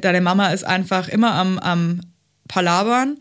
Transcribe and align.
Deine 0.00 0.20
Mama 0.20 0.48
ist 0.52 0.64
einfach 0.64 1.08
immer 1.08 1.32
am, 1.34 1.58
am 1.58 2.00
Palabern. 2.48 3.18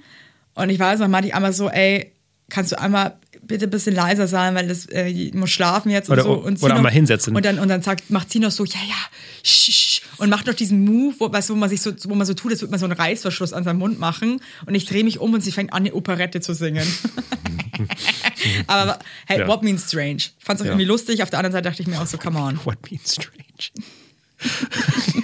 Und 0.55 0.69
ich 0.69 0.79
weiß 0.79 0.99
noch, 0.99 1.21
ich 1.23 1.33
einmal 1.33 1.53
so, 1.53 1.69
ey, 1.69 2.11
kannst 2.49 2.71
du 2.71 2.79
einmal 2.79 3.15
bitte 3.41 3.65
ein 3.65 3.69
bisschen 3.71 3.95
leiser 3.95 4.27
sein, 4.27 4.53
weil 4.53 4.67
das 4.67 4.85
äh, 4.87 5.31
muss 5.33 5.49
schlafen 5.49 5.89
jetzt 5.89 6.09
Oder- 6.09 6.25
und 6.27 6.35
so. 6.37 6.45
Und 6.45 6.61
oder 6.63 6.69
noch- 6.73 6.77
einmal 6.79 6.91
hinsetzen. 6.91 7.35
Und 7.35 7.43
dann, 7.45 7.57
und 7.57 7.67
dann 7.69 7.81
sagt, 7.81 8.09
macht 8.11 8.31
sie 8.31 8.37
noch 8.39 8.51
so, 8.51 8.63
ja, 8.65 8.79
ja, 8.87 8.95
sch, 9.43 9.71
sch, 9.71 10.01
und 10.17 10.29
macht 10.29 10.45
noch 10.45 10.53
diesen 10.53 10.83
Move, 10.85 11.15
wo, 11.19 11.31
weißt, 11.31 11.49
wo 11.49 11.55
man 11.55 11.69
sich 11.69 11.81
so, 11.81 11.91
wo 12.03 12.13
man 12.13 12.27
so 12.27 12.33
tut, 12.35 12.51
als 12.51 12.61
würde 12.61 12.69
man 12.71 12.79
so 12.79 12.85
einen 12.85 12.93
Reißverschluss 12.93 13.53
an 13.53 13.63
seinem 13.63 13.79
Mund 13.79 13.99
machen. 13.99 14.41
Und 14.67 14.75
ich 14.75 14.85
drehe 14.85 15.03
mich 15.03 15.19
um 15.19 15.33
und 15.33 15.41
sie 15.41 15.51
fängt 15.51 15.73
an, 15.73 15.79
eine 15.83 15.93
Operette 15.95 16.41
zu 16.41 16.53
singen. 16.53 16.85
Aber 18.67 18.99
hey, 19.25 19.39
Ja. 19.39 19.47
what 19.47 19.63
means 19.63 19.87
strange? 19.87 20.17
Ich 20.17 20.33
fand 20.39 20.59
es 20.59 20.61
auch 20.61 20.65
Ja. 20.65 20.71
irgendwie 20.73 20.85
lustig. 20.85 21.23
Auf 21.23 21.29
der 21.31 21.39
anderen 21.39 21.53
Seite 21.53 21.69
dachte 21.69 21.81
ich 21.81 21.87
mir 21.87 21.99
auch 21.99 22.05
so, 22.07 22.17
come 22.17 22.37
on. 22.39 22.59
What 22.65 22.77
means 22.91 23.13
strange? 23.15 23.39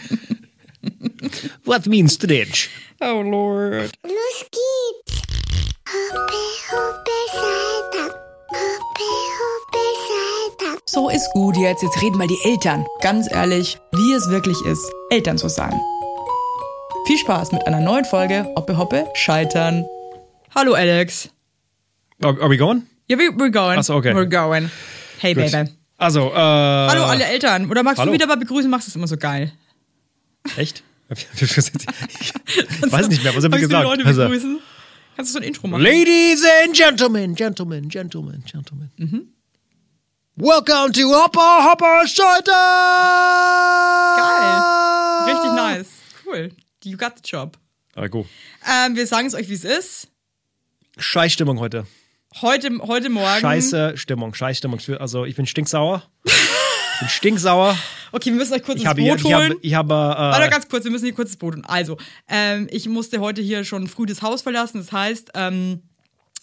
What 1.65 1.85
means 1.87 2.13
strange? 2.13 2.69
Oh 3.01 3.21
Lord. 3.21 3.91
Los 4.03 4.45
geht's. 4.51 5.21
Hoppe, 5.87 6.43
hoppe, 6.71 7.11
Saltern. 7.31 8.11
Hoppe, 8.49 9.11
hoppe, 9.39 9.83
Saltern. 10.07 10.79
So 10.85 11.09
ist 11.09 11.29
gut 11.33 11.57
jetzt. 11.57 11.83
Jetzt 11.83 12.01
reden 12.01 12.17
mal 12.17 12.27
die 12.27 12.39
Eltern. 12.43 12.85
Ganz 13.01 13.31
ehrlich, 13.31 13.77
wie 13.91 14.13
es 14.13 14.29
wirklich 14.29 14.57
ist, 14.65 14.83
Eltern 15.09 15.37
zu 15.37 15.49
sein. 15.49 15.73
Viel 17.07 17.17
Spaß 17.17 17.51
mit 17.51 17.67
einer 17.67 17.81
neuen 17.81 18.05
Folge 18.05 18.45
Hoppe 18.55 18.77
Hoppe 18.77 19.07
Scheitern. 19.13 19.85
Hallo 20.55 20.73
Alex. 20.73 21.29
Are, 22.23 22.39
are 22.41 22.49
we 22.49 22.57
going? 22.57 22.87
Ja, 23.07 23.17
we, 23.17 23.29
we're 23.35 23.51
going. 23.51 23.77
Ach 23.77 23.83
so, 23.83 23.95
okay. 23.95 24.13
We're 24.13 24.25
going. 24.25 24.71
Hey, 25.19 25.33
Gut. 25.33 25.51
Baby. 25.51 25.69
Also, 25.97 26.31
äh. 26.31 26.35
Hallo 26.35 27.05
alle 27.05 27.25
Eltern. 27.25 27.69
Oder 27.69 27.83
magst 27.83 27.99
hallo. 27.99 28.09
du 28.11 28.15
wieder 28.15 28.27
mal 28.27 28.37
begrüßen? 28.37 28.69
Machst 28.69 28.87
du 28.87 28.89
es 28.89 28.95
immer 28.95 29.07
so 29.07 29.17
geil. 29.17 29.51
Echt? 30.57 30.83
ich 31.09 32.91
weiß 32.91 33.07
nicht 33.09 33.23
mehr, 33.23 33.35
was 33.35 33.43
haben 33.43 33.53
wir 33.53 33.59
gesagt? 33.59 33.83
Leute 33.83 34.05
Also, 34.05 34.23
begrüßen? 34.23 34.59
Kannst 35.15 35.31
du 35.31 35.33
so 35.33 35.39
ein 35.39 35.47
Intro 35.47 35.67
machen? 35.67 35.83
Ladies 35.83 36.43
and 36.63 36.75
gentlemen, 36.75 37.35
gentlemen, 37.35 37.89
gentlemen, 37.89 38.43
gentlemen. 38.51 38.91
Mhm. 38.97 39.27
Welcome 40.35 40.91
to 40.93 41.01
Hopper 41.13 41.63
Hopper 41.63 42.07
Scheiter! 42.07 42.51
Geil. 44.17 45.33
Richtig 45.35 45.53
nice. 45.53 45.87
Cool. 46.25 46.51
You 46.83 46.97
got 46.97 47.13
the 47.17 47.21
job. 47.23 47.57
Ah, 47.95 48.07
gut. 48.07 48.25
Ähm, 48.67 48.95
wir 48.95 49.07
sagen 49.07 49.27
es 49.27 49.35
euch, 49.35 49.47
wie 49.47 49.53
es 49.53 49.63
ist. 49.63 50.07
Scheiß 50.97 51.31
Stimmung 51.33 51.59
heute. 51.59 51.85
Heute, 52.41 52.69
heute 52.81 53.09
Morgen. 53.09 53.39
Scheiße 53.41 53.93
Stimmung, 53.95 54.33
scheiß 54.33 54.57
Stimmung. 54.57 54.79
Also, 54.99 55.23
ich 55.23 55.35
bin 55.35 55.45
stinksauer. 55.45 56.03
Ich 56.95 56.99
bin 56.99 57.09
stinksauer. 57.09 57.77
Okay, 58.11 58.29
wir 58.29 58.37
müssen 58.37 58.53
euch 58.53 58.63
kurz 58.63 58.77
Ich 58.77 58.83
ins 58.83 58.89
habe, 58.89 59.01
Boot 59.01 59.19
ich 59.19 59.25
holen. 59.25 59.35
habe, 59.35 59.55
ich 59.61 59.73
habe, 59.73 59.89
Warte 59.93 60.45
äh, 60.45 60.49
ganz 60.49 60.69
kurz, 60.69 60.85
wir 60.85 60.91
müssen 60.91 61.05
hier 61.05 61.13
kurz 61.13 61.31
das 61.31 61.37
Boot 61.37 61.55
holen. 61.55 61.65
Also, 61.65 61.97
ähm, 62.29 62.67
ich 62.71 62.87
musste 62.87 63.19
heute 63.19 63.41
hier 63.41 63.65
schon 63.65 63.87
früh 63.87 64.05
das 64.05 64.21
Haus 64.21 64.41
verlassen. 64.41 64.77
Das 64.77 64.91
heißt, 64.93 65.31
ähm, 65.35 65.81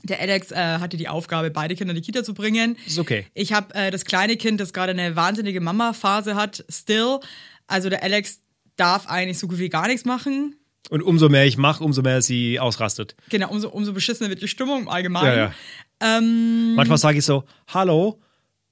der 0.02 0.20
Alex 0.20 0.50
äh, 0.50 0.56
hatte 0.78 0.96
die 0.98 1.08
Aufgabe, 1.08 1.50
beide 1.50 1.74
Kinder 1.74 1.92
in 1.92 1.96
die 1.96 2.02
Kita 2.02 2.22
zu 2.24 2.34
bringen. 2.34 2.76
Ist 2.86 2.98
okay. 2.98 3.26
Ich 3.32 3.52
habe 3.54 3.74
äh, 3.74 3.90
das 3.90 4.04
kleine 4.04 4.36
Kind, 4.36 4.60
das 4.60 4.72
gerade 4.74 4.90
eine 4.90 5.16
wahnsinnige 5.16 5.60
Mama-Phase 5.60 6.34
hat, 6.34 6.64
still. 6.68 7.20
Also 7.66 7.88
der 7.88 8.02
Alex 8.02 8.40
darf 8.76 9.06
eigentlich 9.06 9.38
so 9.38 9.48
gut 9.48 9.58
wie 9.58 9.68
gar 9.70 9.86
nichts 9.86 10.04
machen. 10.04 10.56
und 10.90 11.02
umso 11.02 11.28
mehr 11.30 11.46
ich 11.46 11.56
mache, 11.56 11.82
umso 11.82 12.02
mehr 12.02 12.20
sie 12.20 12.58
ausrastet. 12.60 13.14
Genau, 13.30 13.48
umso, 13.48 13.70
umso 13.70 13.92
beschissener 13.94 14.28
wird 14.28 14.42
die 14.42 14.48
Stimmung 14.48 14.82
im 14.82 14.88
Allgemeinen. 14.88 15.26
Ja, 15.38 15.52
ja. 16.02 16.18
Ähm, 16.18 16.74
Manchmal 16.74 16.98
sage 16.98 17.16
ich 17.18 17.24
so, 17.24 17.44
hallo. 17.68 18.20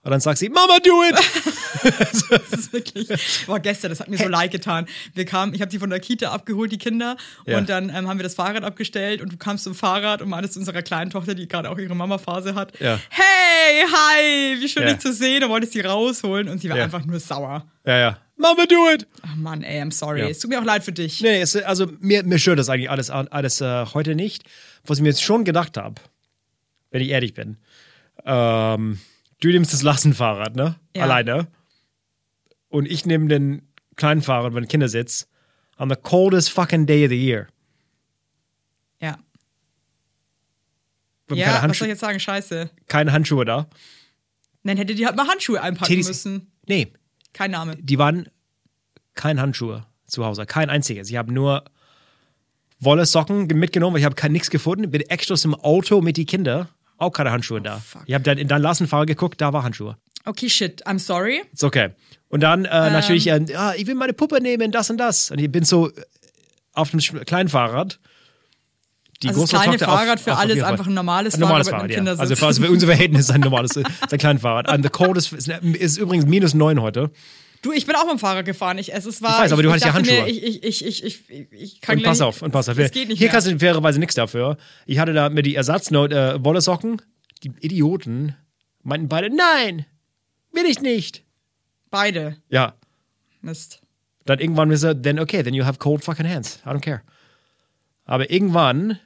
Und 0.03 0.11
dann 0.13 0.21
sagt 0.21 0.39
sie, 0.39 0.49
Mama, 0.49 0.79
do 0.81 1.03
it. 1.05 1.15
Das 2.51 2.53
ist 2.61 2.73
wirklich. 2.73 3.09
Boah, 3.47 3.59
gestern, 3.61 3.91
das 3.91 4.01
hat 4.01 4.09
mir 4.09 4.17
so 4.19 4.29
leid 4.29 4.51
getan. 4.51 4.87
Wir 5.15 5.25
kamen, 5.25 5.55
ich 5.55 5.61
habe 5.61 5.71
die 5.71 5.79
von 5.79 5.89
der 5.91 6.01
Kita 6.01 6.31
abgeholt, 6.31 6.73
die 6.73 6.79
Kinder, 6.79 7.17
Ja. 7.47 7.59
und 7.59 7.69
dann 7.69 7.89
ähm, 7.91 8.09
haben 8.09 8.19
wir 8.19 8.23
das 8.23 8.35
Fahrrad 8.35 8.65
abgestellt 8.65 9.21
und 9.23 9.33
du 9.33 9.37
kamst 9.37 9.65
zum 9.65 9.75
Fahrrad 9.75 10.21
und 10.23 10.29
meintest 10.29 10.57
unserer 10.57 10.83
kleinen 10.83 11.11
Tochter, 11.11 11.35
die 11.35 11.49
gerade 11.49 11.71
auch 11.71 11.79
ihre 11.79 11.95
Mama-Phase 11.95 12.55
hat, 12.55 12.79
Ja. 12.81 12.99
hey, 13.11 13.85
hi, 13.91 14.61
wie 14.61 14.69
schön 14.69 14.83
Ja. 14.85 14.91
dich 14.91 14.99
zu 15.01 15.13
sehen, 15.13 15.45
und 15.45 15.51
wolltest 15.51 15.73
sie 15.73 15.81
rausholen 15.81 16.49
und 16.49 16.61
sie 16.61 16.69
war 16.71 16.77
einfach 16.77 17.05
nur 17.05 17.21
sauer. 17.21 17.67
ja, 17.87 17.99
ja. 17.99 18.19
Mama, 18.37 18.65
do 18.65 18.91
it. 18.95 19.07
Ach 19.23 19.37
Mann, 19.37 19.63
ey, 19.63 19.83
I'm 19.83 19.93
sorry. 19.93 20.23
Es 20.23 20.39
tut 20.39 20.49
mir 20.51 20.59
auch 20.61 20.65
leid 20.65 20.83
für 20.83 20.93
dich. 20.93 21.21
Nee, 21.21 21.33
nee, 21.33 21.41
es, 21.43 21.57
also 21.57 21.91
mir, 22.01 22.25
mir 22.25 22.39
stört 22.39 22.59
das 22.59 22.71
eigentlich 22.71 22.89
alles, 22.91 23.11
alles 23.11 23.61
äh, 23.61 23.85
heute 23.93 24.15
nicht. 24.15 24.45
Was 24.87 24.97
ich 24.97 25.03
mir 25.03 25.11
jetzt 25.11 25.23
schon 25.23 25.45
gedacht 25.45 25.77
habe, 25.77 26.01
wenn 26.91 27.03
ich 27.03 27.09
ehrlich 27.11 27.35
bin, 27.35 27.59
ähm, 28.25 28.99
du 29.41 29.49
nimmst 29.49 29.73
das 29.73 29.83
Lastenfahrrad, 29.83 30.55
ne? 30.57 30.77
Ja. 30.97 31.05
Alleine. 31.05 31.49
Und 32.69 32.87
ich 32.87 33.05
nehme 33.07 33.29
den 33.29 33.63
kleinen 33.97 34.23
Fahrrad, 34.23 34.53
mein 34.53 34.69
Kindersitz, 34.69 35.27
on 35.79 35.89
the 35.91 35.97
coldest 35.97 36.51
fucking 36.51 36.87
day 36.87 37.05
of 37.05 37.11
the 37.11 37.17
year. 37.23 37.49
Ja. 39.01 39.19
Haben 41.31 41.37
Ja, 41.39 41.69
was 41.69 41.79
soll 41.79 41.87
ich 41.87 41.91
jetzt 41.93 42.01
sagen? 42.01 42.19
Scheiße. 42.21 42.71
keine 42.87 43.13
Handschuhe 43.13 43.45
da. 43.45 43.69
Dann 44.65 44.77
hätte 44.77 44.95
die 44.95 45.07
halt 45.07 45.17
mal 45.17 45.27
Handschuhe 45.29 45.61
einpacken 45.61 45.93
Titties- 45.95 46.09
müssen. 46.09 46.51
Nee, 46.67 46.93
Kein 47.33 47.51
Name. 47.53 47.77
die 47.77 47.99
waren 47.99 48.29
kein 49.15 49.41
Handschuhe 49.41 49.87
zu 50.07 50.25
Hause, 50.25 50.45
kein 50.47 50.69
einziges. 50.71 51.09
Ich 51.11 51.17
habe 51.17 51.33
nur 51.33 51.65
Wolle 52.79 53.05
Socken 53.07 53.47
mitgenommen, 53.47 53.95
weil 53.95 54.01
ich 54.01 54.05
habe 54.07 54.15
kein 54.15 54.33
nichts 54.33 54.51
gefunden. 54.51 54.91
Bin 54.91 55.03
extra 55.03 55.35
im 55.45 55.55
Auto 55.55 56.01
mit 56.01 56.17
die 56.17 56.25
Kinder, 56.27 56.69
auch 57.01 57.11
keine 57.11 57.31
Handschuhe 57.33 57.61
da. 57.61 57.77
Oh, 57.77 57.81
fuck. 57.85 58.03
Ich 58.07 58.15
habe 58.15 58.23
dann 58.25 58.39
in 58.39 58.49
dein 58.49 58.63
Lastenfahrer 58.63 59.07
geguckt, 59.07 59.41
da 59.41 59.53
war 59.53 59.63
Handschuhe. 59.63 59.97
Okay, 60.25 60.49
shit, 60.51 60.87
I'm 60.87 60.99
sorry. 60.99 61.43
Ist 61.53 61.65
okay. 61.65 61.91
Und 62.29 62.41
dann 62.43 62.65
äh, 62.67 62.69
Ähm. 62.69 62.93
natürlich, 62.93 63.27
äh, 63.27 63.41
ich 63.77 63.87
will 63.87 63.95
meine 63.95 64.13
Puppe 64.13 64.41
nehmen, 64.41 64.71
das 64.71 64.91
und 64.91 64.99
das. 64.99 65.31
Und 65.31 65.41
ich 65.41 65.51
bin 65.51 65.65
so 65.65 65.89
äh, 65.89 65.93
auf 66.75 66.91
dem 66.91 67.01
kleinen 67.01 67.49
Fahrrad. 67.49 67.99
Die 69.23 69.29
Also 69.29 69.43
das 69.43 69.51
kleine 69.51 69.73
Tochter 69.77 69.93
auf- 69.93 69.99
Fahrrad 69.99 70.21
für 70.21 70.31
auf- 70.33 70.37
auf 70.37 70.43
alle 70.43 70.51
ist 70.53 70.55
jeden 70.57 70.65
Fall. 70.65 70.73
einfach 70.73 70.87
ein 70.87 70.95
normales 70.95 71.35
Ein 71.35 71.41
normales 71.41 71.69
Fahrrad 71.69 71.93
Fahrrad, 71.93 72.07
ja. 72.07 72.13
Also 72.21 72.37
für, 72.37 72.47
also 72.47 72.63
für 72.63 72.71
unser 72.71 72.87
Verhältnis 72.87 73.21
ist 73.23 73.31
ein 73.31 73.41
normales, 73.41 73.77
ein 74.11 74.19
kleines 74.19 74.43
Fahrrad. 74.43 74.69
And 74.69 74.83
the 74.85 74.91
coldest 74.91 75.33
ist, 75.33 75.49
ist 75.49 75.97
übrigens 75.99 76.27
minus 76.27 76.55
neun 76.55 76.81
heute. 76.81 77.11
Du, 77.63 77.73
ich 77.73 77.85
bin 77.85 77.95
auch 77.95 78.05
mit 78.05 78.13
dem 78.13 78.19
Fahrrad 78.19 78.47
gefahren. 78.47 78.79
Ich, 78.79 78.93
es, 78.93 79.05
es 79.05 79.21
war, 79.21 79.37
Ich 79.37 79.45
weiß, 79.45 79.53
aber 79.53 79.63
du 79.63 79.71
hattest 79.71 79.85
ja 79.87 79.93
dachte 79.93 80.11
mir, 80.11 80.23
Handschuhe. 80.23 80.31
Ich, 80.31 80.65
ich, 80.65 80.85
ich, 80.87 81.05
ich, 81.05 81.31
ich, 81.31 81.53
ich 81.53 81.81
kann 81.81 81.99
Und 81.99 82.05
pass 82.05 82.21
auf, 82.23 82.41
und 82.43 82.53
pass 82.53 82.69
auf. 82.69 82.79
Es 82.79 82.91
geht 82.91 83.09
nicht 83.09 83.19
Hier 83.19 83.27
mehr. 83.27 83.33
kannst 83.33 83.49
du 83.49 83.59
fairerweise 83.59 83.99
nichts 84.01 84.15
dafür. 84.15 84.57
Ich 84.87 84.99
hatte 84.99 85.13
da 85.13 85.29
mit 85.29 85.45
die 85.45 85.57
Ersatznot 85.57 86.13
äh, 86.13 86.43
Wolle 86.43 86.61
Socken. 86.63 87.03
Die 87.43 87.53
Idioten 87.61 88.35
meinten 88.83 89.09
beide, 89.09 89.29
nein, 89.35 89.85
will 90.53 90.65
ich 90.67 90.81
nicht. 90.81 91.23
Beide. 91.91 92.37
Ja. 92.49 92.75
Mist. 93.43 93.83
Dann 94.25 94.39
irgendwann 94.39 94.71
ist 94.71 94.83
er, 94.83 95.01
then 95.01 95.19
okay, 95.19 95.43
then 95.43 95.55
you 95.55 95.65
have 95.65 95.79
cold 95.79 96.05
fucking 96.05 96.29
hands. 96.29 96.61
I 96.65 96.69
don't 96.71 96.81
care. 96.81 97.03
Aber 98.05 98.31
irgendwann 98.31 98.99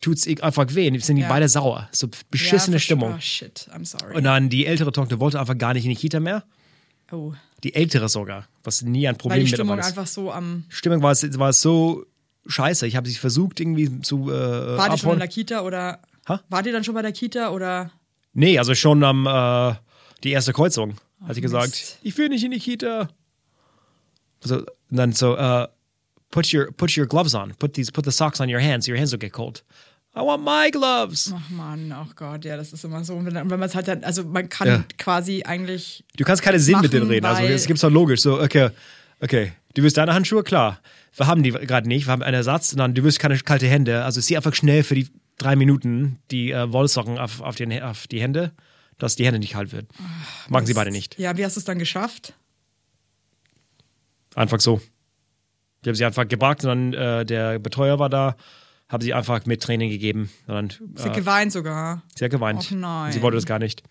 tut's 0.00 0.26
ich 0.26 0.42
einfach 0.42 0.66
weh. 0.74 0.90
Die 0.90 0.98
sind 1.00 1.16
die 1.16 1.22
Ja. 1.22 1.28
beide 1.28 1.48
sauer. 1.48 1.88
So 1.92 2.08
beschissene 2.30 2.76
ja, 2.76 2.80
Stimmung. 2.80 3.14
Oh, 3.16 3.20
shit, 3.20 3.68
I'm 3.72 3.84
sorry. 3.84 4.14
Und 4.16 4.24
dann 4.24 4.48
die 4.48 4.66
ältere 4.66 4.92
Tochter 4.92 5.18
wollte 5.20 5.38
einfach 5.40 5.58
gar 5.58 5.74
nicht 5.74 5.84
in 5.84 5.90
die 5.90 5.96
Kita 5.96 6.20
mehr. 6.20 6.44
oh, 7.12 7.34
Die 7.64 7.74
ältere 7.74 8.08
sogar, 8.08 8.46
was 8.62 8.82
nie 8.82 9.08
ein 9.08 9.14
weil 9.14 9.18
Problem 9.18 9.38
die 9.40 9.50
mit 9.50 9.54
Stimmung 9.54 9.78
war. 9.78 9.84
einfach 9.84 10.06
so 10.06 10.30
am. 10.32 10.64
Stimmung 10.68 11.02
war, 11.02 11.12
es- 11.12 11.38
war 11.38 11.52
so 11.52 12.06
scheiße. 12.46 12.86
Ich 12.86 12.94
habe 12.96 13.08
sie 13.08 13.16
versucht 13.16 13.58
irgendwie 13.60 14.00
zu 14.02 14.30
äh, 14.30 14.76
War 14.78 14.90
die 14.90 14.98
schon 14.98 15.14
in 15.14 15.18
der 15.18 15.28
Kita 15.28 15.62
oder. 15.62 16.00
Ha? 16.28 16.40
War 16.48 16.62
die 16.62 16.70
dann 16.72 16.84
schon 16.84 16.94
bei 16.94 17.02
der 17.02 17.12
Kita 17.12 17.50
oder. 17.50 17.90
Nee, 18.32 18.58
also 18.58 18.74
schon 18.74 19.02
am 19.02 19.26
äh, 19.26 19.74
die 20.22 20.30
erste 20.30 20.52
Kreuzung. 20.52 20.94
Hat 21.26 21.34
sie 21.34 21.40
gesagt, 21.40 21.70
Mist. 21.70 21.98
ich 22.02 22.16
will 22.16 22.28
nicht 22.28 22.44
in 22.44 22.52
die 22.52 22.60
Kita. 22.60 23.08
So, 24.44 24.62
dann 24.90 25.12
so, 25.12 25.36
uh, 25.36 25.66
put 26.30 26.52
your 26.54 26.70
put 26.72 26.96
your 26.96 27.06
gloves 27.06 27.34
on. 27.34 27.54
Put 27.58 27.74
these 27.74 27.90
put 27.90 28.04
the 28.04 28.12
socks 28.12 28.40
on 28.40 28.48
your 28.48 28.60
hands. 28.60 28.86
Your 28.86 28.96
hands 28.96 29.10
will 29.10 29.18
get 29.18 29.32
cold. 29.32 29.64
I 30.18 30.20
want 30.22 30.44
my 30.44 30.68
gloves. 30.72 31.32
Ach 31.32 31.48
Mann, 31.50 31.92
ach 31.92 32.16
Gott, 32.16 32.44
ja, 32.44 32.56
das 32.56 32.72
ist 32.72 32.84
immer 32.84 33.04
so. 33.04 33.14
Und 33.14 33.26
wenn, 33.26 33.34
wenn 33.34 33.46
man 33.60 33.62
es 33.62 33.74
halt 33.76 33.86
dann. 33.86 34.02
Also 34.02 34.24
man 34.24 34.48
kann 34.48 34.66
Ja. 34.66 34.84
quasi 34.98 35.44
eigentlich. 35.44 36.04
Du 36.16 36.24
kannst 36.24 36.42
keine 36.42 36.58
Sinn 36.58 36.74
mit 36.80 36.84
machen, 36.84 36.90
denen 36.90 37.10
reden. 37.10 37.26
Also 37.26 37.42
es 37.44 37.66
gibt's 37.66 37.82
doch 37.82 37.90
logisch. 37.90 38.20
So, 38.22 38.40
okay, 38.40 38.70
okay. 39.20 39.52
Du 39.74 39.82
willst 39.82 39.96
deine 39.96 40.14
Handschuhe? 40.14 40.42
Klar. 40.42 40.80
Wir 41.14 41.26
haben 41.28 41.42
die 41.44 41.50
gerade 41.52 41.86
nicht. 41.86 42.06
Wir 42.06 42.12
haben 42.12 42.22
einen 42.22 42.34
Ersatz. 42.34 42.72
Und 42.72 42.78
dann, 42.78 42.94
du 42.94 43.04
willst 43.04 43.20
keine 43.20 43.38
kalte 43.38 43.68
Hände. 43.68 44.04
Also 44.04 44.20
zieh 44.20 44.36
einfach 44.36 44.54
schnell 44.54 44.82
für 44.82 44.96
die 44.96 45.08
drei 45.36 45.54
Minuten 45.54 46.18
die 46.32 46.50
äh, 46.50 46.72
Wollsocken 46.72 47.16
auf, 47.18 47.40
auf, 47.40 47.54
den, 47.54 47.80
auf 47.82 48.08
die 48.08 48.20
Hände, 48.20 48.50
dass 48.98 49.14
die 49.14 49.24
Hände 49.24 49.38
nicht 49.38 49.52
kalt 49.52 49.72
werden. 49.72 49.86
Machen 50.48 50.66
sie 50.66 50.74
beide 50.74 50.90
nicht. 50.90 51.16
Ja, 51.18 51.36
wie 51.36 51.44
hast 51.44 51.54
du 51.56 51.60
es 51.60 51.64
dann 51.64 51.78
geschafft? 51.78 52.32
Einfach 54.34 54.60
so. 54.60 54.80
Ich 55.82 55.88
habe 55.88 55.96
sie 55.96 56.04
einfach 56.04 56.26
gebracht 56.26 56.64
und 56.64 56.68
dann 56.68 56.92
äh, 56.94 57.24
der 57.24 57.60
Betreuer 57.60 58.00
war 58.00 58.08
da, 58.08 58.36
habe 58.88 59.04
sie 59.04 59.12
einfach 59.14 59.44
mit 59.46 59.62
Training 59.62 59.90
gegeben. 59.90 60.30
Und 60.46 60.54
dann, 60.54 60.70
Sie 60.96 61.02
hat 61.04 61.12
äh, 61.16 61.20
geweint 61.20 61.52
sogar. 61.52 62.02
sie 62.16 62.24
hat 62.24 62.30
geweint. 62.30 62.58
Och 62.60 62.70
nein. 62.70 63.12
Sie 63.12 63.20
wollte 63.22 63.36
das 63.36 63.46
gar 63.46 63.58
nicht. 63.58 63.82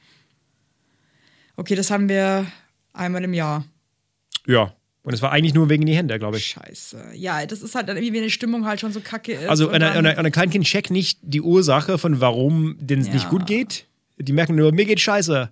Okay, 1.56 1.76
das 1.76 1.90
haben 1.92 2.10
wir 2.10 2.46
einmal 2.94 3.24
im 3.24 3.34
Jahr. 3.34 3.66
Ja. 4.46 4.74
Und 5.04 5.14
es 5.14 5.22
war 5.22 5.32
eigentlich 5.32 5.54
nur 5.54 5.70
wegen 5.70 5.86
die 5.86 5.96
Hände, 5.96 6.20
glaube 6.20 6.38
ich. 6.38 6.46
Scheiße. 6.48 7.12
Ja, 7.16 7.46
das 7.46 7.62
ist 7.62 7.76
halt 7.76 7.88
dann 7.88 7.96
irgendwie, 7.96 8.14
wenn 8.14 8.24
die 8.24 8.30
Stimmung 8.32 8.66
halt 8.66 8.82
schon 8.82 8.92
so 8.92 9.00
kacke 9.00 9.34
ist. 9.34 9.48
Also 9.48 9.68
und 9.70 9.76
ein, 9.76 9.82
dann- 9.82 10.06
ein, 10.06 10.18
ein 10.26 10.32
Kleinkind 10.32 10.66
checkt 10.66 10.92
nicht 10.92 11.20
die 11.22 11.42
Ursache 11.42 11.98
von 11.98 12.20
warum 12.20 12.76
denen 12.80 13.02
es 13.04 13.08
Ja. 13.08 13.14
nicht 13.14 13.30
gut 13.30 13.46
geht. 13.46 13.86
Die 14.18 14.34
merken 14.34 14.56
nur, 14.56 14.72
mir 14.74 14.86
geht 14.86 15.00
scheiße. 15.00 15.50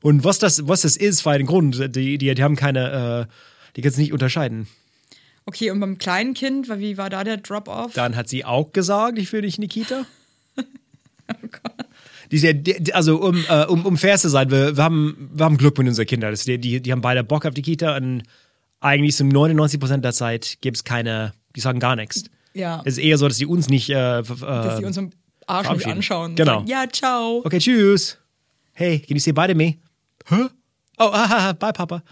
Und 0.00 0.24
was 0.24 0.38
das, 0.38 0.66
was 0.68 0.82
das 0.82 0.96
ist, 0.96 1.20
für 1.22 1.30
einen 1.30 1.46
Grund, 1.46 1.94
die, 1.96 2.16
die, 2.18 2.34
die 2.34 2.42
haben 2.42 2.56
keine, 2.56 3.26
äh, 3.28 3.32
die 3.76 3.82
können 3.82 3.92
es 3.92 3.98
nicht 3.98 4.12
unterscheiden. 4.12 4.68
Okay, 5.46 5.70
und 5.70 5.80
beim 5.80 5.98
kleinen 5.98 6.34
Kind, 6.34 6.68
wie 6.78 6.96
war 6.96 7.10
da 7.10 7.22
der 7.24 7.36
Drop-Off? 7.36 7.92
Dann 7.94 8.16
hat 8.16 8.28
sie 8.28 8.44
auch 8.44 8.72
gesagt, 8.72 9.18
ich 9.18 9.32
will 9.32 9.42
nicht 9.42 9.58
in 9.58 9.62
die 9.62 9.68
Kita. 9.68 10.06
Oh 11.26 11.46
Die 12.30 12.36
ist 12.36 12.42
ja, 12.42 12.52
die, 12.52 12.92
also 12.92 13.16
um, 13.16 13.42
äh, 13.48 13.64
um, 13.64 13.86
um 13.86 13.96
fair 13.96 14.18
zu 14.18 14.28
sein, 14.28 14.50
wir, 14.50 14.76
wir, 14.76 14.84
haben, 14.84 15.30
wir 15.32 15.44
haben 15.44 15.56
Glück 15.56 15.78
mit 15.78 15.88
unseren 15.88 16.06
Kindern. 16.06 16.32
Das, 16.32 16.44
die, 16.44 16.58
die, 16.58 16.82
die 16.82 16.92
haben 16.92 17.00
beide 17.00 17.24
Bock 17.24 17.46
auf 17.46 17.54
die 17.54 17.62
Kita 17.62 17.96
und 17.96 18.24
eigentlich 18.80 19.16
so 19.16 19.24
99 19.24 19.80
Prozent 19.80 20.04
der 20.04 20.12
Zeit 20.12 20.58
gibt 20.60 20.76
es 20.76 20.84
keine, 20.84 21.32
die 21.56 21.60
sagen 21.60 21.80
gar 21.80 21.96
nichts. 21.96 22.24
Ja. 22.52 22.82
Es 22.84 22.98
ist 22.98 23.04
eher 23.04 23.16
so, 23.16 23.26
dass 23.26 23.38
die 23.38 23.46
uns 23.46 23.68
nicht. 23.70 23.88
Äh, 23.88 24.18
f- 24.18 24.40
dass 24.40 24.74
äh, 24.74 24.78
die 24.80 24.84
uns 24.84 24.96
im 24.98 25.10
Arsch 25.46 25.70
nicht 25.70 25.86
anschauen. 25.86 26.34
Genau. 26.34 26.56
Sagen, 26.58 26.66
ja, 26.66 26.84
ciao. 26.92 27.40
okay, 27.44 27.58
tschüss. 27.58 28.18
Hey, 28.72 28.98
can 28.98 29.16
you 29.16 29.20
say 29.20 29.32
bye 29.32 29.48
to 29.48 29.54
me? 29.54 29.78
Hä? 30.26 30.48
Oh, 30.98 31.10
ah, 31.12 31.52
bye, 31.54 31.72
Papa. 31.72 32.02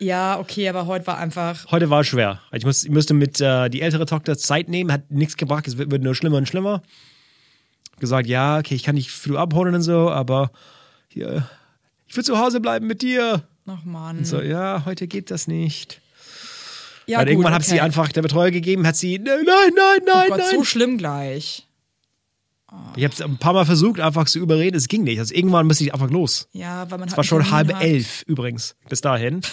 Ja, 0.00 0.38
okay, 0.40 0.68
aber 0.68 0.86
heute 0.86 1.06
war 1.06 1.18
einfach. 1.18 1.70
Heute 1.70 1.90
war 1.90 2.00
es 2.00 2.06
schwer. 2.06 2.40
Ich, 2.52 2.64
muss, 2.64 2.84
ich 2.84 2.90
musste 2.90 3.12
mit 3.14 3.40
äh, 3.40 3.68
die 3.68 3.82
ältere 3.82 4.06
Tochter 4.06 4.36
Zeit 4.38 4.68
nehmen, 4.68 4.90
hat 4.90 5.10
nichts 5.10 5.36
gebracht, 5.36 5.68
es 5.68 5.76
wird, 5.76 5.90
wird 5.90 6.02
nur 6.02 6.14
schlimmer 6.14 6.38
und 6.38 6.48
schlimmer. 6.48 6.82
Gesagt, 7.98 8.26
ja, 8.26 8.58
okay, 8.58 8.74
ich 8.74 8.82
kann 8.82 8.96
dich 8.96 9.10
früh 9.10 9.36
abholen 9.36 9.74
und 9.74 9.82
so, 9.82 10.10
aber 10.10 10.50
hier, 11.08 11.46
ich 12.06 12.16
will 12.16 12.24
zu 12.24 12.38
Hause 12.38 12.60
bleiben 12.60 12.86
mit 12.86 13.02
dir. 13.02 13.42
Ach 13.66 13.84
man. 13.84 14.24
So, 14.24 14.40
ja, 14.40 14.84
heute 14.86 15.06
geht 15.06 15.30
das 15.30 15.46
nicht. 15.46 16.00
ja, 17.06 17.18
Weil 17.18 17.26
gut, 17.26 17.32
irgendwann 17.32 17.52
habe 17.52 17.62
okay. 17.62 17.74
sie 17.74 17.80
einfach 17.82 18.10
der 18.10 18.22
Betreuer 18.22 18.50
gegeben, 18.50 18.86
hat 18.86 18.96
sie, 18.96 19.18
nein, 19.18 19.42
nein, 19.44 19.70
nein, 19.76 20.00
nein, 20.06 20.24
Oh 20.24 20.28
Gott, 20.30 20.38
nein. 20.38 20.50
so 20.56 20.64
schlimm 20.64 20.96
gleich. 20.96 21.66
ich 22.96 23.04
habe 23.04 23.12
es 23.12 23.20
ein 23.20 23.36
paar 23.36 23.52
Mal 23.52 23.66
versucht, 23.66 24.00
einfach 24.00 24.24
zu 24.24 24.38
überreden, 24.38 24.76
es 24.76 24.88
ging 24.88 25.04
nicht. 25.04 25.18
Also 25.18 25.34
irgendwann 25.34 25.66
musste 25.66 25.84
ich 25.84 25.92
einfach 25.92 26.08
los. 26.10 26.48
Ja, 26.52 26.90
weil 26.90 26.96
man 26.98 27.06
Es 27.08 27.12
halt 27.12 27.16
war 27.18 27.24
schon 27.24 27.50
halb 27.50 27.74
hat. 27.74 27.82
elf 27.82 28.22
übrigens, 28.26 28.76
bis 28.88 29.02
dahin. 29.02 29.42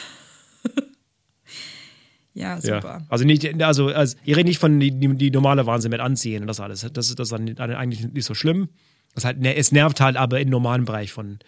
Ja, 2.37 2.55
Ja. 2.55 2.61
super. 2.61 3.01
Also 3.09 3.25
nicht, 3.25 3.61
also, 3.63 3.87
also 3.87 4.15
ihr 4.23 4.37
redet 4.37 4.47
nicht 4.49 4.59
von 4.59 4.79
die, 4.79 4.91
die, 4.91 5.07
die 5.15 5.31
normale 5.31 5.65
Wahnsinn 5.65 5.89
mit 5.91 5.99
Anziehen 5.99 6.41
und 6.43 6.47
das 6.47 6.59
alles. 6.59 6.81
Das 6.93 7.09
ist 7.09 7.17
das 7.19 7.31
ist 7.31 7.37
dann 7.59 7.59
eigentlich 7.75 8.07
nicht 8.13 8.25
so 8.25 8.33
schlimm. 8.35 8.69
Das 9.15 9.25
halt, 9.25 9.39
ne- 9.39 9.55
es 9.55 9.71
nervt 9.71 9.99
halt 10.01 10.15
aber 10.17 10.39
im 10.39 10.49
normalen 10.49 10.85
Bereich 10.85 11.11
von 11.11 11.39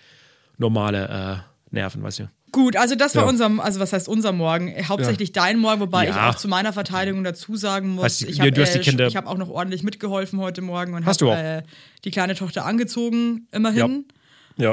normale 0.57 1.43
äh, 1.71 1.75
Nerven, 1.75 2.01
weißt 2.01 2.19
du. 2.19 2.29
Gut, 2.51 2.75
also 2.75 2.95
das 2.95 3.13
war 3.15 3.23
Ja. 3.25 3.29
unser, 3.29 3.63
also 3.63 3.79
was 3.79 3.93
heißt 3.93 4.07
unser 4.09 4.31
Morgen? 4.31 4.73
Hauptsächlich 4.87 5.31
dein 5.31 5.59
Morgen, 5.59 5.79
wobei 5.81 6.05
Ja. 6.05 6.09
ich 6.09 6.15
auch 6.17 6.35
zu 6.35 6.47
meiner 6.47 6.73
Verteidigung 6.73 7.23
dazu 7.23 7.55
sagen 7.55 7.89
muss, 7.89 8.17
du- 8.17 8.25
ich 8.27 8.37
ja, 8.37 8.45
habe 8.45 9.07
ich 9.07 9.15
hab 9.15 9.27
auch 9.27 9.37
noch 9.37 9.49
ordentlich 9.49 9.83
mitgeholfen 9.83 10.39
heute 10.39 10.61
Morgen 10.63 10.95
und 10.95 11.05
Hast 11.05 11.21
habe 11.21 11.35
äh, 11.35 11.61
die 12.05 12.09
kleine 12.11 12.33
Tochter 12.33 12.65
angezogen, 12.65 13.47
immerhin. 13.51 13.77
Ja. 14.07 14.15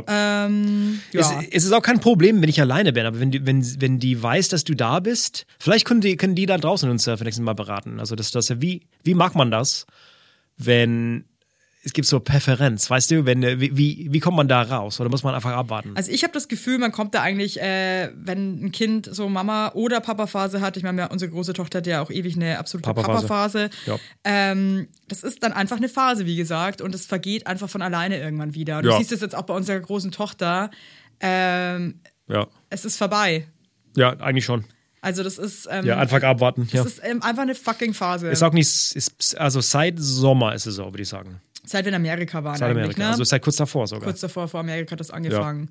Ähm, 0.09 1.01
ja. 1.13 1.21
Es, 1.21 1.49
es 1.51 1.65
ist 1.65 1.73
auch 1.73 1.83
kein 1.83 2.01
Problem, 2.01 2.43
wenn 2.43 2.49
ich 2.49 2.61
alleine 2.61 2.93
bin, 2.93 3.07
aber 3.07 3.21
wenn 3.21 3.31
die, 3.31 3.47
wenn, 3.47 3.65
wenn 3.81 3.99
die 3.99 4.21
weiß, 4.23 4.49
dass 4.49 4.65
du 4.65 4.75
da 4.75 5.01
bist, 5.01 5.47
vielleicht 5.59 5.85
können 5.85 6.01
die, 6.01 6.17
können 6.17 6.35
die 6.35 6.47
da 6.47 6.59
draußen 6.59 6.91
uns 6.91 7.05
für 7.05 7.13
nächstes 7.23 7.41
Mal 7.45 7.55
beraten. 7.55 8.01
Also 8.01 8.17
das, 8.17 8.31
das, 8.33 8.61
wie, 8.61 8.83
wie 9.05 9.15
macht 9.15 9.37
man 9.37 9.51
das, 9.51 9.87
wenn 10.57 11.25
es 11.87 11.93
gibt 11.93 12.09
so 12.09 12.19
Präferenz, 12.19 12.91
weißt 12.91 13.13
du, 13.13 13.27
wenn, 13.27 13.45
äh, 13.45 13.61
wie, 13.61 14.09
wie, 14.11 14.19
kommt 14.19 14.37
man 14.37 14.49
da 14.49 14.63
raus? 14.63 14.99
Oder 14.99 15.09
muss 15.09 15.23
man 15.23 15.37
einfach 15.37 15.53
abwarten? 15.53 15.93
Also 15.95 16.11
ich 16.11 16.25
habe 16.25 16.33
das 16.33 16.49
Gefühl, 16.49 16.79
man 16.79 16.91
kommt 16.91 17.15
da 17.15 17.23
eigentlich, 17.23 17.63
äh, 17.63 18.11
wenn 18.13 18.65
ein 18.65 18.73
Kind 18.73 19.09
so 19.09 19.29
Mama- 19.29 19.71
oder 19.73 20.01
Papa-Phase 20.01 20.61
hat, 20.61 20.77
ich 20.77 20.83
meine, 20.83 21.03
ja, 21.03 21.07
unsere 21.07 21.31
große 21.31 21.53
Tochter 21.53 21.79
hat 21.79 21.87
ja 21.87 22.03
auch 22.03 22.11
ewig 22.11 22.35
eine 22.35 22.59
absolute 22.59 22.93
Papa-Phase. 22.93 23.29
Papa-Phase. 23.29 23.71
Ja. 23.87 23.99
Ähm, 24.25 24.89
das 25.07 25.23
ist 25.23 25.45
dann 25.45 25.53
einfach 25.53 25.77
eine 25.77 25.89
Phase, 25.89 26.27
wie 26.27 26.35
gesagt, 26.35 26.81
und 26.81 26.93
es 26.93 27.07
vergeht 27.07 27.47
einfach 27.47 27.71
von 27.71 27.83
alleine 27.83 28.19
irgendwann 28.19 28.55
wieder. 28.55 28.83
Du 28.83 28.89
Ja. 28.89 28.99
siehst 28.99 29.13
es 29.13 29.21
jetzt 29.21 29.37
auch 29.37 29.43
bei 29.43 29.55
unserer 29.55 29.79
großen 29.79 30.11
Tochter. 30.11 30.73
Ähm, 31.21 32.01
ja. 32.29 32.49
es 32.69 32.85
ist 32.85 32.97
vorbei. 32.97 33.47
ja, 33.97 34.11
eigentlich 34.19 34.45
schon. 34.45 34.65
Also 35.07 35.23
das 35.23 35.39
ist, 35.39 35.69
ähm, 35.71 35.87
Ja, 35.87 35.99
einfach 35.99 36.23
abwarten. 36.23 36.69
Ja. 36.73 36.83
das 36.83 36.95
ist 36.95 37.01
ähm, 37.05 37.23
einfach 37.23 37.43
eine 37.43 37.55
fucking 37.55 37.95
Phase. 37.95 38.29
Ist 38.29 38.43
auch 38.43 38.53
nicht, 38.53 38.69
ist, 38.95 39.37
also 39.39 39.61
seit 39.61 39.95
Sommer 39.99 40.55
ist 40.55 40.67
es 40.67 40.75
so, 40.77 40.85
würde 40.87 41.03
ich 41.03 41.09
sagen. 41.09 41.41
Seit 41.65 41.85
wir 41.85 41.89
in 41.91 41.95
Amerika 41.97 42.45
waren 42.45 42.57
Seit 42.57 42.71
Amerika. 42.73 42.99
ne? 43.01 43.09
Also 43.11 43.25
seit 43.25 43.43
kurz 43.43 43.57
davor 43.57 43.87
sogar. 43.87 44.05
Kurz 44.05 44.21
davor, 44.21 44.49
vor 44.49 44.61
Amerika 44.61 44.93
hat 44.93 45.01
das 45.01 45.11
angefangen. 45.11 45.71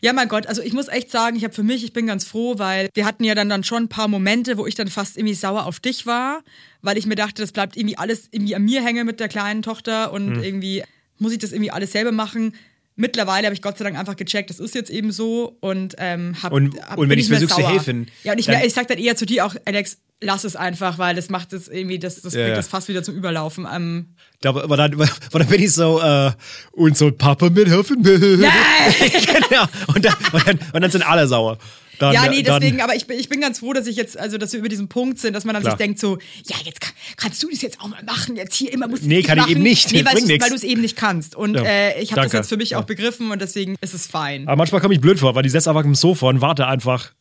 Ja. 0.00 0.12
mein 0.12 0.28
Gott, 0.28 0.46
also 0.46 0.60
ich 0.62 0.72
muss 0.72 0.88
echt 0.88 1.10
sagen, 1.10 1.36
ich 1.36 1.44
habe 1.44 1.54
für 1.54 1.62
mich, 1.62 1.82
ich 1.84 1.92
bin 1.92 2.06
ganz 2.06 2.24
froh, 2.24 2.58
weil 2.58 2.88
wir 2.94 3.04
hatten 3.06 3.24
ja 3.24 3.34
dann, 3.34 3.48
dann 3.48 3.64
schon 3.64 3.84
ein 3.84 3.88
paar 3.88 4.08
Momente, 4.08 4.56
wo 4.58 4.66
ich 4.66 4.74
dann 4.74 4.88
fast 4.88 5.16
irgendwie 5.16 5.34
sauer 5.34 5.66
auf 5.66 5.80
dich 5.80 6.06
war, 6.06 6.42
weil 6.82 6.98
ich 6.98 7.06
mir 7.06 7.14
dachte, 7.14 7.42
das 7.42 7.52
bleibt 7.52 7.76
irgendwie 7.76 7.96
alles 7.98 8.28
irgendwie 8.30 8.54
an 8.54 8.62
mir 8.64 8.82
hängen 8.84 9.06
mit 9.06 9.18
der 9.20 9.28
kleinen 9.28 9.62
Tochter 9.62 10.12
und 10.12 10.36
Hm. 10.36 10.42
irgendwie 10.42 10.82
muss 11.18 11.32
ich 11.32 11.38
das 11.38 11.52
irgendwie 11.52 11.70
alles 11.70 11.92
selber 11.92 12.12
machen. 12.12 12.54
Mittlerweile 12.96 13.46
habe 13.46 13.54
ich 13.54 13.62
Gott 13.62 13.76
sei 13.76 13.84
Dank 13.84 13.98
einfach 13.98 14.14
gecheckt, 14.16 14.50
das 14.50 14.60
ist 14.60 14.74
jetzt 14.74 14.88
eben 14.90 15.10
so 15.10 15.56
und 15.60 15.94
ähm, 15.98 16.36
hab, 16.42 16.52
Und- 16.52 16.80
hab, 16.80 16.96
und 16.98 17.08
wenn 17.08 17.18
ich 17.18 17.28
versuche 17.28 17.48
zu 17.54 17.68
helfen, 17.68 18.08
Ja, 18.22 18.32
und 18.32 18.38
ich, 18.38 18.46
dann- 18.46 18.62
ich 18.64 18.72
sag 18.72 18.86
dann 18.88 18.98
eher 18.98 19.16
zu 19.16 19.26
dir 19.26 19.44
auch, 19.44 19.54
Alex, 19.64 19.98
lass 20.20 20.44
es 20.44 20.54
einfach, 20.54 20.96
weil 20.98 21.16
das 21.16 21.28
macht 21.28 21.52
es 21.52 21.66
irgendwie, 21.68 21.98
das, 21.98 22.22
das 22.22 22.34
bringt 22.34 22.48
ja. 22.48 22.54
das 22.54 22.68
fast 22.68 22.88
wieder 22.88 23.02
zum 23.02 23.16
Überlaufen. 23.16 23.66
Ähm, 23.72 24.14
Da, 24.42 24.50
aber, 24.50 24.76
dann, 24.76 24.94
aber 25.00 25.38
dann 25.40 25.48
bin 25.48 25.60
ich 25.62 25.72
so, 25.72 26.00
äh, 26.00 26.30
und 26.72 26.96
soll 26.96 27.12
Papa 27.12 27.50
mithelfen? 27.50 28.00
genau. 28.02 29.64
Und 29.94 30.04
dann, 30.04 30.14
und, 30.32 30.46
dann, 30.46 30.58
und 30.72 30.80
dann 30.82 30.90
sind 30.90 31.02
alle 31.02 31.26
sauer. 31.26 31.58
Dann, 31.98 32.12
Ja, 32.14 32.28
nee, 32.28 32.42
deswegen, 32.42 32.80
aber 32.80 32.94
ich 32.94 33.06
bin, 33.06 33.18
ich 33.18 33.28
bin 33.28 33.40
ganz 33.40 33.60
froh, 33.60 33.72
dass 33.72 33.86
ich 33.86 33.96
jetzt, 33.96 34.18
also 34.18 34.38
dass 34.38 34.52
wir 34.52 34.60
über 34.60 34.68
diesen 34.68 34.88
Punkt 34.88 35.18
sind, 35.18 35.32
dass 35.34 35.44
man 35.44 35.54
dann 35.54 35.62
Klar. 35.62 35.72
sich 35.76 35.78
denkt 35.78 35.98
so, 36.00 36.18
ja, 36.46 36.56
jetzt 36.64 36.80
kann, 36.80 36.92
kannst 37.16 37.42
du 37.42 37.48
das 37.50 37.62
jetzt 37.62 37.80
auch 37.80 37.88
mal 37.88 38.02
machen, 38.04 38.36
jetzt 38.36 38.54
hier 38.54 38.72
immer 38.72 38.88
musst 38.88 39.04
du 39.04 39.08
Nee, 39.08 39.22
kann 39.22 39.38
ich 39.38 39.42
machen. 39.42 39.52
eben 39.52 39.62
nicht, 39.62 39.92
Nee, 39.92 40.04
weil 40.04 40.14
du 40.48 40.54
es 40.54 40.62
eben 40.64 40.80
nicht 40.80 40.96
kannst. 40.96 41.36
Und 41.36 41.54
Ja, 41.54 41.62
äh, 41.64 42.00
ich 42.02 42.12
habe 42.12 42.22
das 42.22 42.32
jetzt 42.32 42.48
für 42.48 42.56
mich 42.56 42.70
Ja. 42.70 42.78
auch 42.80 42.84
begriffen 42.84 43.30
und 43.30 43.40
deswegen 43.40 43.76
ist 43.80 43.94
es 43.94 44.06
fein. 44.06 44.46
Aber 44.48 44.56
manchmal 44.56 44.80
komme 44.80 44.94
ich 44.94 45.00
blöd 45.00 45.18
vor, 45.18 45.34
weil 45.34 45.42
die 45.42 45.48
setzt 45.50 45.68
einfach 45.68 45.84
im 45.84 45.94
Sofa 45.94 46.26
und 46.28 46.40
warte 46.40 46.66
einfach. 46.66 47.12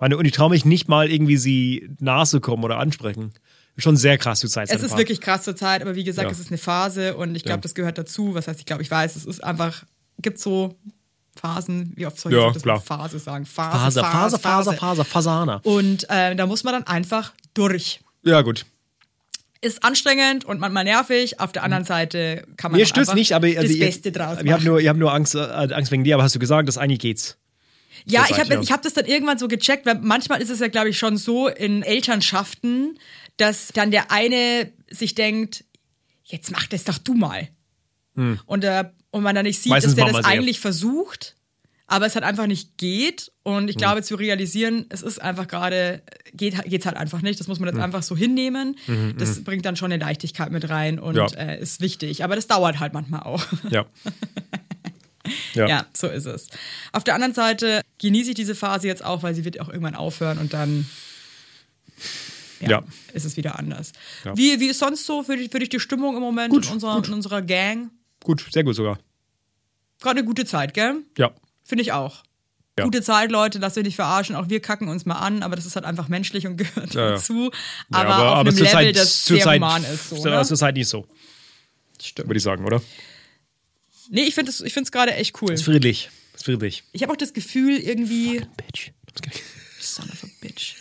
Meine, 0.00 0.16
und 0.16 0.24
ich 0.24 0.32
traue 0.32 0.50
mich 0.50 0.64
nicht 0.64 0.88
mal 0.88 1.10
irgendwie 1.10 1.36
sie 1.36 1.88
nahe 2.00 2.24
zu 2.26 2.40
kommen 2.40 2.62
oder 2.64 2.78
ansprechen. 2.78 3.32
Schon 3.76 3.96
sehr 3.96 4.18
krass 4.18 4.40
zur 4.40 4.50
Zeit. 4.50 4.70
Es 4.72 4.82
ist 4.82 4.96
wirklich 4.96 5.20
krass 5.20 5.44
zur 5.44 5.54
Zeit, 5.54 5.82
aber 5.82 5.94
wie 5.94 6.02
gesagt, 6.04 6.26
Ja. 6.26 6.32
es 6.32 6.40
ist 6.40 6.50
eine 6.50 6.58
Phase 6.58 7.16
und 7.16 7.34
ich 7.36 7.44
glaube, 7.44 7.58
Ja. 7.58 7.62
das 7.62 7.74
gehört 7.74 7.96
dazu. 7.98 8.34
Was 8.34 8.48
heißt, 8.48 8.58
ich 8.58 8.66
glaube, 8.66 8.82
ich 8.82 8.90
weiß, 8.90 9.14
es 9.16 9.24
ist 9.24 9.42
einfach, 9.44 9.84
gibt 10.20 10.38
so 10.40 10.76
Phasen, 11.38 11.92
wie 11.96 12.06
oft 12.06 12.18
soll 12.18 12.32
Ja, 12.32 12.48
ich 12.48 12.54
das 12.54 12.62
klar. 12.62 12.80
Phase 12.80 13.18
sagen? 13.18 13.46
Phase, 13.46 14.00
Faser, 14.00 14.02
Faser, 14.02 14.38
Faser, 14.38 14.72
Faser, 14.74 15.04
Fasana. 15.04 15.60
Und 15.64 16.08
äh, 16.10 16.34
da 16.36 16.46
muss 16.46 16.64
man 16.64 16.74
dann 16.74 16.86
einfach 16.86 17.32
durch. 17.54 18.00
Ja, 18.24 18.42
gut. 18.42 18.66
Ist 19.60 19.82
anstrengend 19.82 20.44
und 20.44 20.60
manchmal 20.60 20.84
nervig. 20.84 21.40
Auf 21.40 21.52
der 21.52 21.64
anderen 21.64 21.84
Seite 21.84 22.46
kann 22.56 22.70
man 22.72 22.80
Mir 22.80 22.86
einfach 22.86 23.14
nicht, 23.14 23.32
aber 23.32 23.46
also 23.48 23.62
das 23.62 23.70
ihr, 23.72 23.86
Beste 23.86 24.12
draus 24.12 24.36
wir 24.38 24.44
machen. 24.44 24.52
haben 24.52 24.64
nur, 24.64 24.80
ihr 24.80 24.88
habt 24.90 24.98
nur 24.98 25.12
Angst, 25.12 25.34
äh, 25.34 25.38
Angst 25.38 25.90
wegen 25.90 26.04
dir, 26.04 26.14
aber 26.14 26.22
hast 26.22 26.34
du 26.34 26.38
gesagt, 26.38 26.68
dass 26.68 26.78
eigentlich 26.78 27.00
geht's. 27.00 27.36
Ja, 28.04 28.24
Zur 28.24 28.36
ich 28.36 28.40
habe 28.42 28.54
ja. 28.54 28.60
ich 28.60 28.70
hab 28.72 28.82
das 28.82 28.94
dann 28.94 29.06
irgendwann 29.06 29.38
so 29.38 29.48
gecheckt, 29.48 29.84
weil 29.84 29.98
manchmal 30.00 30.40
ist 30.40 30.50
es 30.50 30.60
ja, 30.60 30.68
glaube 30.68 30.90
ich, 30.90 30.98
schon 30.98 31.16
so 31.16 31.48
in 31.48 31.82
Elternschaften, 31.82 32.98
dass 33.36 33.68
dann 33.68 33.90
der 33.90 34.10
eine 34.12 34.70
sich 34.90 35.14
denkt, 35.14 35.64
jetzt 36.24 36.50
mach 36.52 36.66
das 36.66 36.84
doch 36.84 36.98
du 36.98 37.14
mal. 37.14 37.48
Und, 38.46 38.64
äh, 38.64 38.84
und 39.10 39.22
man 39.22 39.34
dann 39.34 39.44
nicht 39.44 39.60
sieht. 39.62 39.70
Meistens 39.70 39.94
dass 39.94 40.04
der 40.04 40.12
das 40.14 40.24
sehr. 40.24 40.32
eigentlich 40.34 40.60
versucht, 40.60 41.34
aber 41.86 42.06
es 42.06 42.14
halt 42.14 42.24
einfach 42.24 42.46
nicht 42.46 42.76
geht. 42.76 43.32
Und 43.42 43.68
ich 43.70 43.76
glaube, 43.76 44.02
zu 44.02 44.14
realisieren, 44.16 44.84
es 44.90 45.00
ist 45.02 45.20
einfach 45.22 45.48
gerade, 45.48 46.02
geht, 46.34 46.62
geht's 46.64 46.84
halt 46.84 46.96
einfach 46.98 47.22
nicht. 47.22 47.40
Das 47.40 47.48
muss 47.48 47.60
man 47.60 47.68
jetzt 47.70 47.78
einfach 47.82 48.02
so 48.02 48.14
hinnehmen. 48.16 48.76
Das 49.16 49.42
bringt 49.42 49.64
dann 49.64 49.76
schon 49.76 49.90
eine 49.90 50.02
Leichtigkeit 50.04 50.50
mit 50.52 50.68
rein 50.68 50.98
und 50.98 51.16
Ja. 51.16 51.26
äh, 51.36 51.58
ist 51.60 51.80
wichtig. 51.80 52.24
Aber 52.24 52.36
das 52.36 52.46
dauert 52.46 52.78
halt 52.78 52.92
manchmal 52.92 53.20
auch. 53.22 53.42
Ja. 53.70 53.86
ja. 55.54 55.66
Ja, 55.68 55.86
so 55.94 56.08
ist 56.08 56.26
es. 56.26 56.48
Auf 56.92 57.04
der 57.04 57.14
anderen 57.14 57.34
Seite 57.34 57.80
genieße 57.98 58.30
ich 58.30 58.36
diese 58.36 58.54
Phase 58.54 58.86
jetzt 58.86 59.04
auch, 59.04 59.22
weil 59.22 59.34
sie 59.34 59.44
wird 59.46 59.58
auch 59.60 59.68
irgendwann 59.68 59.94
aufhören 59.94 60.38
und 60.38 60.52
dann 60.52 60.86
ja, 62.60 62.68
Ja. 62.70 62.84
ist 63.14 63.24
es 63.24 63.36
wieder 63.36 63.58
anders. 63.58 63.92
Ja. 64.24 64.36
Wie, 64.36 64.60
wie 64.60 64.66
ist 64.66 64.78
sonst 64.78 65.06
so 65.06 65.22
für 65.22 65.36
dich, 65.36 65.50
für 65.50 65.58
dich 65.58 65.68
die 65.68 65.80
Stimmung 65.80 66.16
im 66.16 66.20
Moment 66.22 66.52
Gut, 66.52 66.66
in, 66.66 66.72
unserer, 66.72 67.02
in 67.04 67.12
unserer 67.14 67.42
Gang? 67.42 67.90
Gut, 68.28 68.44
sehr 68.52 68.62
gut 68.62 68.76
sogar. 68.76 68.98
Gerade 70.00 70.18
eine 70.18 70.26
gute 70.26 70.44
Zeit, 70.44 70.74
gell? 70.74 70.96
Ja. 71.16 71.32
Finde 71.64 71.80
ich 71.80 71.92
auch. 71.92 72.22
Ja. 72.78 72.84
Gute 72.84 73.00
Zeit, 73.00 73.30
Leute, 73.32 73.58
lasst 73.58 73.78
euch 73.78 73.84
nicht 73.84 73.96
verarschen. 73.96 74.36
Auch 74.36 74.50
wir 74.50 74.60
kacken 74.60 74.88
uns 74.88 75.06
mal 75.06 75.14
an, 75.16 75.42
aber 75.42 75.56
das 75.56 75.64
ist 75.64 75.76
halt 75.76 75.86
einfach 75.86 76.08
menschlich 76.08 76.46
und 76.46 76.58
gehört 76.58 76.92
Ja, 76.92 77.12
dazu. 77.12 77.50
Ja, 77.90 77.98
Aber, 78.00 78.32
auf 78.34 78.38
einem 78.40 78.54
zur 78.54 78.66
Level, 78.66 78.70
Zeit- 78.72 78.96
das 78.96 79.24
sehr 79.24 79.40
Zeit- 79.40 79.60
human 79.62 79.82
ist. 79.82 80.10
So, 80.10 80.16
zur- 80.20 80.30
ne? 80.30 80.44
Zur 80.44 80.56
Zeit 80.58 80.74
nicht 80.76 80.88
so, 80.88 81.06
Stimmt. 82.02 82.28
würde 82.28 82.36
ich 82.36 82.42
sagen, 82.44 82.66
oder? 82.66 82.82
Nee, 84.10 84.24
ich 84.24 84.34
finde 84.34 84.50
es 84.50 84.60
ich 84.60 84.74
find's 84.74 84.92
gerade 84.92 85.14
echt 85.14 85.40
cool. 85.40 85.50
Ist 85.52 85.64
friedlich. 85.64 86.10
Ist 86.34 86.44
friedlich. 86.44 86.84
Ich 86.92 87.02
habe 87.02 87.10
auch 87.12 87.16
das 87.16 87.32
Gefühl, 87.32 87.78
irgendwie. 87.78 88.42
Bitch. 88.58 88.90
Son 89.80 90.04
of 90.10 90.22
a 90.22 90.26
bitch. 90.42 90.74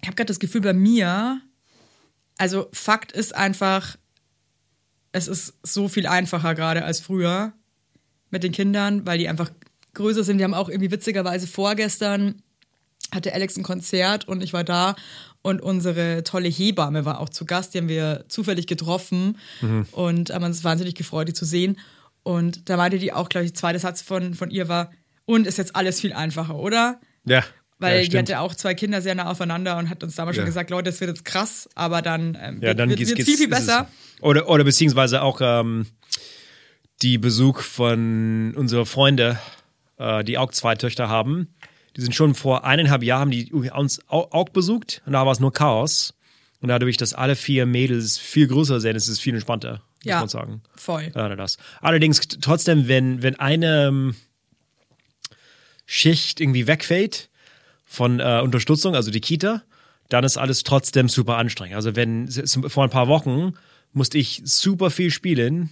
Ich 0.00 0.06
habe 0.06 0.14
gerade 0.14 0.26
das 0.26 0.38
Gefühl 0.38 0.60
bei 0.60 0.72
mir, 0.72 1.40
also 2.38 2.68
Fakt 2.72 3.10
ist 3.10 3.34
einfach, 3.34 3.96
es 5.12 5.28
ist 5.28 5.54
so 5.62 5.88
viel 5.88 6.06
einfacher 6.06 6.54
gerade 6.54 6.84
als 6.84 7.00
früher 7.00 7.52
mit 8.30 8.42
den 8.42 8.52
Kindern, 8.52 9.06
weil 9.06 9.18
die 9.18 9.28
einfach 9.28 9.50
größer 9.94 10.24
sind. 10.24 10.38
Wir 10.38 10.44
haben 10.44 10.54
auch 10.54 10.68
irgendwie 10.68 10.90
witzigerweise 10.90 11.46
vorgestern 11.46 12.42
hatte 13.14 13.32
Alex 13.32 13.56
ein 13.56 13.62
Konzert 13.62 14.28
und 14.28 14.42
ich 14.42 14.52
war 14.52 14.64
da 14.64 14.94
und 15.40 15.62
unsere 15.62 16.24
tolle 16.24 16.48
Hebamme 16.48 17.04
war 17.04 17.20
auch 17.20 17.30
zu 17.30 17.46
Gast. 17.46 17.72
Die 17.72 17.78
haben 17.78 17.88
wir 17.88 18.24
zufällig 18.28 18.66
getroffen 18.66 19.38
und 19.92 20.30
haben 20.30 20.44
uns 20.44 20.64
wahnsinnig 20.64 20.94
gefreut, 20.94 21.28
die 21.28 21.32
zu 21.32 21.44
sehen. 21.44 21.78
Und 22.22 22.68
da 22.68 22.76
meinte 22.76 22.98
die 22.98 23.12
auch, 23.12 23.28
glaube 23.28 23.46
ich, 23.46 23.52
der 23.52 23.58
zweite 23.58 23.78
Satz 23.78 24.02
von, 24.02 24.34
von 24.34 24.50
ihr 24.50 24.68
war, 24.68 24.90
und 25.24 25.46
ist 25.46 25.58
jetzt 25.58 25.76
alles 25.76 26.00
viel 26.00 26.14
einfacher, 26.14 26.56
oder? 26.56 27.00
Ja. 27.24 27.44
Weil 27.80 28.02
Ja, 28.02 28.08
die 28.08 28.18
hatte 28.18 28.40
auch 28.40 28.54
zwei 28.54 28.74
Kinder 28.74 29.00
sehr 29.00 29.14
nah 29.14 29.30
aufeinander 29.30 29.76
und 29.78 29.88
hat 29.88 30.02
uns 30.02 30.16
damals 30.16 30.36
Ja. 30.36 30.42
schon 30.42 30.46
gesagt, 30.46 30.70
Leute, 30.70 30.90
das 30.90 31.00
wird 31.00 31.10
jetzt 31.10 31.24
krass, 31.24 31.68
aber 31.76 32.02
dann, 32.02 32.36
ähm, 32.40 32.60
Ja, 32.60 32.74
dann 32.74 32.88
wird 32.88 32.98
geht's, 32.98 33.10
es 33.12 33.16
geht's, 33.16 33.28
viel, 33.28 33.38
viel 33.38 33.52
es- 33.52 33.66
besser. 33.66 33.88
Oder, 34.20 34.48
oder 34.48 34.64
beziehungsweise 34.64 35.22
auch 35.22 35.40
ähm, 35.40 35.86
die 37.02 37.18
Besuch 37.18 37.60
von 37.60 38.52
unseren 38.56 38.84
Freunde, 38.86 39.38
äh, 39.98 40.24
die 40.24 40.38
auch 40.38 40.50
zwei 40.50 40.74
Töchter 40.74 41.08
haben. 41.08 41.54
Die 41.96 42.00
sind 42.00 42.14
schon 42.14 42.34
vor 42.34 42.64
eineinhalb 42.64 43.02
Jahren, 43.04 43.20
haben 43.22 43.30
die 43.30 43.52
uns 43.52 44.00
auch, 44.08 44.32
auch 44.32 44.48
besucht 44.48 45.02
und 45.06 45.12
da 45.12 45.24
war 45.24 45.32
es 45.32 45.38
nur 45.40 45.52
Chaos. 45.52 46.14
Und 46.60 46.68
dadurch, 46.70 46.96
dass 46.96 47.14
alle 47.14 47.36
vier 47.36 47.66
Mädels 47.66 48.18
viel 48.18 48.48
größer 48.48 48.80
sind, 48.80 48.96
ist 48.96 49.06
es 49.06 49.20
viel 49.20 49.34
entspannter, 49.34 49.74
muss 49.98 50.04
Ja. 50.04 50.18
man 50.18 50.28
sagen. 50.28 50.62
Voll. 50.74 51.12
Ja, 51.14 51.36
das. 51.36 51.56
Allerdings 51.80 52.20
trotzdem, 52.40 52.88
wenn, 52.88 53.22
wenn 53.22 53.36
eine 53.38 53.86
ähm, 53.86 54.16
Schicht 55.86 56.40
irgendwie 56.40 56.66
wegfällt 56.66 57.30
von 57.88 58.20
äh, 58.20 58.40
Unterstützung, 58.42 58.94
also 58.94 59.10
die 59.10 59.20
Kita, 59.20 59.62
dann 60.08 60.24
ist 60.24 60.36
alles 60.36 60.62
trotzdem 60.62 61.08
super 61.08 61.36
anstrengend. 61.36 61.76
Also 61.76 61.96
wenn 61.96 62.28
vor 62.30 62.84
ein 62.84 62.90
paar 62.90 63.08
Wochen 63.08 63.54
musste 63.92 64.18
ich 64.18 64.42
super 64.44 64.90
viel 64.90 65.10
spielen 65.10 65.70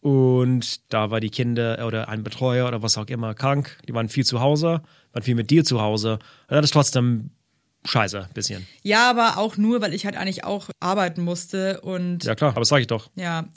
und 0.00 0.80
da 0.92 1.10
war 1.10 1.20
die 1.20 1.30
Kinder 1.30 1.84
oder 1.86 2.08
ein 2.08 2.22
Betreuer 2.22 2.68
oder 2.68 2.82
was 2.82 2.96
auch 2.98 3.06
immer 3.06 3.34
krank, 3.34 3.76
die 3.88 3.94
waren 3.94 4.08
viel 4.08 4.24
zu 4.24 4.40
Hause, 4.40 4.82
waren 5.12 5.22
viel 5.22 5.34
mit 5.34 5.50
dir 5.50 5.64
zu 5.64 5.80
Hause. 5.80 6.14
Und 6.48 6.54
das 6.56 6.66
ist 6.66 6.72
trotzdem 6.72 7.30
scheiße, 7.84 8.24
ein 8.24 8.32
bisschen. 8.34 8.66
Ja, 8.82 9.10
aber 9.10 9.38
auch 9.38 9.56
nur, 9.56 9.80
weil 9.80 9.94
ich 9.94 10.04
halt 10.04 10.16
eigentlich 10.16 10.44
auch 10.44 10.68
arbeiten 10.80 11.22
musste 11.22 11.80
und 11.80 12.24
Ja 12.24 12.34
klar, 12.34 12.50
aber 12.50 12.60
das 12.60 12.68
sage 12.68 12.82
ich 12.82 12.86
doch. 12.86 13.10
Ja. 13.16 13.48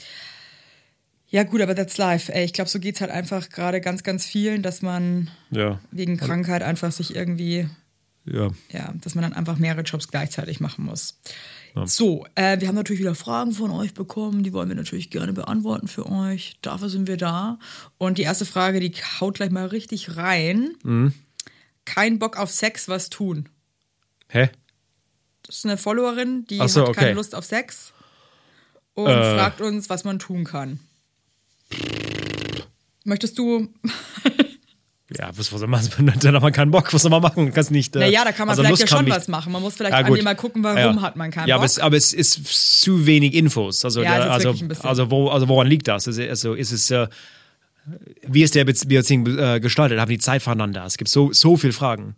Ja, 1.27 1.43
gut, 1.43 1.61
aber 1.61 1.75
that's 1.75 1.97
life. 1.97 2.33
Ey, 2.33 2.43
ich 2.43 2.51
glaube, 2.51 2.69
so 2.69 2.79
geht's 2.79 2.99
halt 2.99 3.09
einfach 3.11 3.49
gerade 3.49 3.79
ganz, 3.79 4.03
ganz 4.03 4.25
vielen, 4.25 4.63
dass 4.63 4.81
man 4.81 5.29
Ja. 5.49 5.79
wegen 5.91 6.17
Krankheit 6.17 6.61
einfach 6.61 6.91
sich 6.91 7.15
irgendwie, 7.15 7.69
Ja. 8.25 8.51
ja, 8.71 8.93
dass 9.01 9.15
man 9.15 9.23
dann 9.23 9.33
einfach 9.33 9.57
mehrere 9.57 9.81
Jobs 9.81 10.07
gleichzeitig 10.07 10.59
machen 10.59 10.85
muss. 10.85 11.19
So, 11.85 12.27
äh, 12.35 12.59
wir 12.59 12.67
haben 12.67 12.75
natürlich 12.75 12.99
wieder 12.99 13.15
Fragen 13.15 13.53
von 13.53 13.71
euch 13.71 13.93
bekommen, 13.93 14.43
die 14.43 14.51
wollen 14.51 14.67
wir 14.67 14.75
natürlich 14.75 15.09
gerne 15.09 15.31
beantworten 15.31 15.87
für 15.87 16.05
euch. 16.05 16.57
Dafür 16.61 16.89
sind 16.89 17.07
wir 17.07 17.15
da. 17.17 17.59
Und 17.97 18.17
die 18.17 18.23
erste 18.23 18.45
Frage, 18.45 18.79
die 18.81 18.91
haut 19.19 19.35
gleich 19.35 19.51
mal 19.51 19.67
richtig 19.67 20.17
rein. 20.17 20.75
Mhm. 20.83 21.13
Kein 21.85 22.19
Bock 22.19 22.37
auf 22.37 22.51
Sex, 22.51 22.89
was 22.89 23.09
tun? 23.09 23.47
Hä? 24.27 24.49
Das 25.43 25.57
ist 25.59 25.65
eine 25.65 25.77
Followerin, 25.77 26.45
die 26.45 26.57
so, 26.67 26.87
hat 26.87 26.95
keine 26.95 27.07
okay. 27.07 27.11
Lust 27.13 27.35
auf 27.35 27.45
Sex 27.45 27.93
und 28.93 29.07
Äh. 29.07 29.35
fragt 29.35 29.61
uns, 29.61 29.89
was 29.89 30.03
man 30.03 30.19
tun 30.19 30.43
kann. 30.43 30.79
Möchtest 33.05 33.37
du? 33.37 33.73
Ja, 35.17 35.29
was, 35.35 35.51
was 35.51 35.59
soll 35.59 35.67
man, 35.67 35.81
dann 36.21 36.35
hat 36.35 36.41
man 36.41 36.53
keinen 36.53 36.71
Bock, 36.71 36.93
was 36.93 37.01
soll 37.01 37.11
man 37.11 37.21
machen? 37.21 37.53
Kannst 37.53 37.71
nicht. 37.71 37.95
Äh, 37.95 37.99
Naja, 37.99 38.23
da 38.23 38.31
kann 38.31 38.47
man 38.47 38.51
also 38.51 38.61
vielleicht 38.61 38.81
Lust 38.81 38.91
ja 38.91 38.97
schon 38.97 39.09
was 39.09 39.27
machen. 39.27 39.51
Man 39.51 39.61
muss 39.61 39.75
vielleicht 39.75 39.91
Ja, 39.93 39.99
an 39.99 40.05
gut. 40.07 40.19
dir 40.19 40.23
mal 40.23 40.35
gucken, 40.35 40.63
warum 40.63 40.77
Ja. 40.97 41.01
hat 41.01 41.15
man 41.15 41.31
keinen 41.31 41.47
ja, 41.47 41.55
Bock. 41.55 41.59
aber 41.61 41.65
es, 41.65 41.79
aber 41.79 41.97
es 41.97 42.13
ist 42.13 42.81
zu 42.81 43.05
wenig 43.05 43.33
Infos. 43.33 43.83
Also, 43.83 44.03
Ja, 44.03 44.19
da, 44.19 44.29
also, 44.31 44.55
also, 44.83 45.11
wo, 45.11 45.29
also 45.29 45.47
woran 45.49 45.67
liegt 45.67 45.87
das? 45.87 46.07
Also, 46.07 46.53
ist 46.53 46.71
es, 46.71 46.89
äh, 46.91 47.07
wie 48.27 48.43
ist 48.43 48.55
der 48.55 48.63
Be- 48.65 48.73
Beziehung 48.73 49.25
äh, 49.37 49.59
gestaltet? 49.59 49.99
Haben 49.99 50.09
die 50.11 50.19
Zeit 50.19 50.41
voneinander? 50.41 50.85
Es 50.85 50.97
gibt 50.97 51.09
so, 51.09 51.33
so 51.33 51.57
viele 51.57 51.73
Fragen 51.73 52.15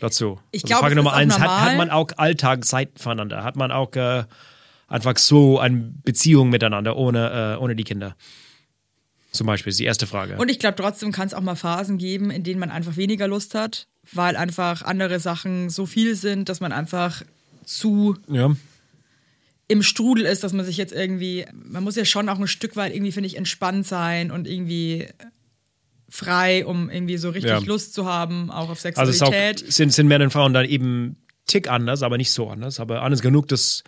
dazu. 0.00 0.38
Ich 0.50 0.64
also 0.64 0.66
glaube, 0.72 0.80
Frage 0.82 0.96
Nummer 0.96 1.14
eins, 1.14 1.38
hat, 1.38 1.48
hat 1.48 1.76
man 1.78 1.90
auch 1.90 2.08
Alltag 2.16 2.64
Zeit 2.64 2.90
voneinander? 2.96 3.44
Hat 3.44 3.56
man 3.56 3.70
auch 3.70 3.94
äh, 3.94 4.24
einfach 4.88 5.16
so 5.16 5.58
eine 5.58 5.76
Beziehung 6.04 6.50
miteinander 6.50 6.96
ohne, 6.96 7.54
äh, 7.56 7.62
ohne 7.62 7.76
die 7.76 7.84
Kinder? 7.84 8.14
Zum 9.36 9.46
Beispiel, 9.46 9.70
ist 9.70 9.78
die 9.78 9.84
erste 9.84 10.06
Frage. 10.06 10.36
Und 10.36 10.50
ich 10.50 10.58
glaube, 10.58 10.76
trotzdem 10.76 11.12
kann 11.12 11.26
es 11.28 11.34
auch 11.34 11.40
mal 11.40 11.54
Phasen 11.56 11.98
geben, 11.98 12.30
in 12.30 12.42
denen 12.42 12.60
man 12.60 12.70
einfach 12.70 12.96
weniger 12.96 13.28
Lust 13.28 13.54
hat, 13.54 13.86
weil 14.12 14.36
einfach 14.36 14.82
andere 14.82 15.20
Sachen 15.20 15.70
so 15.70 15.86
viel 15.86 16.14
sind, 16.16 16.48
dass 16.48 16.60
man 16.60 16.72
einfach 16.72 17.22
zu 17.64 18.16
ja. 18.28 18.54
im 19.68 19.82
Strudel 19.82 20.24
ist, 20.26 20.44
dass 20.44 20.52
man 20.52 20.64
sich 20.64 20.76
jetzt 20.76 20.92
irgendwie, 20.92 21.44
man 21.52 21.82
muss 21.84 21.96
ja 21.96 22.04
schon 22.04 22.28
auch 22.28 22.38
ein 22.38 22.46
Stück 22.48 22.76
weit 22.76 22.94
irgendwie, 22.94 23.12
finde 23.12 23.26
ich, 23.28 23.36
entspannt 23.36 23.86
sein 23.86 24.30
und 24.30 24.46
irgendwie 24.46 25.08
frei, 26.08 26.64
um 26.64 26.88
irgendwie 26.88 27.16
so 27.16 27.30
richtig 27.30 27.50
Ja. 27.50 27.58
Lust 27.58 27.92
zu 27.94 28.06
haben, 28.06 28.50
auch 28.50 28.68
auf 28.70 28.84
Also 28.84 29.02
es 29.10 29.16
ist 29.16 29.22
auch, 29.22 29.32
Sexualität. 29.32 29.72
sind, 29.72 29.92
sind 29.92 30.06
Männer 30.06 30.24
und 30.24 30.30
Frauen 30.30 30.52
dann 30.54 30.66
eben 30.66 31.16
tick 31.46 31.68
anders, 31.68 32.02
aber 32.02 32.16
nicht 32.16 32.30
so 32.30 32.48
anders. 32.48 32.78
Aber 32.80 33.02
anders 33.02 33.22
genug, 33.22 33.48
dass 33.48 33.82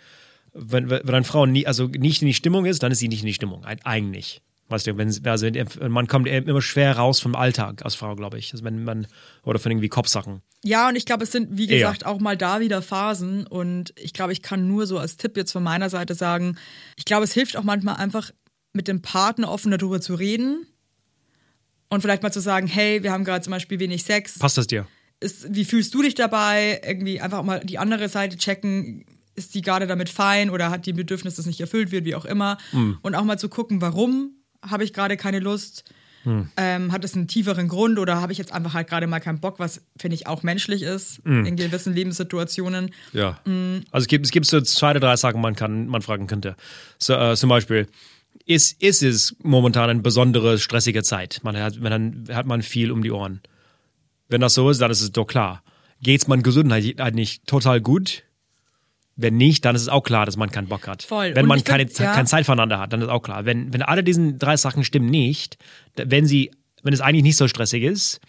wenn, 0.52 0.90
wenn 0.90 1.08
eine 1.08 1.24
Frau 1.24 1.46
nie, 1.46 1.66
also 1.66 1.86
nicht 1.86 2.22
in 2.22 2.26
die 2.28 2.34
Stimmung 2.34 2.64
ist, 2.66 2.82
dann 2.82 2.90
ist 2.90 2.98
sie 2.98 3.08
nicht 3.08 3.20
in 3.20 3.26
die 3.26 3.34
Stimmung. 3.34 3.64
Eig- 3.64 3.80
Eigentlich. 3.84 4.42
Weißt 4.70 4.86
du, 4.86 4.96
wenn, 4.98 5.26
also 5.26 5.48
man 5.88 6.06
kommt 6.08 6.28
immer 6.28 6.60
schwer 6.60 6.96
raus 6.96 7.20
vom 7.20 7.34
Alltag 7.34 7.84
als 7.84 7.94
Frau, 7.94 8.14
glaube 8.16 8.38
ich. 8.38 8.52
Also 8.52 8.64
wenn 8.64 8.84
man, 8.84 9.06
oder 9.42 9.58
von 9.58 9.72
irgendwie 9.72 9.88
Kopfsachen. 9.88 10.42
Ja, 10.62 10.88
und 10.88 10.96
ich 10.96 11.06
glaube, 11.06 11.24
es 11.24 11.32
sind, 11.32 11.56
wie 11.56 11.68
Eher. 11.68 11.78
gesagt, 11.78 12.04
auch 12.04 12.20
mal 12.20 12.36
da 12.36 12.60
wieder 12.60 12.82
Phasen. 12.82 13.46
Und 13.46 13.94
ich 13.96 14.12
glaube, 14.12 14.32
ich 14.32 14.42
kann 14.42 14.68
nur 14.68 14.86
so 14.86 14.98
als 14.98 15.16
Tipp 15.16 15.38
jetzt 15.38 15.52
von 15.52 15.62
meiner 15.62 15.88
Seite 15.88 16.14
sagen, 16.14 16.58
ich 16.96 17.06
glaube, 17.06 17.24
es 17.24 17.32
hilft 17.32 17.56
auch 17.56 17.62
manchmal 17.62 17.96
einfach 17.96 18.30
mit 18.74 18.88
dem 18.88 19.00
Partner 19.00 19.50
offen 19.50 19.70
darüber 19.70 20.02
zu 20.02 20.14
reden. 20.14 20.66
Und 21.88 22.02
vielleicht 22.02 22.22
mal 22.22 22.32
zu 22.32 22.40
sagen, 22.40 22.66
hey, 22.66 23.02
wir 23.02 23.12
haben 23.12 23.24
gerade 23.24 23.42
zum 23.42 23.52
Beispiel 23.52 23.78
wenig 23.80 24.02
Sex. 24.04 24.38
Passt 24.38 24.58
das 24.58 24.66
dir? 24.66 24.86
Ist, 25.20 25.54
wie 25.54 25.64
fühlst 25.64 25.94
du 25.94 26.02
dich 26.02 26.14
dabei? 26.14 26.82
Irgendwie 26.86 27.22
einfach 27.22 27.42
mal 27.42 27.60
die 27.60 27.78
andere 27.78 28.10
Seite 28.10 28.36
checken. 28.36 29.06
Ist 29.34 29.54
die 29.54 29.62
gerade 29.62 29.86
damit 29.86 30.10
fein 30.10 30.50
oder 30.50 30.70
hat 30.70 30.84
die 30.84 30.92
Bedürfnis, 30.92 31.36
das 31.36 31.46
nicht 31.46 31.60
erfüllt 31.60 31.90
wird, 31.90 32.04
wie 32.04 32.14
auch 32.16 32.26
immer? 32.26 32.58
Und 33.00 33.14
auch 33.14 33.24
mal 33.24 33.38
zu 33.38 33.48
gucken, 33.48 33.80
warum 33.80 34.34
habe 34.62 34.84
ich 34.84 34.92
gerade 34.92 35.16
keine 35.16 35.40
Lust? 35.40 35.84
Ähm, 36.56 36.92
hat 36.92 37.04
es 37.04 37.14
einen 37.14 37.26
tieferen 37.26 37.68
Grund 37.68 37.98
oder 37.98 38.20
habe 38.20 38.32
ich 38.32 38.38
jetzt 38.38 38.52
einfach 38.52 38.74
halt 38.74 38.88
gerade 38.88 39.06
mal 39.06 39.20
keinen 39.20 39.40
Bock, 39.40 39.58
was 39.58 39.80
finde 39.96 40.14
ich 40.14 40.26
auch 40.26 40.42
menschlich 40.42 40.82
ist 40.82 41.20
in 41.24 41.56
gewissen 41.56 41.94
Lebenssituationen. 41.94 42.90
Ja. 43.12 43.40
Mm. 43.46 43.84
Also 43.92 44.04
es 44.04 44.08
gibt, 44.08 44.26
es 44.26 44.32
gibt 44.32 44.44
so 44.44 44.60
zwei 44.60 44.90
oder 44.90 45.00
drei 45.00 45.16
Sachen, 45.16 45.40
man 45.40 45.54
kann, 45.54 45.86
man 45.86 46.02
fragen 46.02 46.26
könnte. 46.26 46.56
So, 46.98 47.14
äh, 47.14 47.34
zum 47.34 47.48
Beispiel, 47.48 47.86
ist, 48.44 48.82
ist 48.82 49.02
es 49.02 49.36
momentan 49.42 49.90
eine 49.90 50.00
besondere 50.00 50.58
stressige 50.58 51.02
Zeit? 51.02 51.40
Man 51.44 51.56
hat, 51.56 51.78
man 51.80 52.26
hat 52.30 52.46
man 52.46 52.62
viel 52.62 52.90
um 52.90 53.02
die 53.02 53.12
Ohren. 53.12 53.40
Wenn 54.28 54.40
das 54.40 54.54
so 54.54 54.68
ist, 54.68 54.80
dann 54.80 54.90
ist 54.90 55.00
es 55.00 55.12
doch 55.12 55.26
klar. 55.26 55.62
Geht's 56.02 56.28
man 56.28 56.42
Gesundheit 56.42 57.00
eigentlich 57.00 57.40
total 57.46 57.80
gut? 57.80 58.24
Wenn 59.20 59.36
nicht, 59.36 59.64
dann 59.64 59.74
ist 59.74 59.82
es 59.82 59.88
auch 59.88 60.04
klar, 60.04 60.26
dass 60.26 60.36
man 60.36 60.50
keinen 60.50 60.68
Bock 60.68 60.86
hat. 60.86 61.02
Voll. 61.02 61.34
Wenn 61.34 61.42
Und 61.42 61.48
man 61.48 61.64
keine, 61.64 61.86
find, 61.86 61.98
ja. 61.98 62.14
keine 62.14 62.26
Zeit 62.26 62.46
voneinander 62.46 62.78
hat, 62.78 62.92
dann 62.92 63.02
ist 63.02 63.08
auch 63.08 63.20
klar. 63.20 63.44
Wenn, 63.44 63.72
wenn 63.72 63.82
alle 63.82 64.04
diesen 64.04 64.38
drei 64.38 64.56
Sachen 64.56 64.84
stimmen 64.84 65.10
nicht, 65.10 65.58
wenn 65.96 66.24
sie, 66.24 66.52
wenn 66.84 66.94
es 66.94 67.00
eigentlich 67.00 67.24
nicht 67.24 67.36
so 67.36 67.48
stressig 67.48 67.82
ist, 67.82 68.20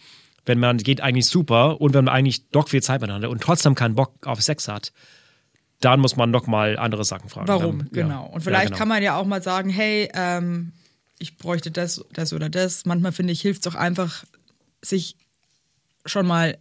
wenn 0.45 0.57
man 0.57 0.77
geht 0.77 0.99
eigentlich 0.99 1.27
super 1.27 1.79
und 1.79 1.93
wenn 1.93 2.05
man 2.05 2.15
eigentlich 2.15 2.49
doch 2.49 2.69
viel 2.69 2.81
Zeit 2.81 3.01
miteinander 3.01 3.29
und 3.29 3.39
trotzdem 3.41 3.75
keinen 3.75 3.93
Bock 3.93 4.25
auf 4.25 4.41
Sex 4.41 4.67
hat, 4.67 4.91
dann 5.79 5.99
muss 5.99 6.15
man 6.15 6.31
noch 6.31 6.47
mal 6.47 6.77
andere 6.77 7.05
Sachen 7.05 7.29
fragen. 7.29 7.47
Warum, 7.47 7.79
Dann, 7.79 7.89
ja. 7.93 8.03
genau. 8.03 8.25
Und 8.25 8.41
vielleicht 8.41 8.63
ja, 8.63 8.67
genau. 8.69 8.77
kann 8.79 8.87
man 8.87 9.03
ja 9.03 9.15
auch 9.15 9.25
mal 9.25 9.43
sagen, 9.43 9.69
hey, 9.69 10.09
ähm, 10.15 10.73
ich 11.19 11.37
bräuchte 11.37 11.69
das, 11.69 12.03
das 12.13 12.33
oder 12.33 12.49
das. 12.49 12.85
Manchmal 12.85 13.11
finde 13.11 13.31
ich, 13.33 13.41
hilft 13.41 13.67
es 13.67 13.71
auch 13.71 13.77
einfach, 13.77 14.23
sich 14.81 15.17
schon 16.05 16.25
mal 16.25 16.57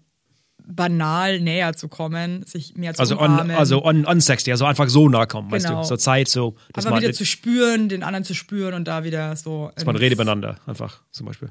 banal 0.71 1.41
näher 1.41 1.73
zu 1.73 1.89
kommen, 1.89 2.45
sich 2.45 2.77
mehr 2.77 2.95
zu 2.95 3.01
also 3.01 3.19
on, 3.19 3.31
umarmen. 3.31 3.57
also 3.57 3.83
on, 3.85 4.05
on 4.07 4.21
sexy, 4.21 4.51
also 4.51 4.67
einfach 4.67 4.89
so 4.89 5.09
nah 5.09 5.27
kommen, 5.27 5.51
weißt 5.51 5.67
Genau. 5.67 5.83
du, 5.83 5.89
zur 5.89 5.99
Zeit 5.99 6.29
so, 6.29 6.57
dass 6.75 6.85
aber 6.85 6.97
man, 6.97 7.03
wieder 7.03 7.13
zu 7.13 7.25
spüren, 7.25 7.89
den 7.89 8.03
anderen 8.03 8.25
zu 8.25 8.35
spüren 8.35 8.75
und 8.75 8.87
da 8.87 9.03
wieder 9.05 9.35
so. 9.37 9.71
dass 9.75 9.85
man 9.87 9.97
redet 9.97 10.19
miteinander, 10.19 10.61
einfach 10.67 11.03
zum 11.11 11.27
Beispiel. 11.27 11.51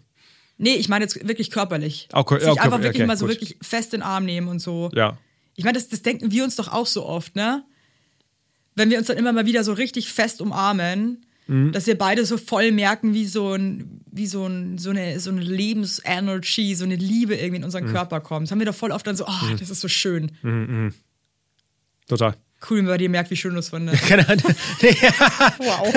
Nee, 0.60 0.76
ich 0.76 0.88
meine 0.90 1.06
jetzt 1.06 1.28
wirklich 1.28 1.52
körperlich. 1.52 2.08
Auch 2.14 2.30
sich 2.30 2.42
ja, 2.42 2.50
einfach 2.50 2.62
körperlich, 2.64 2.84
wirklich 2.86 3.02
okay, 3.02 3.08
mal 3.08 3.18
so 3.18 3.26
gut. 3.26 3.36
wirklich 3.36 3.58
fest 3.62 3.94
in 3.94 4.00
den 4.00 4.08
Arm 4.08 4.26
nehmen 4.26 4.48
und 4.48 4.60
so. 4.60 4.90
Ja. 4.94 5.18
Ich 5.56 5.64
meine, 5.64 5.78
das, 5.78 5.90
das 5.90 6.02
denken 6.04 6.32
wir 6.32 6.44
uns 6.44 6.56
doch 6.56 6.72
auch 6.72 6.86
so 6.88 7.06
oft, 7.06 7.36
ne? 7.36 7.64
Wenn 8.76 8.90
wir 8.92 9.00
uns 9.00 9.08
dann 9.08 9.18
immer 9.18 9.34
mal 9.34 9.46
wieder 9.48 9.64
so 9.64 9.74
richtig 9.74 10.12
fest 10.12 10.42
umarmen, 10.42 11.26
Mhm. 11.48 11.72
dass 11.72 11.88
wir 11.88 11.98
beide 11.98 12.26
so 12.26 12.38
voll 12.38 12.72
merken, 12.72 13.14
wie 13.14 13.26
so 13.26 13.54
ein, 13.54 14.02
wie 14.12 14.28
so 14.28 14.46
ein, 14.46 14.78
so 14.78 14.90
eine, 14.90 15.20
so 15.20 15.30
eine 15.30 15.42
Lebensenergy, 15.42 16.76
so 16.76 16.84
eine 16.86 16.96
Liebe 16.96 17.36
irgendwie 17.36 17.58
in 17.58 17.64
unseren 17.64 17.86
Mhm. 17.86 17.92
Körper 17.94 18.20
kommt. 18.20 18.48
Das 18.48 18.52
haben 18.52 18.60
wir 18.60 18.66
doch 18.66 18.76
voll 18.76 18.92
oft 18.92 19.06
dann 19.08 19.16
so, 19.16 19.26
oh, 19.28 19.56
das 19.60 19.70
ist 19.70 19.80
so 19.80 19.88
schön. 19.88 20.32
Total. 22.08 22.36
Cool, 22.70 22.78
wenn 22.80 22.86
man 22.86 22.94
bei 22.94 22.98
dir 22.98 23.10
merkt, 23.10 23.30
wie 23.30 23.36
schön 23.36 23.54
das 23.56 23.70
fand. 23.70 23.92
Keine 24.08 24.28
Ahnung. 24.28 24.44
Nee, 24.82 24.96
Wow. 25.60 25.94